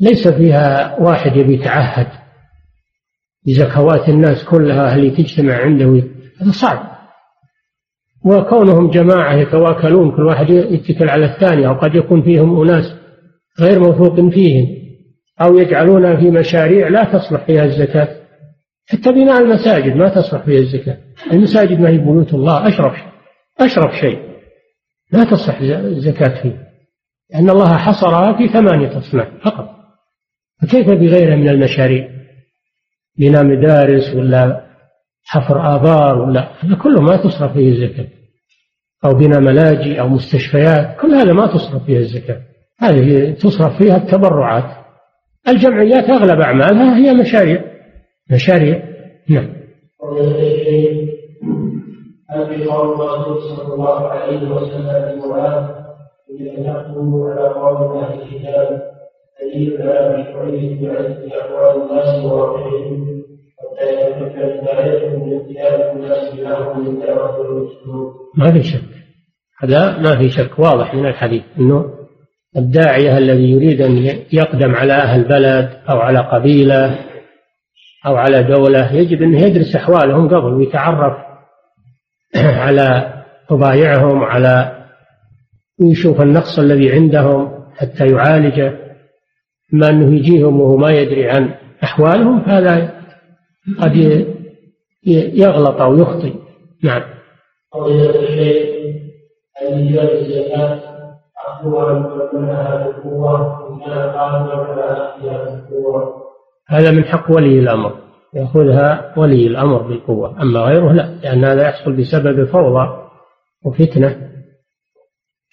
ليس 0.00 0.28
فيها 0.28 1.00
واحد 1.00 1.36
يبي 1.36 1.54
يتعهد 1.54 2.06
بزكوات 3.46 4.08
الناس 4.08 4.44
كلها 4.44 4.94
اللي 4.94 5.10
تجتمع 5.10 5.54
عنده. 5.54 6.02
هذا 6.40 6.50
صعب. 6.50 6.89
وكونهم 8.24 8.90
جماعة 8.90 9.34
يتواكلون 9.34 10.16
كل 10.16 10.22
واحد 10.22 10.50
يتكل 10.50 11.08
على 11.08 11.24
الثاني 11.24 11.66
أو 11.66 11.74
قد 11.74 11.94
يكون 11.94 12.22
فيهم 12.22 12.60
أناس 12.60 12.94
غير 13.60 13.80
موثوق 13.80 14.30
فيهم 14.30 14.80
أو 15.40 15.58
يجعلونها 15.58 16.16
في 16.16 16.30
مشاريع 16.30 16.88
لا 16.88 17.04
تصلح 17.04 17.44
فيها 17.46 17.64
الزكاة. 17.64 18.08
حتى 18.88 19.12
بناء 19.12 19.42
المساجد 19.42 19.96
ما 19.96 20.08
تصلح 20.08 20.44
فيها 20.44 20.60
الزكاة. 20.60 20.98
المساجد 21.32 21.80
ما 21.80 21.88
هي 21.88 21.98
بيوت 21.98 22.34
الله 22.34 22.68
أشرف 22.68 22.94
أشرف 23.60 23.94
شيء. 24.00 24.18
لا 25.12 25.24
تصح 25.24 25.58
الزكاة 25.60 26.42
فيه 26.42 26.70
لأن 27.30 27.50
الله 27.50 27.76
حصرها 27.76 28.38
في 28.38 28.48
ثمانية 28.48 28.98
أصناف 28.98 29.28
فقط. 29.44 29.70
فكيف 30.62 30.86
بغيرها 30.86 31.36
من 31.36 31.48
المشاريع؟ 31.48 32.08
بناء 33.18 33.44
مدارس 33.44 34.14
ولا 34.14 34.69
حفر 35.24 35.74
آبار 35.74 36.18
ولا 36.18 36.48
هذا 36.60 36.74
كله 36.82 37.00
ما 37.00 37.16
تصرف 37.16 37.52
فيه 37.52 37.68
الزكاة. 37.68 38.06
أو 39.04 39.14
بناء 39.14 39.40
ملاجئ 39.40 40.00
أو 40.00 40.08
مستشفيات 40.08 41.00
كل 41.00 41.14
هذا 41.14 41.32
ما 41.32 41.46
تصرف 41.46 41.84
فيها 41.84 41.98
الزكاة. 41.98 42.40
هذه 42.78 43.32
تصرف 43.32 43.78
فيها 43.78 43.96
التبرعات. 43.96 44.76
الجمعيات 45.48 46.10
أغلب 46.10 46.40
أعمالها 46.40 46.96
هي 46.96 47.14
مشاريع. 47.14 47.64
مشاريع. 48.30 48.82
نعم. 49.28 49.60
هل 52.30 52.46
في 52.46 52.64
قول 52.64 52.94
الرسول 52.94 53.42
صلى 53.42 53.74
الله 53.74 54.08
عليه 54.08 54.50
وسلم 54.50 55.22
لمعاذ 55.24 55.64
إذا 56.40 56.60
نحكم 56.60 57.22
على 57.22 57.48
قول 57.48 57.98
أهل 57.98 58.22
الكتاب 58.22 58.82
دليل 59.42 59.82
على 59.82 60.18
مشروعية 60.18 60.88
بعزة 60.88 61.28
أقوال 61.34 61.82
الناس 61.82 62.24
وواقعهم 62.24 63.19
ما 68.36 68.52
في 68.52 68.62
شك. 68.62 68.82
هذا 69.60 69.98
ما 69.98 70.18
في 70.18 70.30
شك. 70.30 70.58
واضح 70.58 70.94
من 70.94 71.06
الحديث 71.06 71.42
إنه 71.58 71.84
الداعية 72.56 73.18
الذي 73.18 73.50
يريد 73.50 73.80
أن 73.80 73.96
يقدم 74.32 74.74
على 74.74 74.92
أهل 74.92 75.28
بلد 75.28 75.70
أو 75.90 75.98
على 75.98 76.18
قبيلة 76.18 76.98
أو 78.06 78.16
على 78.16 78.42
دولة 78.42 78.92
يجب 78.92 79.22
أنه 79.22 79.42
يدرس 79.42 79.76
أحوالهم 79.76 80.28
قبل 80.28 80.52
ويتعرف 80.52 81.16
على 82.36 83.14
طبايعهم 83.48 84.24
على 84.24 84.86
ويشوف 85.80 86.20
النقص 86.20 86.58
الذي 86.58 86.92
عندهم 86.92 87.64
حتى 87.76 88.06
يعالجه. 88.06 88.78
ما 89.72 89.88
أنه 89.88 90.16
يجيهم 90.16 90.60
وهو 90.60 90.76
ما 90.76 90.90
يدري 90.90 91.30
عن 91.30 91.54
أحوالهم 91.84 92.44
فهذا 92.44 92.99
قد 93.80 93.96
يغلط 95.34 95.80
أو 95.80 95.94
يخطئ. 95.94 96.34
نعم. 96.84 97.02
قضية 97.72 98.10
أن 99.62 99.98
الزكاة 99.98 100.90
هذا 106.68 106.90
من 106.90 107.04
حق 107.04 107.30
ولي 107.30 107.58
الأمر 107.58 107.94
يأخذها 108.34 109.14
ولي 109.16 109.46
الأمر 109.46 109.82
بالقوة 109.82 110.42
أما 110.42 110.60
غيره 110.60 110.92
لا 110.92 111.02
لأن 111.22 111.44
هذا 111.44 111.62
يحصل 111.62 111.92
بسبب 111.92 112.44
فوضى 112.44 112.88
وفتنة. 113.64 114.30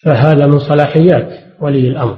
فهذا 0.03 0.47
من 0.47 0.59
صلاحيات 0.59 1.29
ولي 1.61 1.87
الأمر 1.87 2.17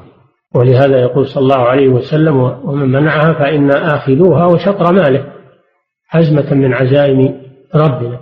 ولهذا 0.56 1.02
يقول 1.02 1.28
صلى 1.28 1.42
الله 1.42 1.60
عليه 1.60 1.88
وسلم 1.88 2.38
ومن 2.40 2.92
منعها 2.92 3.34
فإن 3.34 3.72
آخذوها 3.72 4.46
وشطر 4.46 4.94
ماله. 4.94 5.39
حزمة 6.10 6.54
من 6.54 6.74
عزائم 6.74 7.42
ربنا. 7.76 8.20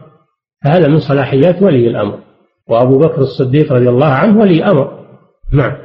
فهذا 0.63 0.87
من 0.87 0.99
صلاحيات 0.99 1.61
ولي 1.61 1.87
الأمر. 1.87 2.19
وأبو 2.69 2.97
بكر 2.97 3.17
الصديق 3.17 3.73
رضي 3.73 3.89
الله 3.89 4.07
عنه 4.07 4.39
ولي 4.39 4.63
أمر. 4.63 5.05
نعم. 5.53 5.77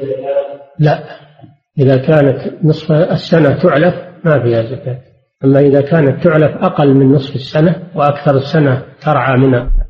سنة 0.00 0.66
لا. 0.78 1.04
إذا 1.78 1.96
كانت 1.96 2.64
نصف 2.64 2.92
السنة 2.92 3.62
تعلف 3.62 3.94
ما 4.24 4.42
فيها 4.42 4.62
زكاة. 4.62 4.98
أما 5.44 5.60
إذا 5.60 5.80
كانت 5.80 6.24
تعلف 6.24 6.56
أقل 6.64 6.94
من 6.94 7.12
نصف 7.12 7.34
السنة 7.34 7.82
وأكثر 7.94 8.36
السنة 8.36 8.82
ترعى 9.00 9.36
منها. 9.38 9.85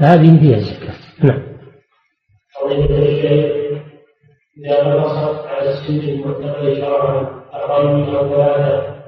فهذه 0.00 0.40
فيها 0.40 0.58
زكاة 0.58 0.94
نعم. 1.24 1.42
إذا 4.58 4.82
على 5.46 5.70
السن 5.70 6.00
شرعا 6.80 7.38
ثلاثة 8.06 8.98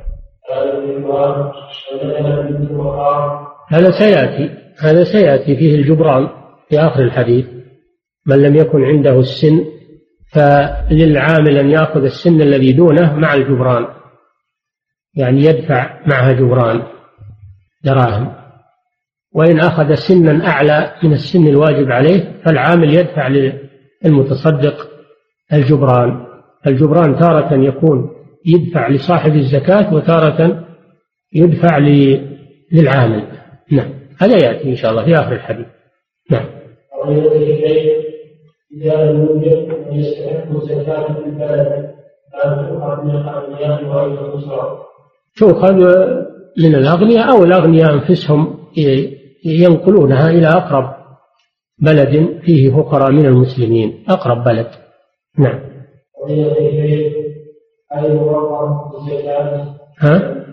هذا 3.69 3.91
سيأتي 3.91 4.51
هذا 4.81 5.05
سيأتي 5.05 5.57
فيه 5.57 5.75
الجبران 5.75 6.29
في 6.69 6.79
آخر 6.79 7.03
الحديث. 7.03 7.47
من 8.27 8.43
لم 8.43 8.57
يكن 8.57 8.85
عنده 8.85 9.19
السن 9.19 9.65
فللعامل 10.33 11.59
أن 11.59 11.71
يأخذ 11.71 12.03
السن 12.03 12.41
الذي 12.41 12.73
دونه 12.73 13.17
مع 13.17 13.35
الجبران. 13.35 13.87
يعني 15.15 15.45
يدفع 15.45 16.01
معها 16.07 16.33
جبران 16.33 16.83
دراهم. 17.85 18.40
وإن 19.35 19.61
أخذ 19.61 19.95
سنا 19.95 20.47
أعلى 20.47 20.93
من 21.03 21.13
السن 21.13 21.47
الواجب 21.47 21.91
عليه 21.91 22.33
فالعامل 22.45 22.95
يدفع 22.95 23.29
للمتصدق 24.05 24.89
الجبران. 25.53 26.27
الجبران 26.67 27.19
تارة 27.19 27.55
يكون 27.55 28.11
يدفع 28.47 28.89
لصاحب 28.89 29.37
الزكاة 29.37 29.95
وتارة 29.95 30.65
يدفع 31.33 31.79
للعامل. 32.73 33.27
نعم. 33.71 33.91
هذا 34.19 34.45
يأتي 34.45 34.71
إن 34.71 34.77
شاء 34.77 34.91
الله 34.91 35.05
في 35.05 35.15
آخر 35.15 35.33
الحديث. 35.33 35.67
نعم. 36.31 36.47
إذا 38.77 39.05
لم 39.05 39.21
يوجد 39.21 39.69
من 39.91 39.97
يستحق 39.97 40.51
تؤخذ 40.51 41.07
الأغنياء 43.07 43.85
وغير 43.85 44.31
تؤخذ 45.37 45.75
من 46.59 46.75
الأغنياء 46.75 47.31
أو 47.31 47.45
الأغنياء 47.45 47.95
أنفسهم 47.95 48.57
ينقلونها 49.45 50.31
إلى 50.31 50.49
أقرب 50.49 50.95
بلد 51.79 52.41
فيه 52.45 52.71
فقراء 52.71 53.11
من 53.11 53.27
المسلمين 53.27 54.05
أقرب 54.09 54.45
بلد 54.45 54.67
نعم؟ 55.39 55.61
ها؟ 59.99 60.45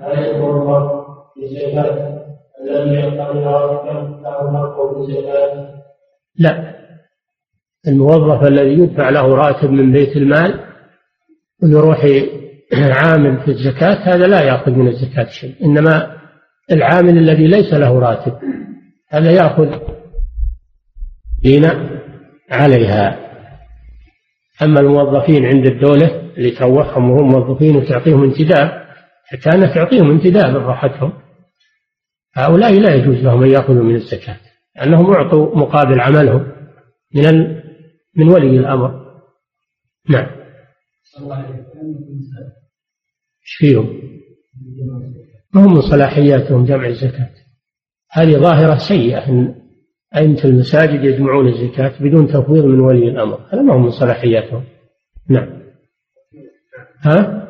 لا 6.40 6.76
الموظف 7.88 8.48
الذي 8.48 8.74
يدفع 8.74 9.10
له 9.10 9.36
راتب 9.36 9.70
من 9.70 9.92
بيت 9.92 10.18
المال 10.18 10.60
ويروح 11.64 12.06
عامل 12.74 13.38
في 13.38 13.52
الزكاة 13.52 14.16
هذا 14.16 14.28
لا 14.28 14.42
يأخذ 14.42 14.72
من 14.72 14.88
الزكاة 14.88 15.28
شيء 15.30 15.56
إنما 15.64 16.18
العامل 16.72 17.18
الذي 17.18 17.48
ليس 17.48 17.74
له 17.74 18.00
راتب 18.00 18.34
هذا 19.10 19.32
يأخذ 19.32 19.80
دين 21.44 21.66
عليها. 22.52 23.28
أما 24.62 24.80
الموظفين 24.80 25.46
عند 25.46 25.66
الدولة 25.68 26.32
اللي 26.38 26.52
تروحهم 26.52 27.12
وهم 27.12 27.28
موظفين 27.28 27.76
وتعطيهم 27.76 28.24
انتداب 28.24 28.88
حتى 29.26 29.50
أنها 29.50 29.74
تعطيهم 29.74 30.12
انتداب 30.12 30.56
راحتهم 30.56 31.14
هؤلاء 32.34 32.80
لا 32.80 32.96
يجوز 32.96 33.16
لهم 33.16 33.44
أن 33.44 33.50
يأخذوا 33.50 33.84
من 33.84 33.96
الزكاة 33.96 34.40
لأنهم 34.76 35.14
أعطوا 35.14 35.56
مقابل 35.56 36.00
عملهم 36.00 36.52
من 37.16 37.26
ال... 37.26 37.64
من 38.16 38.30
ولي 38.30 38.60
الأمر. 38.60 39.08
نعم. 40.10 40.28
إيش 43.42 43.56
فيهم؟ 43.58 44.02
ما 45.54 45.66
هم 45.66 45.74
من 45.74 45.82
صلاحياتهم 45.82 46.66
جمع 46.66 46.88
الزكاة. 46.88 47.30
هذه 48.12 48.38
ظاهرة 48.38 48.78
سيئة. 48.88 49.30
أن 49.30 49.56
أئمة 50.16 50.46
المساجد 50.46 51.04
يجمعون 51.04 51.48
الزكاة 51.48 52.04
بدون 52.04 52.28
تفويض 52.28 52.66
من 52.66 52.80
ولي 52.80 53.10
الأمر. 53.10 53.40
هذا 53.54 53.62
ما 53.62 53.76
هم 53.76 53.84
من 53.84 53.90
صلاحياتهم. 53.90 54.64
نعم. 55.30 55.62
ها؟ 57.06 57.48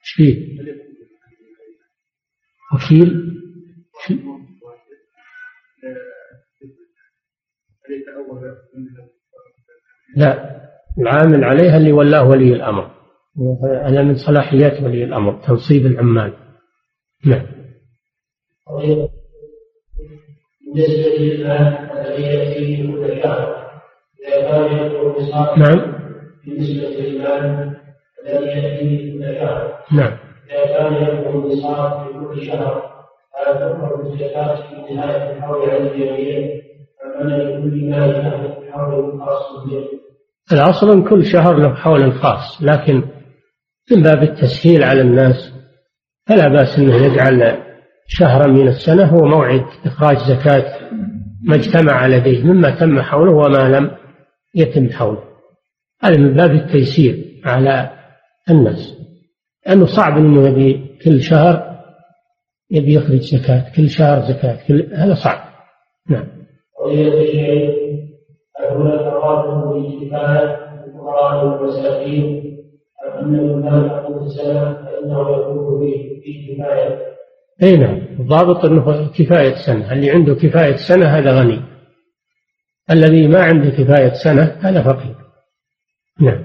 إيش 0.00 0.12
فيه؟ 0.16 0.58
وكيل؟ 2.74 3.34
لا. 10.16 10.54
العامل 10.98 11.44
عليها 11.44 11.76
اللي 11.76 11.92
ولاه 11.92 12.28
ولي 12.28 12.52
الأمر. 12.52 12.90
هذا 13.86 14.02
من 14.02 14.14
صلاحيات 14.14 14.82
ولي 14.82 15.04
الأمر 15.04 15.42
تنصيب 15.46 15.86
العمال. 15.86 16.36
نعم. 17.26 17.46
بالنسبة 20.74 21.16
الذي 22.00 22.86
كل 22.92 23.22
شهر 23.22 23.70
إذا 24.28 24.50
كان 24.50 24.90
نعم 25.58 25.94
بالنسبة 26.46 26.88
للمال 26.88 27.76
الذي 28.26 29.12
كل 29.12 29.34
شهر 29.38 29.78
نعم 29.92 30.18
إذا 30.50 30.66
كان 30.66 30.94
في 32.04 32.18
كل 32.18 32.46
شهر 32.46 32.94
الزكاة 34.00 34.56
في 34.56 34.94
لكل 37.20 37.90
مال 37.90 38.10
له 38.74 39.66
به؟ 39.66 39.88
الأصل 40.52 40.90
أن 40.90 41.02
كل 41.02 41.24
شهر 41.24 41.56
له 41.56 41.74
حول 41.74 42.12
خاص 42.12 42.62
لكن 42.62 43.02
من 43.92 44.02
باب 44.02 44.22
التسهيل 44.22 44.84
على 44.84 45.00
الناس 45.00 45.52
فلا 46.28 46.48
بأس 46.48 46.78
أنه 46.78 46.96
يجعل 46.96 47.38
شهرا 48.06 48.46
من 48.46 48.68
السنة 48.68 49.04
هو 49.04 49.26
موعد 49.26 49.64
إخراج 49.86 50.16
زكاة 50.16 50.90
ما 51.42 51.54
اجتمع 51.54 52.06
لديه 52.06 52.44
مما 52.44 52.70
تم 52.70 53.00
حوله 53.00 53.32
وما 53.32 53.78
لم 53.78 53.90
يتم 54.54 54.90
حوله. 54.90 55.22
هذا 56.02 56.16
من 56.18 56.34
باب 56.34 56.50
التيسير 56.50 57.40
على 57.44 57.90
الناس. 58.50 58.98
لأنه 59.66 59.86
صعب 59.86 60.18
أنه 60.18 60.48
يبي 60.48 60.98
كل 61.04 61.22
شهر 61.22 61.80
يبي 62.70 62.94
يخرج 62.94 63.20
زكاة 63.20 63.72
كل 63.76 63.90
شهر 63.90 64.20
زكاة 64.20 64.58
كل 64.68 64.94
هذا 64.94 65.14
صعب. 65.14 65.38
نعم. 66.10 66.26
هناك 68.70 69.00
تراتب 69.00 69.68
بالكفاية 69.68 70.64
الفقراء 70.84 71.46
والمساكين 71.46 72.58
أم 73.20 73.62
كان 73.62 73.84
يقول 73.84 74.26
السنة 74.26 74.74
فإنه 74.74 75.30
يكون 75.30 75.80
في 76.22 76.54
كفاية 76.54 77.13
أي 77.62 77.76
نعم. 77.76 77.96
الضابط 78.20 78.64
أنه 78.64 79.08
كفاية 79.18 79.54
سنة. 79.66 79.92
اللي 79.92 80.10
عنده 80.10 80.34
كفاية 80.34 80.76
سنة 80.76 81.06
هذا 81.06 81.40
غني. 81.40 81.60
الذي 82.90 83.28
ما 83.28 83.42
عنده 83.42 83.70
كفاية 83.70 84.12
سنة 84.24 84.42
هذا 84.42 84.82
فقير. 84.82 85.14
نعم. 86.20 86.44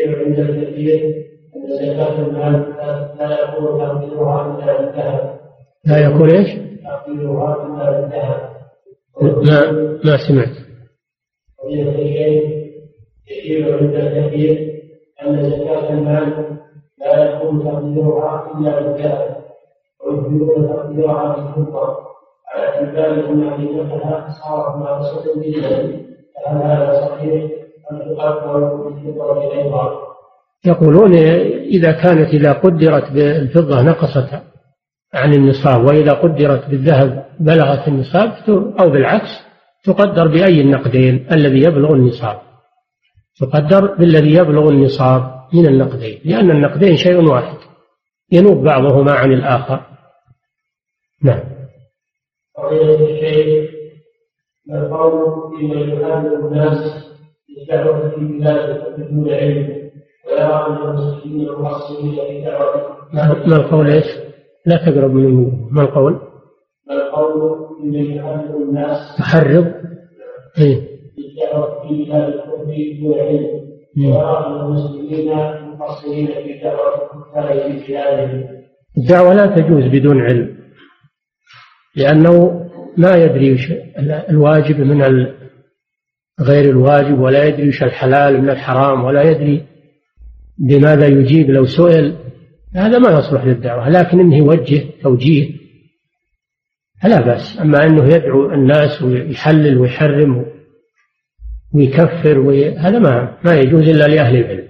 عند 0.00 0.38
الكثير 0.38 1.24
أن 1.56 1.68
زكاة 1.68 2.18
المال 2.18 2.74
لا 3.18 3.42
يكون 3.42 3.78
تقديرها 3.78 5.40
لا 5.84 5.98
يكون 5.98 6.30
إيش؟ 6.30 6.48
تقديرها 6.84 7.68
ما 9.20 9.72
ما 10.04 10.16
سمعت. 10.28 10.56
يشير 13.30 13.78
عند 13.78 13.94
الكثير 13.94 14.82
أن 15.22 15.50
زكاة 15.50 15.92
المال 15.92 16.53
لا 17.04 17.24
يكون 17.24 17.64
تقديرها 17.64 18.52
إلا 18.54 18.80
بالذهب 18.80 19.36
ويمكن 20.06 20.68
تقديرها 20.68 21.36
بالفضة 21.36 21.96
على 22.48 22.66
اعتبار 22.66 23.30
أن 23.30 23.50
حقيقتها 23.50 24.28
صارت 24.28 24.76
ناقصة 24.76 25.42
جدا. 25.42 26.04
فهل 26.44 26.62
هذا 26.62 27.08
صحيح؟ 27.08 27.50
أم 27.92 27.98
تقدر 27.98 28.74
بالفضة 28.74 29.52
أيضا؟ 29.52 30.00
يقولون 30.66 31.14
إذا 31.76 31.92
كانت 31.92 32.34
إذا 32.34 32.52
قدرت 32.52 33.12
بالفضة 33.12 33.82
نقصت 33.82 34.28
عن 35.14 35.34
النصاب 35.34 35.84
وإذا 35.84 36.12
قدرت 36.12 36.68
بالذهب 36.70 37.24
بلغت 37.40 37.88
النصاب 37.88 38.32
أو 38.80 38.90
بالعكس 38.90 39.30
تقدر 39.84 40.28
بأي 40.28 40.60
النقدين؟ 40.60 41.26
الذي 41.32 41.58
يبلغ 41.58 41.92
النصاب. 41.92 42.36
تقدر 43.40 43.94
بالذي 43.94 44.34
يبلغ 44.34 44.68
النصاب. 44.68 45.33
من 45.54 45.66
النقدين 45.66 46.20
لأن 46.24 46.50
النقدين 46.50 46.96
شيء 46.96 47.30
واحد 47.30 47.56
ينوب 48.32 48.64
بعضهما 48.64 49.12
عن 49.12 49.32
الآخر. 49.32 49.80
نعم. 51.22 51.40
قضية 52.56 52.94
الشيء 52.94 53.70
ما 54.66 54.86
القول 54.86 55.56
فيما 55.56 55.80
يحاول 55.80 56.34
الناس 56.34 57.04
بالدعوة 57.48 58.10
في 58.10 58.24
بلاد 58.24 58.94
بدون 58.98 59.34
علم 59.34 59.90
ويرى 60.26 60.66
أن 60.66 60.88
المسلمين 60.88 61.48
مقصرين 61.48 62.12
في 62.12 62.44
دعوة 62.44 62.94
ما 63.46 63.56
القول 63.56 63.90
إيش؟ 63.90 64.06
لا 64.66 64.76
تقرب 64.76 65.10
من 65.10 65.24
الموضوع 65.24 65.68
ما 65.70 65.82
القول؟ 65.82 66.20
ما 66.88 66.94
القول 66.94 67.68
فيما 67.80 68.14
يحاول 68.14 68.62
الناس 68.62 68.98
تحرض. 69.18 69.74
إيه. 70.58 70.80
بالدعوة 71.16 71.88
في 71.88 72.04
بلاد 72.04 72.32
بدون 72.66 73.18
علم؟ 73.18 73.63
المقصرين 75.56 76.26
في 76.26 76.60
دعوة 76.62 77.10
الدعوة 78.98 79.34
لا 79.34 79.46
تجوز 79.46 79.84
بدون 79.84 80.22
علم 80.22 80.56
لأنه 81.96 82.60
ما 82.96 83.16
يدري 83.16 83.52
وش 83.52 83.72
الواجب 84.30 84.80
من 84.80 85.02
غير 86.40 86.70
الواجب 86.70 87.20
ولا 87.20 87.44
يدري 87.44 87.68
وش 87.68 87.82
الحلال 87.82 88.42
من 88.42 88.50
الحرام 88.50 89.04
ولا 89.04 89.22
يدري 89.22 89.66
بماذا 90.58 91.06
يجيب 91.06 91.50
لو 91.50 91.64
سئل. 91.64 92.16
هذا 92.74 92.98
ما 92.98 93.18
يصلح 93.18 93.44
للدعوة 93.44 93.88
لكن 93.88 94.20
إنه 94.20 94.36
يوجه 94.36 94.82
توجيه. 95.02 95.50
فلا 97.02 97.20
بأس 97.20 97.58
أما 97.60 97.84
أنه 97.86 98.04
يدعو 98.04 98.52
الناس 98.52 99.02
ويحلل 99.02 99.78
ويحرم 99.78 100.46
ويكفر 101.74 102.38
هذا 102.78 102.98
ما 102.98 103.36
ما 103.44 103.54
يجوز 103.54 103.88
إلا 103.88 104.06
لأهل 104.06 104.36
العلم. 104.36 104.68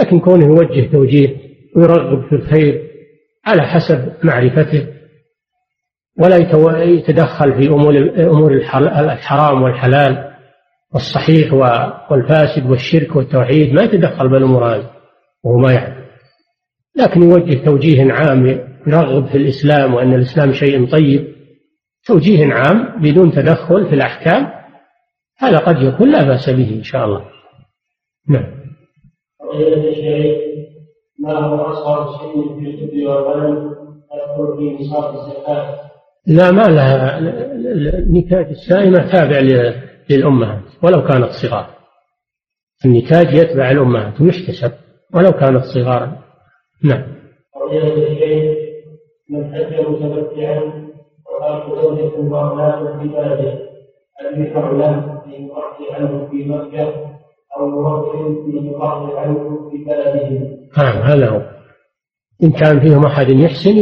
لكن 0.00 0.20
كونه 0.20 0.46
يوجه 0.46 0.90
توجيه 0.92 1.36
ويرغب 1.76 2.28
في 2.28 2.34
الخير 2.34 2.82
على 3.46 3.62
حسب 3.62 4.12
معرفته 4.22 4.86
ولا 6.18 6.82
يتدخل 6.82 7.52
في 7.52 7.68
أمور 7.68 7.98
أمور 8.18 8.52
الحرام 8.52 9.62
والحلال 9.62 10.30
والصحيح 10.94 11.52
والفاسد 12.10 12.66
والشرك 12.70 13.16
والتوحيد 13.16 13.74
ما 13.74 13.82
يتدخل 13.82 14.28
بالأمور 14.28 14.64
هذه 14.64 14.90
وهو 15.44 15.58
ما 15.58 15.72
يعلم 15.72 16.00
لكن 16.96 17.22
يوجه 17.22 17.64
توجيه 17.64 18.12
عام 18.12 18.46
يرغب 18.86 19.26
في 19.26 19.38
الإسلام 19.38 19.94
وأن 19.94 20.14
الإسلام 20.14 20.52
شيء 20.52 20.90
طيب 20.90 21.34
توجيه 22.06 22.46
عام 22.46 23.00
بدون 23.02 23.32
تدخل 23.32 23.88
في 23.88 23.94
الأحكام 23.94 24.59
هذا 25.40 25.58
قد 25.58 25.82
يكون 25.82 26.12
لا 26.12 26.22
بأس 26.22 26.50
به 26.50 26.74
إن 26.74 26.82
شاء 26.82 27.04
الله. 27.04 27.24
نعم. 28.28 28.60
ما 31.18 31.32
هو 31.32 31.56
أصغر 31.56 32.18
شيء 32.18 32.60
في 32.60 32.84
الزكاة 35.14 35.80
لا 36.26 36.50
ما 36.50 36.62
لها 36.62 37.18
النتاج 37.98 38.46
السائمة 38.46 39.12
تابع 39.12 39.38
للأمهات 40.10 40.62
ولو 40.82 41.02
كانت 41.02 41.30
صغار 41.30 41.66
النتاج 42.84 43.34
يتبع 43.34 43.70
الأمهات 43.70 44.20
ويحتسب 44.20 44.72
ولو 45.14 45.32
كانت 45.32 45.64
صغارا 45.64 46.18
نعم. 46.84 47.20
من 49.30 49.54
حج 49.54 49.80
متمتعا 49.88 50.90
وأولاد 51.26 52.10
في 54.32 55.19
عنه 55.92 56.28
في 56.30 56.44
مكة 56.44 56.94
أو 57.56 57.96
عنه 59.18 59.70
في 59.70 59.84
بلده. 59.84 60.58
نعم 60.78 61.02
هذا 61.02 61.28
هو. 61.28 61.60
إن 62.42 62.50
كان 62.50 62.80
فيهم 62.80 63.06
أحد 63.06 63.30
يحسن 63.30 63.76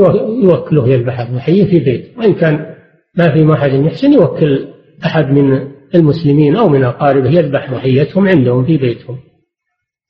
يوكله 0.45 0.89
يذبح 0.89 1.21
الضحية 1.21 1.65
في 1.65 1.79
بيت 1.79 2.19
وإن 2.19 2.35
كان 2.35 2.75
ما 3.19 3.33
فيهم 3.33 3.51
أحد 3.51 3.73
يحسن 3.73 4.13
يوكل 4.13 4.69
أحد 5.05 5.25
من 5.25 5.69
المسلمين 5.95 6.57
أو 6.57 6.69
من 6.69 6.85
أقاربه 6.85 7.31
يذبح 7.31 7.71
ضحيتهم 7.71 8.29
عندهم 8.29 8.65
في 8.65 8.77
بيتهم 8.77 9.19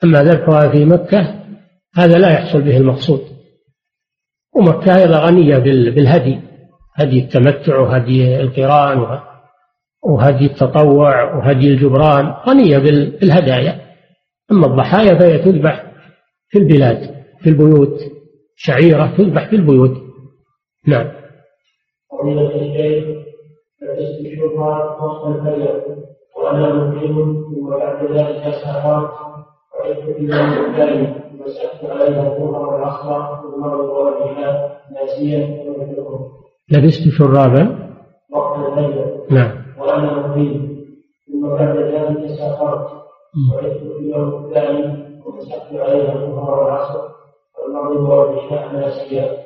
أما 0.05 0.23
ذبحها 0.23 0.69
في 0.69 0.85
مكة 0.85 1.35
هذا 1.97 2.19
لا 2.19 2.33
يحصل 2.33 2.63
به 2.63 2.77
المقصود 2.77 3.21
ومكة 4.57 4.97
أيضا 4.97 5.19
غنية 5.19 5.59
بالهدي 5.59 6.41
هدي 6.95 7.19
التمتع 7.19 7.79
وهدي 7.79 8.41
القران 8.41 8.99
وهدي 10.03 10.47
التطوع 10.47 11.37
وهدي 11.37 11.69
الجبران 11.69 12.35
غنية 12.49 12.79
بالهدايا. 12.79 13.81
أما 14.53 14.67
الضحايا 14.67 15.19
فهي 15.19 15.39
تذبح 15.39 15.93
في 16.49 16.59
البلاد 16.59 17.25
في 17.41 17.51
البيوت. 17.51 18.01
شعيرة 18.57 19.17
تذبح 19.17 19.51
في 19.51 19.57
البيوت. 19.57 20.03
نعم. 20.87 21.09
فضيلة 22.11 22.55
الشيخ 22.55 23.05
فاستشرفها 23.81 24.97
وسط 25.03 25.25
الفجر 25.27 25.83
وأنا 26.37 26.75
مقيم 26.75 27.15
ثم 27.15 27.71
بعد 27.71 28.05
ذلك 28.13 28.55
سافرت 28.65 29.11
وعدت 29.81 30.19
عليها 31.85 32.37
الظهر 32.37 32.75
والعصر 32.75 33.47
والمغرب 33.47 33.89
والعشاء 33.89 34.81
ناسيا 34.93 35.65
لبست 36.71 37.09
شرابا؟ 37.19 37.89
وقت 38.33 38.59
الفجر 38.59 39.27
نعم. 39.31 39.58
وأنا 39.89 40.29
مقيم 40.29 40.79
ثم 41.27 41.49
بعد 41.49 41.77
ذلك 41.77 42.29
سافرت. 42.39 42.89
وعدت 43.53 43.79
في 43.79 43.99
اليوم 44.01 44.45
الثاني. 44.45 45.09
ومسكت 45.27 45.73
عليها 45.73 46.13
الظهر 46.15 46.65
والعصر. 46.65 47.01
والمغرب 47.59 48.09
والعشاء 48.09 48.73
ناسيا 48.73 49.37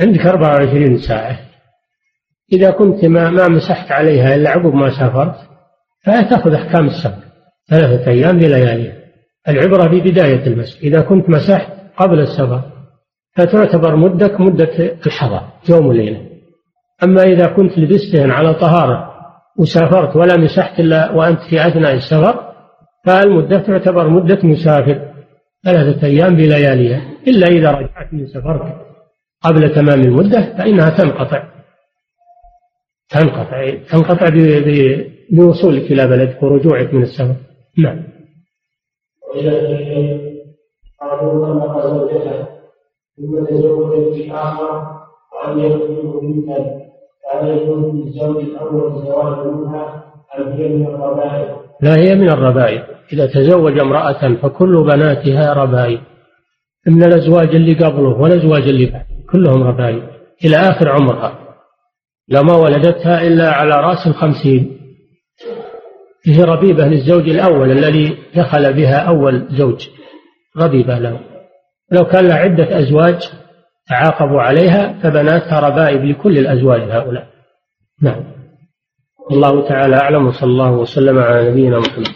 عندك 0.00 0.26
24 0.26 0.98
ساعة. 0.98 1.38
إذا 2.52 2.70
كنت 2.70 3.04
ما, 3.04 3.30
ما 3.30 3.48
مسحت 3.48 3.92
عليها 3.92 4.34
إلا 4.34 4.50
عقب 4.50 4.74
ما 4.74 4.90
سافرت 4.90 5.34
فتأخذ 6.04 6.52
أحكام 6.54 6.86
السفر. 6.86 7.22
ثلاثة 7.70 8.10
أيام 8.10 8.38
بلياليها 8.38 8.98
العبرة 9.48 9.88
ببداية 9.88 10.46
المسح. 10.46 10.80
إذا 10.82 11.00
كنت 11.00 11.30
مسحت 11.30 11.72
قبل 11.96 12.20
السفر 12.20 12.62
فتعتبر 13.36 13.96
مدك 13.96 14.40
مدة 14.40 14.96
الحضر 15.06 15.40
يوم 15.70 15.86
وليلة. 15.86 16.28
أما 17.02 17.22
إذا 17.22 17.46
كنت 17.46 17.78
لبستهن 17.78 18.30
على 18.30 18.54
طهارة 18.54 19.07
وسافرت 19.58 20.16
ولا 20.16 20.36
مسحت 20.36 20.80
إلا 20.80 21.12
وأنت 21.12 21.40
في 21.50 21.68
أثناء 21.68 21.94
السفر 21.94 22.52
فالمدة 23.06 23.58
تعتبر 23.58 24.08
مدة 24.08 24.38
مسافر. 24.42 25.08
ثلاثة 25.64 26.06
أيام 26.06 26.36
بلياليها 26.36 27.02
إلا 27.26 27.46
إذا 27.46 27.70
رجعت 27.70 28.12
من 28.12 28.26
سفرك 28.26 28.76
قبل 29.42 29.74
تمام 29.74 30.00
المدة 30.00 30.54
فإنها 30.58 30.90
تنقطع. 30.90 31.48
تنقطع 33.10 33.70
تنقطع 33.90 34.28
بوصولك 35.30 35.92
إلى 35.92 36.06
بلدك 36.06 36.42
ورجوعك 36.42 36.94
من 36.94 37.02
السفر. 37.02 37.36
نعم. 37.78 38.04
وإذا 39.34 39.78
طلق 41.00 41.86
زوجته 41.86 42.46
ثم 43.16 43.44
تزوج 43.44 44.14
في 44.14 44.32
آخر 44.32 44.98
وأن 45.34 45.58
يكون 45.58 46.24
منها 46.24 46.87
هل 47.34 47.48
يكون 47.48 48.12
الأول 48.36 48.96
الزواج 48.96 49.46
منها 49.46 50.04
أم 50.38 50.52
هي 50.52 50.68
من 50.68 50.86
الربائب؟ 50.86 51.56
لا 51.80 51.96
هي 51.96 52.14
من 52.14 52.30
الربائب. 52.30 52.82
إذا 53.12 53.26
تزوج 53.26 53.78
امرأة 53.78 54.34
فكل 54.42 54.84
بناتها 54.84 55.52
ربائب. 55.52 56.00
من 56.86 57.02
الأزواج 57.02 57.54
اللي 57.54 57.74
قبله 57.74 58.20
والأزواج 58.20 58.62
اللي 58.62 58.86
بعده 58.86 59.06
كلهم 59.32 59.62
ربائب. 59.62 60.02
إلى 60.44 60.56
آخر 60.56 60.88
عمرها. 60.88 61.38
لما 62.28 62.56
ولدتها 62.56 63.22
إلا 63.22 63.50
على 63.50 63.74
رأس 63.74 64.06
الخمسين. 64.06 64.78
هي 66.26 66.42
ربيبة 66.42 66.86
للزوج 66.86 67.28
الأول 67.28 67.70
الذي 67.70 68.16
دخل 68.36 68.72
بها 68.72 68.98
أول 68.98 69.48
زوج. 69.50 69.88
ربيبة 70.56 70.98
له. 70.98 71.20
لو 71.92 72.04
كان 72.04 72.28
لها 72.28 72.36
عدة 72.36 72.78
أزواج 72.78 73.18
تعاقبوا 73.88 74.42
عليها 74.42 75.00
فبناتها 75.02 75.60
ربائب 75.60 76.04
لكل 76.04 76.38
الأزواج 76.38 76.80
هؤلاء. 76.80 77.28
نعم. 78.02 78.24
الله 79.30 79.68
تعالى 79.68 79.96
أعلم 79.96 80.26
وصلى 80.26 80.50
الله 80.50 80.70
وسلم 80.70 81.18
على 81.18 81.50
نبينا 81.50 81.78
محمد. 81.78 82.08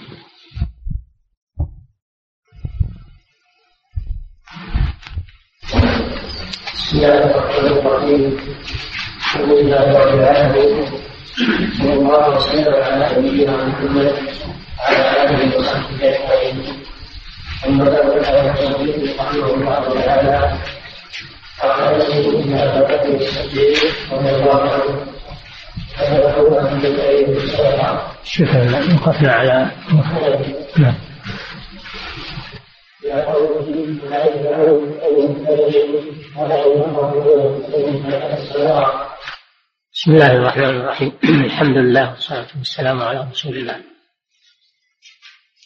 بسم 6.74 6.96
الله 6.96 7.30
الرحمن 7.30 7.66
الرحيم. 7.66 8.36
الحمد 9.18 9.48
لله 9.48 9.84
رب 9.98 10.18
العالمين 10.18 10.86
صلى 11.78 11.92
الله 11.92 12.36
وسلم 12.36 12.74
على 12.74 13.04
نبينا 13.18 13.64
محمد 13.66 14.12
وعلى 14.78 15.24
آله 15.24 15.58
وصحبه 15.58 16.08
أجمعين. 16.08 16.56
أما 17.66 17.84
بعد 17.84 18.22
فيقول 18.22 19.18
رحمه 19.18 19.54
الله 19.54 20.04
تعالى 20.04 20.58
الله 24.36 24.60
عنه 24.60 25.12
شوف 28.24 28.48
وقفنا 28.48 29.32
على 29.32 29.70
بسم 39.92 40.12
الله 40.12 40.32
الرحمن 40.32 40.64
الرحيم. 40.64 41.12
الحمد 41.24 41.76
لله 41.76 42.10
والصلاة 42.10 42.46
والسلام 42.58 43.02
على 43.02 43.28
رسول 43.32 43.56
الله. 43.56 43.82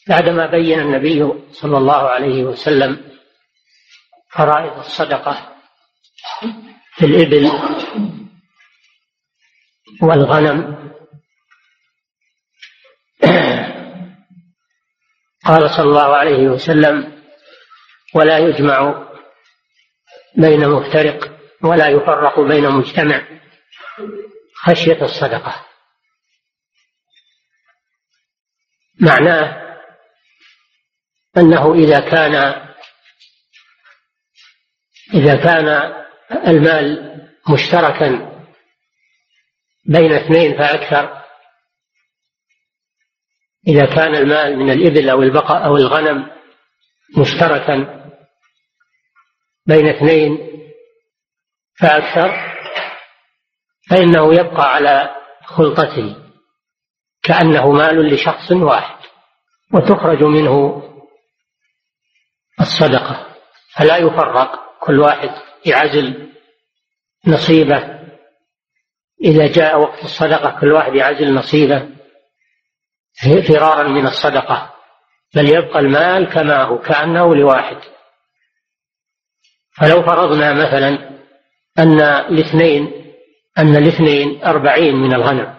بعدما 0.08 0.46
بين 0.46 0.80
النبي 0.80 1.32
صلى 1.52 1.78
الله 1.78 2.08
عليه 2.08 2.44
وسلم 2.44 3.00
فرائض 4.30 4.78
الصدقة 4.78 5.55
في 6.96 7.06
الإبل 7.06 7.50
والغنم. 10.02 10.86
قال 15.44 15.70
صلى 15.70 15.84
الله 15.84 16.16
عليه 16.16 16.48
وسلم 16.48 17.22
ولا 18.14 18.38
يجمع 18.38 19.06
بين 20.36 20.68
مفترق 20.68 21.38
ولا 21.62 21.88
يفرق 21.88 22.40
بين 22.40 22.70
مجتمع 22.70 23.40
خشية 24.54 25.02
الصدقة. 25.02 25.66
معناه 29.00 29.66
أنه 31.36 31.74
إذا 31.74 32.00
كان 32.00 32.34
إذا 35.14 35.36
كان 35.36 36.05
المال 36.32 37.12
مشتركا 37.50 38.32
بين 39.86 40.12
اثنين 40.12 40.58
فأكثر. 40.58 41.22
إذا 43.68 43.86
كان 43.86 44.14
المال 44.14 44.56
من 44.58 44.70
الإبل 44.70 45.10
أو 45.10 45.22
البقر 45.22 45.64
أو 45.64 45.76
الغنم 45.76 46.30
مشتركا 47.18 48.02
بين 49.66 49.88
اثنين 49.88 50.38
فأكثر 51.80 52.56
فإنه 53.90 54.34
يبقى 54.34 54.74
على 54.74 55.16
خلطته 55.44 56.16
كأنه 57.22 57.70
مال 57.72 58.14
لشخص 58.14 58.52
واحد 58.52 59.06
وتخرج 59.74 60.22
منه 60.22 60.82
الصدقة. 62.60 63.26
فلا 63.76 63.96
يفرق 63.96 64.78
كل 64.80 65.00
واحد 65.00 65.45
يعزل 65.66 66.32
نصيبه. 67.26 67.96
إذا 69.24 69.46
جاء 69.46 69.80
وقت 69.80 70.04
الصدقة 70.04 70.60
كل 70.60 70.72
واحد 70.72 70.94
يعزل 70.94 71.34
نصيبه 71.34 71.88
فرارا 73.48 73.88
من 73.88 74.06
الصدقة. 74.06 74.74
بل 75.34 75.48
يبقى 75.48 75.78
المال 75.78 76.32
كما 76.32 76.62
هو 76.62 76.78
كأنه 76.78 77.34
لواحد. 77.34 77.76
فلو 79.72 80.02
فرضنا 80.02 80.52
مثلا 80.52 81.10
أن 81.78 82.00
الاثنين 82.00 83.12
أن 83.58 83.76
الاثنين 83.76 84.44
أربعين 84.44 84.96
من 84.96 85.14
الغنم. 85.14 85.56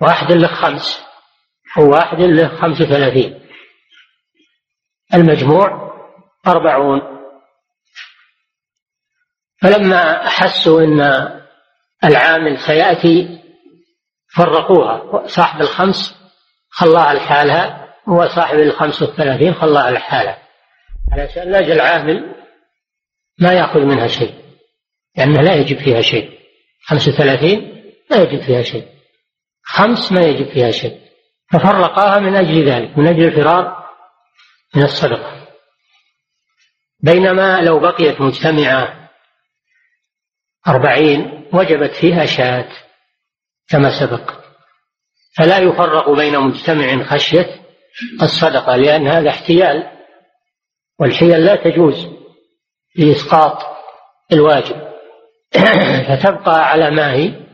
واحد 0.00 0.32
له 0.32 0.48
خمس 0.48 1.04
وواحد 1.78 2.20
له 2.20 2.48
خمس 2.48 2.80
وثلاثين. 2.80 3.40
المجموع 5.14 5.94
أربعون. 6.46 7.13
فلما 9.64 10.26
أحسوا 10.26 10.80
أن 10.80 11.00
العامل 12.04 12.58
سيأتي 12.58 13.40
فرقوها. 14.36 15.26
صاحب 15.26 15.60
الخمس 15.60 16.14
خلاها 16.70 17.14
لحالها 17.14 17.94
وصاحب 18.08 18.58
الخمس 18.58 19.02
والثلاثين 19.02 19.54
خلاها 19.54 19.90
لحالها 19.90 20.38
علشان 21.12 21.50
لا 21.50 21.58
العامل 21.58 22.34
ما 23.38 23.52
يأخذ 23.52 23.80
منها 23.80 24.06
شيء 24.06 24.34
لأنه 25.16 25.42
لا 25.42 25.54
يجب 25.54 25.78
فيها 25.78 26.00
شيء. 26.00 26.38
خمس 26.86 27.08
وثلاثين 27.08 27.84
لا 28.10 28.22
يجب 28.22 28.42
فيها 28.42 28.62
شيء. 28.62 28.88
خمس 29.62 30.12
ما 30.12 30.20
يجب 30.20 30.52
فيها 30.52 30.70
شيء. 30.70 31.00
ففرقاها 31.52 32.20
من 32.20 32.36
أجل 32.36 32.70
ذلك 32.70 32.98
من 32.98 33.06
أجل 33.06 33.24
الفرار 33.24 33.84
من 34.74 34.82
الصدقة. 34.82 35.48
بينما 37.00 37.60
لو 37.60 37.78
بقيت 37.78 38.20
مجتمعة 38.20 39.03
أربعين 40.68 41.44
وجبت 41.52 41.94
فيها 41.94 42.26
شاة 42.26 42.68
كما 43.68 44.00
سبق. 44.00 44.30
فلا 45.36 45.58
يفرق 45.58 46.10
بين 46.10 46.40
مجتمع 46.40 47.04
خشية 47.04 47.60
الصدقة 48.22 48.76
لأن 48.76 49.08
هذا 49.08 49.30
احتيال 49.30 49.90
والحيل 50.98 51.44
لا 51.44 51.56
تجوز 51.56 52.08
لإسقاط 52.96 53.58
الواجب. 54.32 54.94
فتبقى 56.08 56.70
على 56.70 56.90
ما 56.90 57.12
هي 57.12 57.44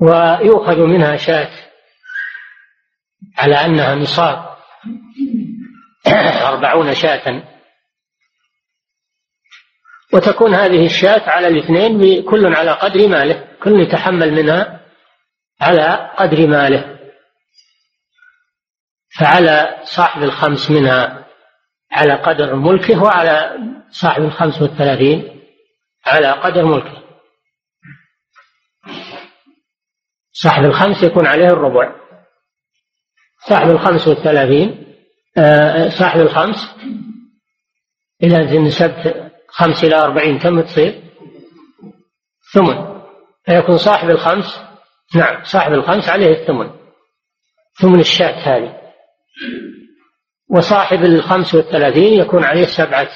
ويؤخذ 0.00 0.78
منها 0.78 1.16
شاة 1.16 1.50
على 3.38 3.54
أنها 3.54 3.94
نصاب 3.94 4.48
أربعون 6.42 6.94
شاة 6.94 7.42
وتكون 10.12 10.54
هذه 10.54 10.86
الشاة 10.86 11.30
على 11.30 11.48
الاثنين 11.48 12.22
كل 12.22 12.54
على 12.54 12.70
قدر 12.70 13.08
ماله 13.08 13.48
كل 13.62 13.80
يتحمل 13.80 14.32
منها 14.32 14.80
على 15.60 16.10
قدر 16.16 16.46
ماله. 16.46 16.98
فعلى 19.20 19.80
صاحب 19.84 20.22
الخمس 20.22 20.70
منها 20.70 21.26
على 21.92 22.14
قدر 22.14 22.54
ملكه 22.54 23.02
وعلى 23.02 23.58
صاحب 23.90 24.22
الخمس 24.22 24.62
والثلاثين 24.62 25.42
على 26.06 26.32
قدر 26.32 26.64
ملكه. 26.64 27.02
صاحب 30.32 30.64
الخمس 30.64 31.02
يكون 31.02 31.26
عليه 31.26 31.46
الربع. 31.46 31.92
صاحب 33.48 33.70
الخمس 33.70 34.08
والثلاثين 34.08 34.94
آه، 35.38 35.88
صاحب 35.88 36.20
الخمس 36.20 36.74
إذا 38.22 38.58
نسبت 38.58 39.27
خمس 39.48 39.84
إلى 39.84 39.96
أربعين 39.96 40.38
كم 40.38 40.60
تصير؟ 40.60 41.02
ثمن. 42.52 43.00
فيكون 43.44 43.78
صاحب 43.78 44.10
الخمس 44.10 44.60
نعم 45.14 45.44
صاحب 45.44 45.72
الخمس 45.72 46.08
عليه 46.08 46.40
الثمن. 46.40 46.70
ثمن 47.80 48.00
الشاة 48.00 48.56
هذه. 48.56 48.80
وصاحب 50.50 51.04
الخمس 51.04 51.54
والثلاثين 51.54 52.20
يكون 52.20 52.44
عليه 52.44 52.66
سبعة 52.66 53.08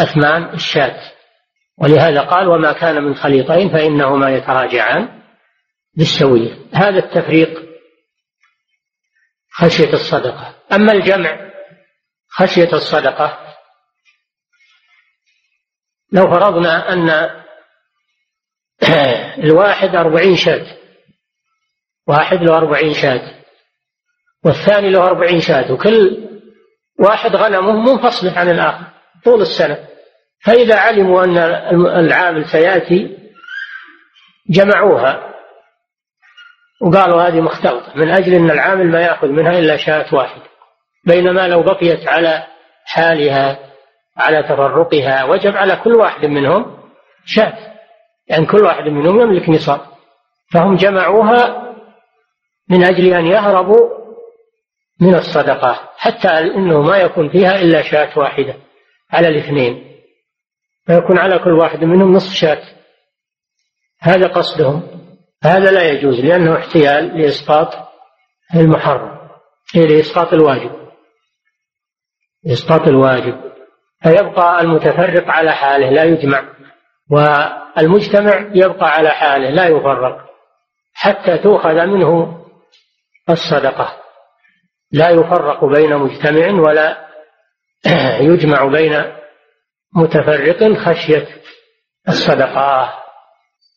أثمان 0.00 0.54
الشاة. 0.54 1.00
ولهذا 1.78 2.20
قال 2.20 2.48
وما 2.48 2.72
كان 2.72 3.02
من 3.02 3.14
خليطين 3.14 3.68
فإنهما 3.72 4.30
يتراجعان 4.30 5.22
بالسوية. 5.94 6.58
هذا 6.72 6.98
التفريق 6.98 7.62
خشية 9.50 9.92
الصدقة. 9.92 10.54
أما 10.72 10.92
الجمع 10.92 11.50
خشية 12.28 12.72
الصدقة 12.72 13.41
لو 16.12 16.30
فرضنا 16.30 16.92
أن 16.92 17.30
الواحد 19.44 19.96
أربعين 19.96 20.36
شاة 20.36 20.66
واحد 22.06 22.42
له 22.42 22.56
أربعين 22.56 22.94
شاة 22.94 23.42
والثاني 24.44 24.90
له 24.90 25.06
أربعين 25.06 25.40
شاة 25.40 25.72
وكل 25.72 26.28
واحد 26.98 27.36
غنمه 27.36 27.72
منفصلة 27.72 28.38
عن 28.38 28.50
الآخر 28.50 28.84
طول 29.24 29.40
السنة. 29.40 29.88
فإذا 30.44 30.78
علموا 30.78 31.24
أن 31.24 31.38
العامل 32.06 32.44
سيأتي 32.44 33.18
جمعوها 34.48 35.34
وقالوا 36.80 37.22
هذه 37.22 37.40
مختلطة. 37.40 37.92
من 37.96 38.10
أجل 38.10 38.34
أن 38.34 38.50
العامل 38.50 38.90
ما 38.90 39.00
يأخذ 39.00 39.28
منها 39.28 39.58
إلا 39.58 39.76
شاة 39.76 40.14
واحدة 40.14 40.42
بينما 41.04 41.48
لو 41.48 41.62
بقيت 41.62 42.08
على 42.08 42.46
حالها 42.84 43.71
على 44.16 44.42
تفرقها 44.42 45.24
وجب 45.24 45.56
على 45.56 45.76
كل 45.76 45.92
واحد 45.94 46.26
منهم 46.26 46.78
شاة 47.24 47.72
يعني 48.26 48.46
كل 48.46 48.64
واحد 48.64 48.82
منهم 48.82 49.20
يملك 49.20 49.48
نصاب. 49.48 49.80
فهم 50.52 50.76
جمعوها 50.76 51.72
من 52.68 52.84
أجل 52.84 53.14
أن 53.14 53.26
يهربوا 53.26 54.02
من 55.00 55.14
الصدقة 55.14 55.90
حتى 55.96 56.28
أنه 56.28 56.82
ما 56.82 56.96
يكون 56.96 57.28
فيها 57.28 57.60
إلا 57.60 57.82
شاة 57.82 58.18
واحدة 58.18 58.54
على 59.10 59.28
الاثنين. 59.28 60.00
فيكون 60.86 61.18
على 61.18 61.38
كل 61.38 61.52
واحد 61.52 61.84
منهم 61.84 62.12
نصف 62.12 62.34
شاة. 62.34 62.62
هذا 64.00 64.26
قصدهم. 64.26 64.82
هذا 65.44 65.70
لا 65.70 65.90
يجوز 65.90 66.20
لأنه 66.20 66.56
احتيال 66.56 67.18
لإسقاط 67.18 67.74
المحرم 68.54 69.18
إيه 69.74 69.86
لإسقاط 69.86 70.32
الواجب. 70.32 70.88
إسقاط 72.46 72.88
الواجب. 72.88 73.51
فيبقى 74.02 74.60
المتفرق 74.60 75.30
على 75.30 75.52
حاله 75.52 75.90
لا 75.90 76.04
يجمع. 76.04 76.44
والمجتمع 77.10 78.50
يبقى 78.54 78.90
على 78.90 79.08
حاله 79.10 79.50
لا 79.50 79.66
يفرق. 79.66 80.32
حتى 80.94 81.38
تؤخذ 81.38 81.86
منه 81.86 82.38
الصدقة. 83.30 83.96
لا 84.92 85.10
يفرق 85.10 85.64
بين 85.64 85.96
مجتمع 85.96 86.60
ولا 86.60 87.08
يجمع 88.30 88.64
بين 88.64 89.04
متفرق 89.96 90.72
خشية 90.78 91.28
الصدقة. 92.08 92.92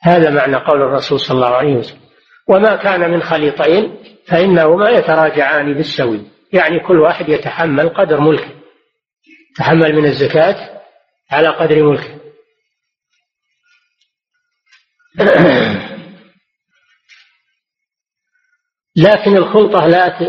هذا 0.02 0.30
معنى 0.30 0.56
قول 0.56 0.82
الرسول 0.82 1.20
صلى 1.20 1.36
الله 1.36 1.56
عليه 1.56 1.76
وسلم. 1.76 2.00
وما 2.48 2.76
كان 2.76 3.12
من 3.12 3.22
خليطين 3.22 3.98
فإنهما 4.28 4.90
يتراجعان 4.90 5.74
بالسوي. 5.74 6.22
يعني 6.54 6.80
كل 6.80 7.00
واحد 7.00 7.30
يتحمل 7.30 7.90
قدر 7.90 8.22
ملكه. 8.22 8.65
تحمل 9.56 9.96
من 9.96 10.06
الزكاة 10.06 10.82
على 11.32 11.48
قدر 11.48 11.84
ملكه. 11.84 12.20
لكن 18.96 19.38
الخلطة 19.38 19.88
لا 19.88 20.20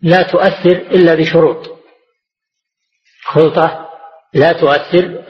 لا 0.00 0.22
تؤثر 0.22 0.76
إلا 0.76 1.14
بشروط. 1.14 1.78
خلطة 3.22 3.88
لا 4.34 4.52
تؤثر 4.52 5.24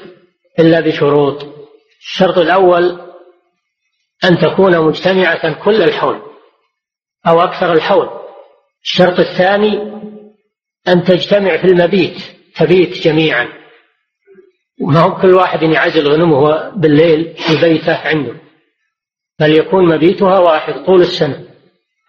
إلا 0.59 0.81
بشروط. 0.81 1.45
الشرط 2.01 2.39
الأول 2.39 3.15
أن 4.25 4.39
تكون 4.39 4.81
مجتمعة 4.81 5.65
كل 5.65 5.83
الحول 5.83 6.23
أو 7.27 7.41
أكثر 7.41 7.73
الحول. 7.73 8.09
الشرط 8.83 9.19
الثاني 9.19 9.99
أن 10.89 11.05
تجتمع 11.05 11.57
في 11.57 11.65
المبيت. 11.65 12.38
تبيت 12.59 13.03
جميعا. 13.03 13.49
ما 14.81 15.01
هو 15.01 15.21
كل 15.21 15.35
واحد 15.35 15.63
يعزل 15.63 16.09
غنمه 16.09 16.71
بالليل 16.71 17.35
في 17.37 17.61
بيته 17.61 18.09
عنده. 18.09 18.35
بل 19.41 19.59
يكون 19.59 19.89
مبيتها 19.89 20.39
واحد 20.39 20.85
طول 20.87 21.01
السنة 21.01 21.45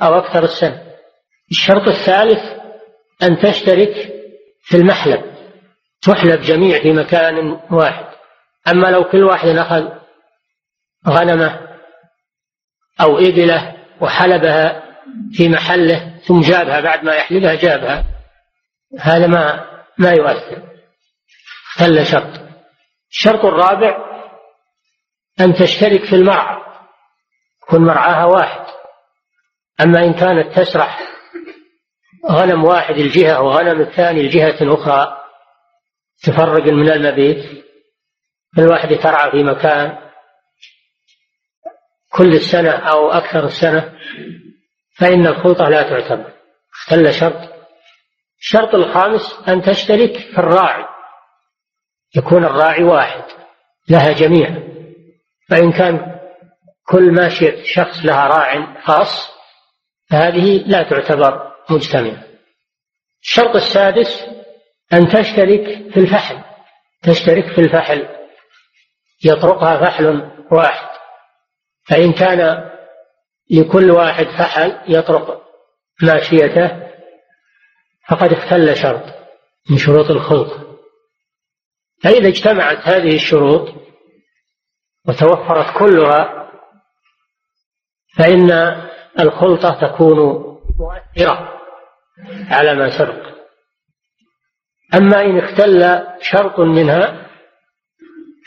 أو 0.01 0.17
أكثر 0.17 0.43
السنة. 0.43 0.83
الشرط 1.51 1.87
الثالث 1.87 2.41
أن 3.23 3.39
تشترك 3.39 3.93
في 4.61 4.77
المحلب. 4.77 5.21
تحلب 6.01 6.41
جميع 6.41 6.81
في 6.81 6.91
مكان 6.91 7.59
واحد. 7.71 8.05
أما 8.67 8.87
لو 8.87 9.03
كل 9.03 9.23
واحد 9.23 9.47
أخذ 9.47 9.87
غنمه 11.07 11.59
أو 13.01 13.17
إبلة 13.17 13.75
وحلبها 14.01 14.83
في 15.31 15.49
محله 15.49 16.19
ثم 16.27 16.41
جابها 16.41 16.81
بعد 16.81 17.03
ما 17.03 17.15
يحلبها 17.15 17.55
جابها 17.55 18.05
هذا 18.99 19.27
ما 19.27 19.65
ما 19.99 20.11
يؤثر. 20.11 20.69
اختل 21.69 22.05
شرط. 22.05 22.39
الشرط 23.11 23.45
الرابع 23.45 23.97
أن 25.39 25.53
تشترك 25.53 26.05
في 26.05 26.15
المرعى. 26.15 26.61
يكون 27.63 27.85
مرعاها 27.85 28.25
واحد. 28.25 28.65
أما 29.81 29.99
إن 29.99 30.13
كانت 30.13 30.59
تسرح 30.59 31.09
غنم 32.31 32.63
واحد 32.63 32.95
الجهة 32.95 33.41
وغنم 33.41 33.81
الثاني 33.81 34.21
الجهة 34.21 34.73
أخرى 34.73 35.17
تفرق 36.23 36.63
من 36.63 36.91
المبيت 36.91 37.65
كل 38.55 38.61
واحد 38.61 38.97
ترعى 38.97 39.31
في 39.31 39.43
مكان 39.43 39.97
كل 42.09 42.33
السنة 42.33 42.71
أو 42.71 43.11
أكثر 43.11 43.45
السنة 43.45 43.99
فإن 44.97 45.27
الخلطة 45.27 45.69
لا 45.69 45.81
تعتبر. 45.81 46.33
اختل 46.73 47.13
شرط. 47.13 47.48
الشرط 48.39 48.75
الخامس 48.75 49.39
أن 49.47 49.61
تشترك 49.61 50.17
في 50.17 50.37
الراعي. 50.37 50.85
يكون 52.15 52.45
الراعي 52.45 52.83
واحد 52.83 53.23
لها 53.89 54.11
جميعا 54.11 54.63
فإن 55.49 55.71
كان 55.71 56.19
كل 56.87 57.11
ماشية 57.11 57.63
شخص 57.63 58.05
لها 58.05 58.27
راع 58.27 58.81
خاص 58.81 59.29
فهذه 60.09 60.63
لا 60.67 60.83
تعتبر 60.83 61.51
مجتمعة 61.69 62.23
الشرط 63.21 63.55
السادس 63.55 64.25
أن 64.93 65.07
تشترك 65.07 65.91
في 65.93 65.97
الفحل. 65.99 66.39
تشترك 67.03 67.53
في 67.53 67.61
الفحل. 67.61 68.07
يطرقها 69.25 69.85
فحل 69.85 70.31
واحد. 70.51 70.89
فإن 71.87 72.13
كان 72.13 72.69
لكل 73.51 73.91
واحد 73.91 74.25
فحل 74.25 74.81
يطرق 74.87 75.41
ماشيته 76.01 76.88
فقد 78.09 78.33
اختل 78.33 78.77
شرط 78.77 79.03
من 79.69 79.77
شروط 79.77 80.11
الخلق. 80.11 80.69
فإذا 82.03 82.27
اجتمعت 82.27 82.77
هذه 82.77 83.15
الشروط 83.15 83.69
وتوفرت 85.07 85.77
كلها 85.77 86.49
فإن 88.17 88.51
الخلطة 89.19 89.87
تكون 89.87 90.19
مؤثرة 90.79 91.59
على 92.49 92.75
ما 92.75 92.97
سبق. 92.97 93.29
أما 94.93 95.25
إن 95.25 95.37
اختل 95.37 96.03
شرط 96.21 96.59
منها 96.59 97.29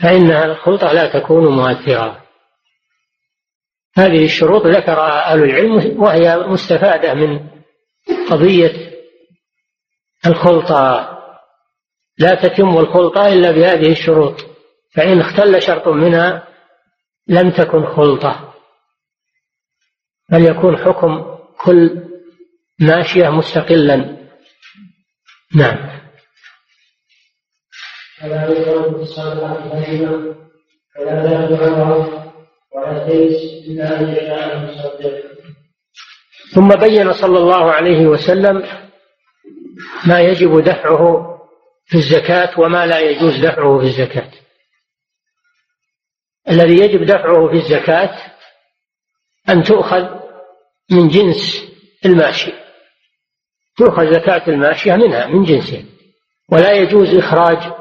فإنها 0.00 0.44
الخلطة 0.44 0.92
لا 0.92 1.20
تكون 1.20 1.56
مؤثرة. 1.56 2.22
هذه 3.96 4.24
الشروط 4.24 4.66
ذكرها 4.66 5.32
أهل 5.32 5.42
العلم 5.42 6.02
وهي 6.02 6.36
مستفادة 6.36 7.14
من 7.14 7.48
قضية 8.30 8.91
الخلطة 10.26 11.08
لا 12.18 12.34
تتم 12.34 12.78
الخلطة 12.78 13.28
إلا 13.28 13.50
بهذه 13.50 13.92
الشروط 13.92 14.34
فإن 14.94 15.20
اختل 15.20 15.62
شرط 15.62 15.88
منها 15.88 16.48
لم 17.28 17.50
تكن 17.50 17.86
خلطة 17.86 18.54
بل 20.30 20.44
يكون 20.44 20.76
حكم 20.76 21.36
كل 21.64 22.02
ماشية 22.80 23.28
مستقلا. 23.28 24.16
نعم. 25.54 26.02
فلا 28.20 28.48
يقرب 28.48 29.00
الصلاة 29.00 29.68
فهما 29.68 30.34
ولا 30.98 31.22
ذات 31.22 31.50
ولا 32.74 33.08
تيس 33.08 33.66
إلا 33.68 34.00
أن 34.00 34.08
يشاء 34.08 34.56
المصدق 34.56 35.22
ثم 36.54 36.68
بين 36.68 37.12
صلى 37.12 37.38
الله 37.38 37.72
عليه 37.72 38.06
وسلم 38.06 38.81
ما 40.06 40.20
يجب 40.20 40.60
دفعه 40.60 41.28
في 41.86 41.94
الزكاة 41.94 42.60
وما 42.60 42.86
لا 42.86 42.98
يجوز 43.00 43.36
دفعه 43.46 43.78
في 43.78 43.84
الزكاة. 43.84 44.30
الذي 46.50 46.84
يجب 46.84 47.04
دفعه 47.04 47.48
في 47.48 47.54
الزكاة 47.54 48.32
أن 49.48 49.62
تؤخذ 49.62 50.08
من 50.90 51.08
جنس 51.08 51.64
الماشي. 52.04 52.52
تؤخذ 53.76 54.12
زكاة 54.12 54.42
الماشية 54.48 54.96
منها 54.96 55.26
من 55.26 55.44
جنسها 55.44 55.84
ولا 56.52 56.72
يجوز 56.72 57.14
إخراج 57.14 57.72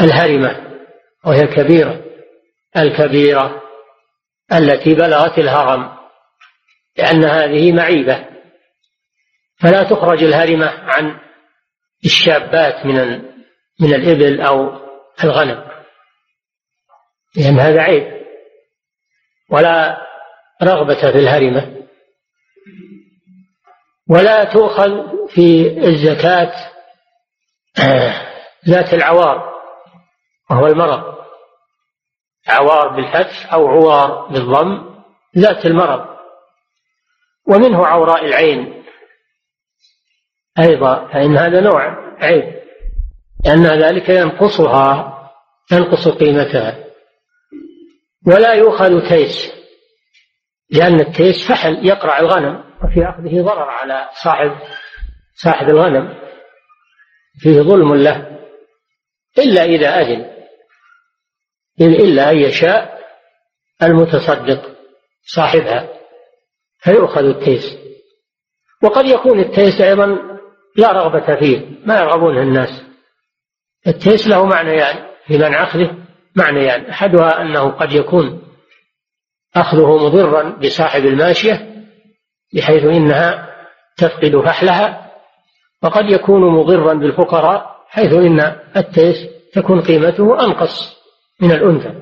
الهرمة 0.00 0.80
وهي 1.24 1.40
الكبيرة 1.40 2.04
الكبيرة 2.76 3.62
التي 4.52 4.94
بلغت 4.94 5.38
الهرم 5.38 5.96
لأن 6.96 7.24
هذه 7.24 7.72
معيبة. 7.72 8.35
فلا 9.60 9.82
تخرج 9.82 10.22
الهرمة 10.22 10.66
عن 10.66 11.20
الشابات 12.04 12.86
من 12.86 13.22
من 13.80 13.94
الإبل 13.94 14.40
أو 14.40 14.86
الغنم. 15.24 15.64
لأن 17.36 17.60
هذا 17.60 17.82
عيب. 17.82 18.26
ولا 19.50 20.06
رغبة 20.62 21.12
في 21.12 21.18
الهرمة. 21.18 21.86
ولا 24.10 24.44
تؤخذ 24.44 24.90
في 25.28 25.78
الزكاة 25.78 26.52
ذات 28.68 28.94
العوار 28.94 29.54
وهو 30.50 30.66
المرض. 30.66 31.16
عوار 32.48 32.88
بالفتح 32.88 33.52
أو 33.54 33.68
عوار 33.68 34.26
بالضم 34.26 35.02
ذات 35.38 35.66
المرض. 35.66 36.16
ومنه 37.48 37.86
عوراء 37.86 38.24
العين. 38.24 38.85
أيضا 40.58 41.08
فإن 41.12 41.36
هذا 41.36 41.60
نوع 41.60 41.96
عيب 42.18 42.56
لأن 43.44 43.66
ذلك 43.66 44.08
ينقصها 44.08 45.12
ينقص 45.72 46.08
قيمتها. 46.08 46.84
ولا 48.26 48.52
يؤخذ 48.52 49.08
تيس 49.08 49.52
لأن 50.70 51.00
التيس 51.00 51.48
فحل 51.48 51.86
يقرع 51.86 52.18
الغنم 52.18 52.64
وفي 52.84 53.08
أخذه 53.08 53.42
ضرر 53.42 53.70
على 53.70 54.08
صاحب 54.24 54.58
صاحب 55.34 55.68
الغنم. 55.68 56.14
فيه 57.38 57.60
ظلم 57.60 57.94
له 57.94 58.40
إلا 59.38 59.64
إذا 59.64 60.00
أذن 60.00 60.36
إلا 61.80 62.30
أن 62.30 62.36
يشاء 62.36 63.00
المتصدق 63.82 64.76
صاحبها 65.24 65.88
فيؤخذ 66.78 67.24
التيس 67.24 67.78
وقد 68.82 69.06
يكون 69.06 69.40
التيس 69.40 69.80
أيضا 69.80 70.35
لا 70.76 70.92
رغبة 70.92 71.36
فيه 71.36 71.66
ما 71.84 71.98
يرغبونه 71.98 72.42
الناس. 72.42 72.82
التيس 73.86 74.28
له 74.28 74.46
معنيان 74.46 74.78
يعني 74.78 75.00
في 75.26 75.38
منع 75.38 75.62
أخذه 75.62 75.96
معنيان 76.36 76.64
يعني 76.64 76.90
أحدها 76.90 77.42
أنه 77.42 77.70
قد 77.70 77.92
يكون 77.92 78.42
أخذه 79.56 79.96
مضرا 79.96 80.50
بصاحب 80.50 81.06
الماشية 81.06 81.84
بحيث 82.54 82.84
إنها 82.84 83.48
تفقد 83.96 84.36
فحلها 84.44 85.12
وقد 85.82 86.10
يكون 86.10 86.42
مضرا 86.42 86.94
بالفقراء 86.94 87.76
حيث 87.88 88.12
إن 88.12 88.40
التيس 88.76 89.16
تكون 89.52 89.80
قيمته 89.80 90.44
أنقص 90.44 90.96
من 91.40 91.52
الأنثى. 91.52 91.94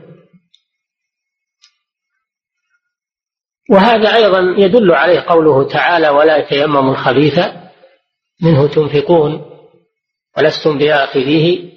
وهذا 3.71 4.15
أيضا 4.15 4.41
يدل 4.59 4.93
عليه 4.93 5.21
قوله 5.21 5.69
تعالى 5.69 6.09
ولا 6.09 6.37
يتيمموا 6.37 6.93
الخبيث 6.93 7.41
منه 8.43 8.69
تنفقون 8.69 9.51
ولستم 10.37 10.79
بآخذيه. 10.79 11.75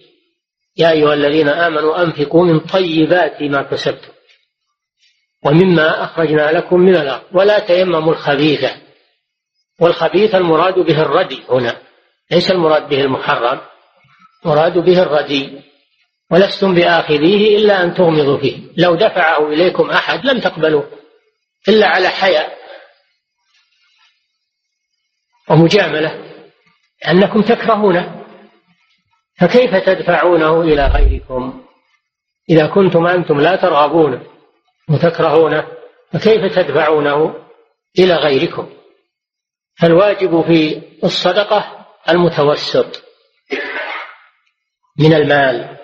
يا 0.78 0.92
أيها 0.92 1.14
الذين 1.14 1.50
آمنوا 1.50 2.04
أنفقوا 2.04 2.46
من 2.46 2.60
طيبات 2.60 3.42
ما 3.42 3.62
كسبتم 3.64 4.12
ومما 5.46 6.04
أخرجنا 6.04 6.52
لكم 6.52 6.80
من 6.80 6.96
الأرض. 6.96 7.24
ولا 7.34 7.60
تيمموا 7.60 8.14
الخبيث. 8.14 8.66
والخبيث 9.80 10.36
المراد 10.36 10.74
به 10.74 11.02
الردي 11.02 11.44
هنا 11.50 11.82
ليس 12.32 12.52
المراد 12.52 12.90
به 12.90 13.02
المحرم 13.02 13.62
مراد 14.46 14.78
به 14.78 15.04
الردي. 15.04 15.62
ولستم 16.32 16.74
بآخذيه 16.76 17.58
إلا 17.58 17.84
أن 17.84 17.94
تغمضوا 17.94 18.38
فيه. 18.38 18.58
لو 18.78 18.96
دفعه 18.96 19.48
إليكم 19.48 19.90
أحد 19.90 20.26
لم 20.26 20.40
تقبلوا 20.40 20.84
إلا 21.70 21.88
على 21.88 22.10
حياء 22.10 22.58
ومجاملة. 25.50 26.37
لأنكم 27.06 27.42
تكرهونه. 27.42 28.26
فكيف 29.40 29.76
تدفعونه 29.76 30.62
إلى 30.62 30.88
غيركم؟ 30.88 31.64
إذا 32.50 32.68
كنتم 32.68 33.08
أنتم 33.08 33.42
لا 33.42 33.56
ترغبونه 33.56 34.22
وتكرهونه 34.90 35.68
فكيف 36.14 36.56
تدفعونه 36.56 37.36
إلى 38.00 38.14
غيركم؟ 38.14 38.70
فالواجب 39.80 40.42
في 40.42 40.82
الصدقة 41.04 41.86
المتوسط 42.10 43.04
من 45.00 45.14
المال. 45.14 45.78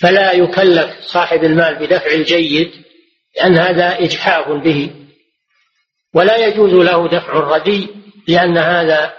فلا 0.00 0.32
يكلف 0.32 1.00
صاحب 1.00 1.44
المال 1.44 1.74
بدفع 1.74 2.10
الجيد 2.10 2.70
لأن 3.36 3.58
هذا 3.58 3.98
إجحاف 3.98 4.48
به. 4.48 4.90
ولا 6.14 6.36
يجوز 6.36 6.72
له 6.72 7.08
دفع 7.08 7.32
الردي 7.38 7.88
لأن 8.28 8.58
هذا 8.58 9.14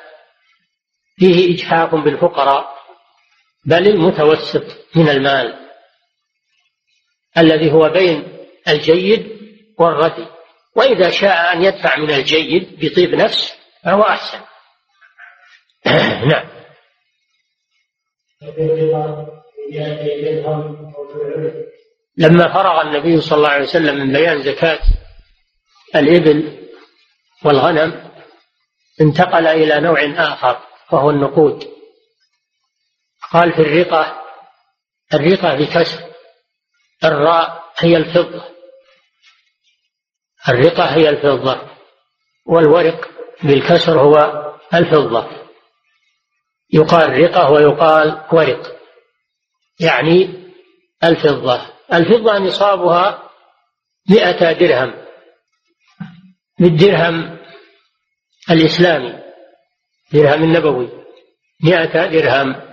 فيه 1.19 1.55
إجحاف 1.55 1.95
بالفقراء 1.95 2.79
بل 3.65 3.87
المتوسط 3.87 4.65
من 4.95 5.09
المال 5.09 5.69
الذي 7.37 7.71
هو 7.71 7.89
بين 7.89 8.47
الجيد 8.67 9.39
والردي. 9.79 10.27
وإذا 10.75 11.09
شاء 11.09 11.53
أن 11.53 11.63
يدفع 11.63 11.97
من 11.97 12.11
الجيد 12.11 12.79
بطيب 12.85 13.15
نفس 13.15 13.53
فهو 13.83 14.01
أحسن. 14.01 14.39
نعم. 16.31 16.49
لما 22.17 22.53
فرغ 22.53 22.81
النبي 22.81 23.21
صلى 23.21 23.37
الله 23.37 23.49
عليه 23.49 23.63
وسلم 23.63 23.95
من 23.95 24.13
بيان 24.13 24.43
زكاة 24.43 24.79
الإبل 25.95 26.67
والغنم 27.45 28.11
انتقل 29.01 29.47
إلى 29.47 29.79
نوع 29.79 29.99
آخر. 30.17 30.68
وهو 30.91 31.09
النقود. 31.09 31.67
قال 33.31 33.53
في 33.53 33.61
الرقة 33.61 34.23
الرقة 35.13 35.55
بكسر 35.55 36.09
الراء 37.03 37.63
هي 37.79 37.97
الفضة. 37.97 38.43
الرقة 40.49 40.85
هي 40.85 41.09
الفضة 41.09 41.69
والورق 42.45 43.09
بالكسر 43.43 43.99
هو 43.99 44.45
الفضة. 44.73 45.29
يقال 46.73 47.19
رقة 47.21 47.51
ويقال 47.51 48.25
ورق 48.31 48.79
يعني 49.79 50.49
الفضة. 51.03 51.73
الفضة 51.93 52.37
نصابها 52.37 53.29
مئة 54.09 54.51
درهم 54.51 55.05
بالدرهم 56.59 57.39
الإسلامي. 58.51 59.18
درهم 60.14 60.44
النبوي 60.44 60.90
مئة 61.64 62.06
درهم. 62.07 62.69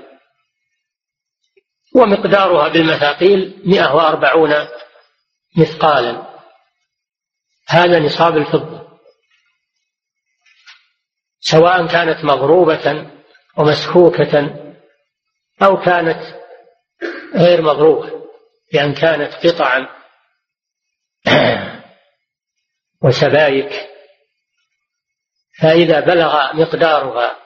ومقدارها 1.94 2.68
بالمثاقيل 2.68 3.62
مئة 3.64 3.94
وأربعون 3.94 4.54
مثقالا. 5.56 6.26
هذا 7.68 7.98
نصاب 7.98 8.36
الفضة. 8.36 8.86
سواء 11.40 11.86
كانت 11.86 12.24
مضروبة 12.24 13.10
ومسكوكة 13.56 14.56
أو 15.62 15.76
كانت 15.76 16.20
غير 17.34 17.62
مضروبة 17.62 18.26
بأن 18.72 18.94
كانت 18.94 19.46
قطعا 19.46 19.88
وسبائك 23.04 23.95
فإذا 25.60 26.00
بلغ 26.00 26.54
مقدارها 26.54 27.36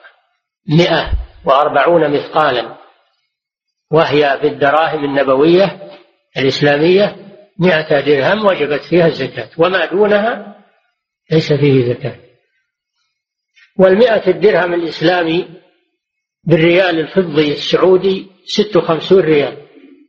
مئة 0.69 1.11
وأربعون 1.45 2.11
مثقالا 2.13 2.77
وهي 3.91 4.39
بالدراهم 4.43 5.03
النبوية 5.03 5.79
الإسلامية 6.37 7.15
مئة 7.59 7.99
درهم 7.99 8.45
وجبت 8.45 8.81
فيها 8.83 9.07
الزكاة 9.07 9.49
وما 9.57 9.85
دونها 9.85 10.55
ليس 11.31 11.53
فيه 11.53 11.93
زكاة. 11.93 12.15
والمئة 13.79 14.27
الدرهم 14.27 14.73
الإسلامي 14.73 15.47
بالريال 16.43 16.99
الفضي 16.99 17.51
السعودي 17.51 18.27
ست 18.45 18.77
وخمسون 18.77 19.19
ريال 19.19 19.57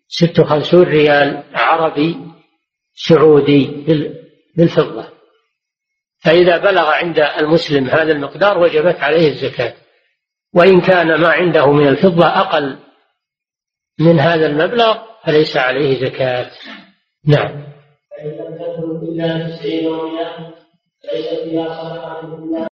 ست 0.09 0.39
وخمسون 0.39 0.83
ريال 0.83 1.45
عربي 1.55 2.16
سعودي 2.95 3.85
بالفضة. 4.57 5.09
فإذا 6.24 6.59
بلغ 6.59 6.90
عند 6.90 7.19
المسلم 7.19 7.89
هذا 7.89 8.12
المقدار 8.12 8.59
وجبت 8.59 9.01
عليه 9.01 9.28
الزكاة. 9.28 9.74
وإن 10.55 10.81
كان 10.81 11.20
ما 11.20 11.28
عنده 11.28 11.73
من 11.73 11.89
الفضة 11.89 12.27
أقل 12.27 12.78
من 14.01 14.20
هذا 14.20 14.47
المبلغ 14.47 14.99
فليس 15.24 15.57
عليه 15.57 16.05
زكاة. 16.07 16.51
نعم. 17.27 17.65
فإن 18.11 18.31
لم 18.31 18.57
تكن 18.57 19.09
إلا 19.09 19.49
تسعين 19.49 19.86
ومئة 19.86 20.55
ليس 21.12 21.28
فيها 21.28 21.82
صدقة 21.82 22.69